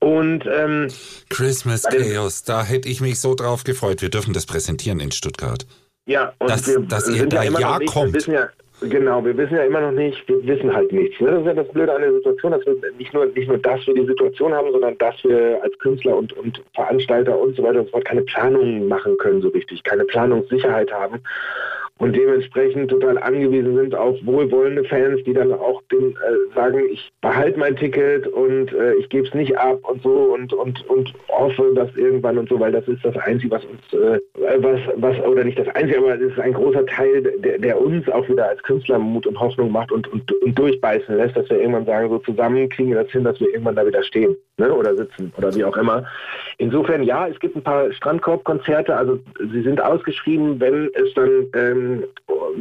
Und 0.00 0.44
ähm, 0.46 0.88
Christmas 1.30 1.82
Chaos, 1.84 2.42
da 2.42 2.64
hätte 2.64 2.88
ich 2.88 3.00
mich 3.00 3.20
so 3.20 3.34
drauf 3.34 3.62
gefreut. 3.64 4.02
Wir 4.02 4.10
dürfen 4.10 4.34
das 4.34 4.46
präsentieren 4.46 5.00
in 5.00 5.12
Stuttgart. 5.12 5.66
Ja, 6.08 6.32
und 6.38 6.50
dass, 6.50 6.66
wir 6.68 6.80
dass 6.80 7.08
ihr 7.08 7.26
da 7.26 7.42
ja, 7.42 7.58
ja 7.58 7.78
kommt. 7.86 8.12
Wir 8.12 8.14
wissen 8.14 8.34
ja, 8.34 8.48
Genau, 8.82 9.24
wir 9.24 9.36
wissen 9.36 9.56
ja 9.56 9.64
immer 9.64 9.80
noch 9.80 9.92
nicht, 9.92 10.28
wir 10.28 10.46
wissen 10.46 10.74
halt 10.74 10.92
nichts. 10.92 11.18
Ne? 11.20 11.30
Das 11.30 11.40
ist 11.40 11.46
ja 11.46 11.54
das 11.54 11.68
Blöde 11.68 11.94
an 11.94 12.02
der 12.02 12.12
Situation, 12.12 12.52
dass 12.52 12.66
wir 12.66 12.76
nicht 12.98 13.14
nur, 13.14 13.24
nicht 13.26 13.48
nur, 13.48 13.56
dass 13.56 13.86
wir 13.86 13.94
die 13.94 14.04
Situation 14.04 14.52
haben, 14.52 14.70
sondern 14.70 14.98
dass 14.98 15.14
wir 15.24 15.62
als 15.62 15.78
Künstler 15.78 16.14
und, 16.14 16.34
und 16.34 16.62
Veranstalter 16.74 17.38
und 17.38 17.56
so 17.56 17.62
weiter 17.62 17.80
und 17.80 17.86
so 17.86 17.92
fort 17.92 18.04
keine 18.04 18.22
Planungen 18.22 18.86
machen 18.86 19.16
können 19.16 19.40
so 19.40 19.48
richtig, 19.48 19.82
keine 19.82 20.04
Planungssicherheit 20.04 20.92
haben 20.92 21.22
und 21.98 22.14
dementsprechend 22.14 22.90
total 22.90 23.16
angewiesen 23.18 23.74
sind 23.74 23.94
auf 23.94 24.16
wohlwollende 24.22 24.84
Fans, 24.84 25.22
die 25.24 25.32
dann 25.32 25.52
auch 25.52 25.80
den, 25.90 26.10
äh, 26.10 26.54
sagen, 26.54 26.80
ich 26.90 27.10
behalte 27.22 27.58
mein 27.58 27.74
Ticket 27.76 28.26
und 28.26 28.72
äh, 28.72 28.94
ich 28.94 29.08
gebe 29.08 29.26
es 29.26 29.32
nicht 29.32 29.56
ab 29.56 29.78
und 29.88 30.02
so 30.02 30.34
und, 30.34 30.52
und, 30.52 30.88
und 30.90 31.14
hoffe, 31.30 31.72
dass 31.74 31.94
irgendwann 31.96 32.36
und 32.36 32.50
so, 32.50 32.60
weil 32.60 32.72
das 32.72 32.86
ist 32.86 33.02
das 33.02 33.16
Einzige, 33.16 33.52
was 33.52 33.64
uns, 33.64 33.80
äh, 33.94 34.20
was, 34.58 34.80
was, 34.96 35.18
oder 35.24 35.44
nicht 35.44 35.58
das 35.58 35.68
Einzige, 35.68 35.98
aber 35.98 36.14
es 36.16 36.20
ist 36.20 36.38
ein 36.38 36.52
großer 36.52 36.84
Teil, 36.84 37.22
der, 37.22 37.58
der 37.58 37.80
uns 37.80 38.06
auch 38.10 38.28
wieder 38.28 38.46
als 38.48 38.62
Künstler 38.62 38.98
Mut 38.98 39.26
und 39.26 39.40
Hoffnung 39.40 39.72
macht 39.72 39.90
und, 39.90 40.06
und, 40.12 40.30
und 40.42 40.58
durchbeißen 40.58 41.16
lässt, 41.16 41.36
dass 41.36 41.48
wir 41.48 41.58
irgendwann 41.58 41.86
sagen, 41.86 42.10
so 42.10 42.18
zusammen 42.18 42.68
kriegen 42.68 42.90
wir 42.90 43.02
das 43.02 43.10
hin, 43.10 43.24
dass 43.24 43.40
wir 43.40 43.48
irgendwann 43.48 43.76
da 43.76 43.86
wieder 43.86 44.02
stehen 44.02 44.36
ne? 44.58 44.72
oder 44.72 44.94
sitzen 44.94 45.32
oder 45.38 45.54
wie 45.54 45.64
auch 45.64 45.76
immer. 45.78 46.04
Insofern 46.58 47.02
ja, 47.02 47.26
es 47.26 47.38
gibt 47.40 47.56
ein 47.56 47.62
paar 47.62 47.90
Strandkorbkonzerte, 47.92 48.94
also 48.94 49.18
sie 49.38 49.62
sind 49.62 49.80
ausgeschrieben, 49.80 50.60
wenn 50.60 50.90
es 50.94 51.14
dann 51.14 51.46
ähm, 51.54 51.85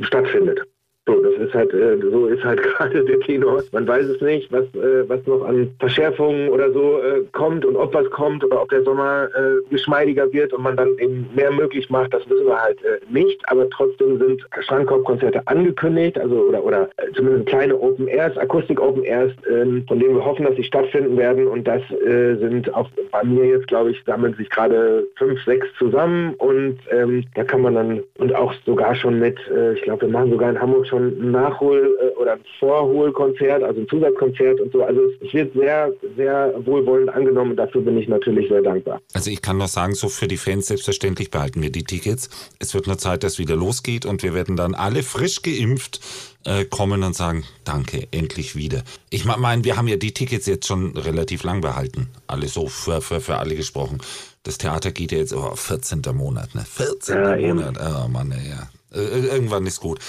stattfindet. 0.01 0.59
So, 1.07 1.21
das 1.21 1.33
ist 1.33 1.53
halt, 1.53 1.71
äh, 1.73 1.99
so 2.01 2.25
ist 2.25 2.43
halt 2.43 2.61
gerade 2.63 3.05
der 3.05 3.19
Tenor. 3.19 3.61
Man 3.71 3.87
weiß 3.87 4.05
es 4.07 4.21
nicht, 4.21 4.51
was, 4.51 4.63
äh, 4.73 5.07
was 5.07 5.25
noch 5.27 5.45
an 5.45 5.69
Verschärfungen 5.79 6.49
oder 6.49 6.71
so 6.71 6.99
äh, 6.99 7.23
kommt 7.31 7.63
und 7.63 7.75
ob 7.75 7.93
was 7.93 8.09
kommt 8.09 8.43
oder 8.43 8.63
ob 8.63 8.69
der 8.69 8.83
Sommer 8.83 9.29
geschmeidiger 9.69 10.31
wird 10.33 10.53
und 10.53 10.63
man 10.63 10.75
dann 10.75 10.97
eben 10.97 11.27
mehr 11.35 11.51
möglich 11.51 11.89
macht, 11.89 12.13
das 12.13 12.27
wissen 12.29 12.45
wir 12.45 12.61
halt 12.61 12.79
nicht. 13.09 13.39
Aber 13.49 13.69
trotzdem 13.69 14.17
sind 14.17 14.45
Strandkorbkonzerte 14.59 15.45
angekündigt, 15.47 16.17
also 16.17 16.35
oder, 16.47 16.63
oder 16.63 16.89
zumindest 17.15 17.47
kleine 17.47 17.77
Open 17.77 18.07
Airs, 18.07 18.37
Akustik 18.37 18.79
Open 18.79 19.03
Airs, 19.03 19.31
ähm, 19.49 19.83
von 19.87 19.99
denen 19.99 20.15
wir 20.15 20.25
hoffen, 20.25 20.45
dass 20.45 20.55
sie 20.55 20.63
stattfinden 20.63 21.17
werden. 21.17 21.47
Und 21.47 21.67
das 21.67 21.81
sind 21.89 22.73
auch 22.73 22.89
bei 23.11 23.23
mir 23.23 23.45
jetzt, 23.45 23.67
glaube 23.67 23.91
ich, 23.91 24.03
sammeln 24.05 24.33
sich 24.35 24.49
gerade 24.49 25.05
fünf, 25.15 25.43
sechs 25.43 25.67
zusammen 25.77 26.33
und 26.35 26.77
ähm, 26.91 27.25
da 27.35 27.43
kann 27.43 27.61
man 27.61 27.75
dann 27.75 28.03
und 28.17 28.33
auch 28.35 28.53
sogar 28.65 28.95
schon 28.95 29.19
mit, 29.19 29.37
ich 29.75 29.81
glaube, 29.81 30.03
wir 30.03 30.09
machen 30.09 30.31
sogar 30.31 30.49
in 30.49 30.59
Hamburg 30.59 30.87
schon 30.87 30.94
ein 30.97 31.31
Nachhol- 31.31 31.95
äh, 32.01 32.15
oder 32.19 32.34
ein 32.34 32.41
Vorholkonzert, 32.60 33.63
also 33.63 33.81
ein 33.81 33.88
Zusatzkonzert 33.88 34.60
und 34.62 34.71
so. 34.71 34.84
Also 34.84 35.01
es 35.21 35.34
wird 35.34 35.53
sehr, 35.53 35.93
sehr 36.15 36.53
wohlwollend 36.65 37.10
angenommen 37.10 37.51
und 37.51 37.58
dafür 37.58 37.81
bin 37.81 37.97
ich 37.97 38.08
natürlich 38.08 38.49
sehr 38.49 38.62
dankbar. 38.62 39.01
Also 39.13 39.29
ich 39.31 39.41
kann 39.41 39.58
noch 39.58 39.67
sagen, 39.67 39.95
so 39.95 40.10
für 40.10 40.27
die 40.27 40.38
Fans 40.38 40.67
selbstverständlich 40.67 41.31
behalten 41.31 41.62
wir 41.62 41.71
die 41.71 41.84
Tickets. 41.84 42.29
Es 42.60 42.73
wird 42.73 42.88
nur 42.88 42.97
Zeit, 42.97 43.23
dass 43.23 43.39
wieder 43.39 43.55
losgeht 43.55 44.05
und 44.05 44.23
wir 44.23 44.34
werden 44.34 44.55
dann 44.55 44.73
alle 44.73 45.03
frisch 45.03 45.41
geimpft 45.41 45.99
äh, 46.45 46.65
kommen 46.65 47.03
und 47.03 47.15
sagen, 47.15 47.43
danke, 47.63 48.08
endlich 48.12 48.55
wieder. 48.55 48.84
Ich 49.10 49.25
meine, 49.25 49.63
wir 49.63 49.77
haben 49.77 49.88
ja 49.88 49.97
die 49.97 50.13
Tickets 50.13 50.45
jetzt 50.45 50.67
schon 50.67 50.95
relativ 50.97 51.43
lang 51.43 51.62
behalten. 51.62 52.10
Alle 52.27 52.47
so 52.47 52.67
für, 52.67 53.01
für, 53.01 53.19
für 53.19 53.38
alle 53.38 53.55
gesprochen. 53.55 53.99
Das 54.43 54.60
Theater 54.60 54.91
geht 54.91 55.12
ja 55.12 55.17
jetzt 55.17 55.34
oh, 55.34 55.55
14. 55.55 56.01
Monat, 56.13 56.53
ne? 56.53 56.63
14. 56.63 57.15
Ja, 57.15 57.36
eben. 57.36 57.58
Monat. 57.58 57.77
Oh 57.79 58.08
Mann, 58.08 58.31
ja. 58.31 58.69
Äh, 58.95 59.25
Irgendwann 59.27 59.65
ist 59.65 59.81
gut. 59.81 59.99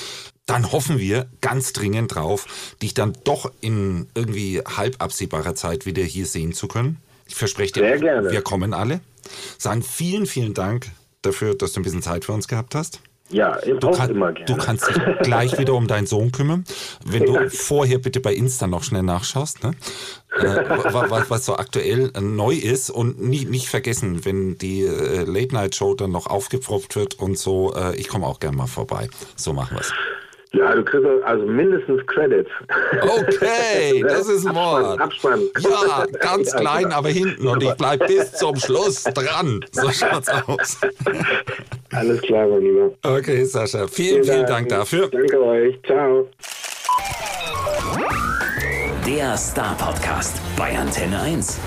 Dann 0.46 0.70
hoffen 0.70 0.98
wir 0.98 1.26
ganz 1.40 1.72
dringend 1.72 2.14
drauf, 2.14 2.46
dich 2.80 2.94
dann 2.94 3.12
doch 3.24 3.50
in 3.60 4.06
irgendwie 4.14 4.60
halb 4.60 4.96
absehbarer 5.02 5.54
Zeit 5.56 5.86
wieder 5.86 6.02
hier 6.04 6.26
sehen 6.26 6.52
zu 6.52 6.68
können. 6.68 6.98
Ich 7.26 7.34
verspreche 7.34 7.72
dir, 7.72 7.80
Sehr 7.80 7.98
gerne. 7.98 8.30
wir 8.30 8.42
kommen 8.42 8.72
alle. 8.72 9.00
Sagen 9.58 9.82
vielen, 9.82 10.26
vielen 10.26 10.54
Dank 10.54 10.86
dafür, 11.22 11.56
dass 11.56 11.72
du 11.72 11.80
ein 11.80 11.82
bisschen 11.82 12.02
Zeit 12.02 12.24
für 12.24 12.32
uns 12.32 12.46
gehabt 12.46 12.76
hast. 12.76 13.00
Ja, 13.28 13.58
Du, 13.80 13.90
kann, 13.90 14.10
immer 14.10 14.32
gerne. 14.32 14.46
du 14.46 14.56
kannst 14.56 14.86
dich 14.86 14.96
gleich 15.24 15.58
wieder 15.58 15.74
um 15.74 15.88
deinen 15.88 16.06
Sohn 16.06 16.30
kümmern. 16.30 16.64
Wenn 17.04 17.24
du 17.24 17.50
vorher 17.50 17.98
bitte 17.98 18.20
bei 18.20 18.32
Insta 18.32 18.68
noch 18.68 18.84
schnell 18.84 19.02
nachschaust, 19.02 19.64
ne? 19.64 19.72
äh, 20.38 20.44
wa- 20.44 21.10
wa- 21.10 21.24
was 21.28 21.44
so 21.44 21.56
aktuell 21.56 22.12
äh, 22.14 22.20
neu 22.20 22.54
ist 22.54 22.88
und 22.88 23.20
nie, 23.20 23.44
nicht 23.44 23.68
vergessen, 23.68 24.24
wenn 24.24 24.56
die 24.58 24.82
äh, 24.82 25.24
Late-Night-Show 25.24 25.94
dann 25.94 26.12
noch 26.12 26.28
aufgepfropft 26.28 26.94
wird 26.94 27.14
und 27.18 27.36
so, 27.36 27.74
äh, 27.74 27.96
ich 27.96 28.06
komme 28.06 28.28
auch 28.28 28.38
gern 28.38 28.54
mal 28.54 28.68
vorbei. 28.68 29.08
So 29.34 29.52
machen 29.52 29.76
wir's. 29.76 29.92
Ja, 30.56 30.74
du 30.74 30.82
kriegst 30.84 31.06
also 31.24 31.44
mindestens 31.44 32.06
Credits. 32.06 32.50
Okay, 33.02 34.02
das 34.08 34.28
ist 34.28 34.46
ein 34.46 34.54
Wort. 34.54 35.00
Abspann. 35.00 35.42
Ja, 35.60 36.06
ganz 36.20 36.52
Ja, 36.52 36.60
klein, 36.60 36.84
genau. 36.84 36.96
aber 36.96 37.08
hinten 37.10 37.46
und 37.46 37.62
ich 37.62 37.74
bleib 37.74 38.06
bis 38.06 38.32
zum 38.32 38.56
Schluss 38.56 39.04
dran. 39.04 39.64
So 39.72 39.90
schaut's 39.90 40.28
aus. 40.28 40.78
Alles 41.92 42.22
klar, 42.22 42.46
mein 42.46 42.60
Lieber. 42.60 42.90
Okay, 43.02 43.44
Sascha, 43.44 43.86
vielen, 43.86 44.24
vielen 44.24 44.46
Dank 44.46 44.68
dafür. 44.68 45.08
Danke 45.08 45.42
euch. 45.42 45.78
Ciao. 45.84 46.28
Der 49.06 49.36
Star 49.36 49.76
Podcast 49.76 50.40
bei 50.56 50.76
Antenne 50.76 51.20
1. 51.20 51.60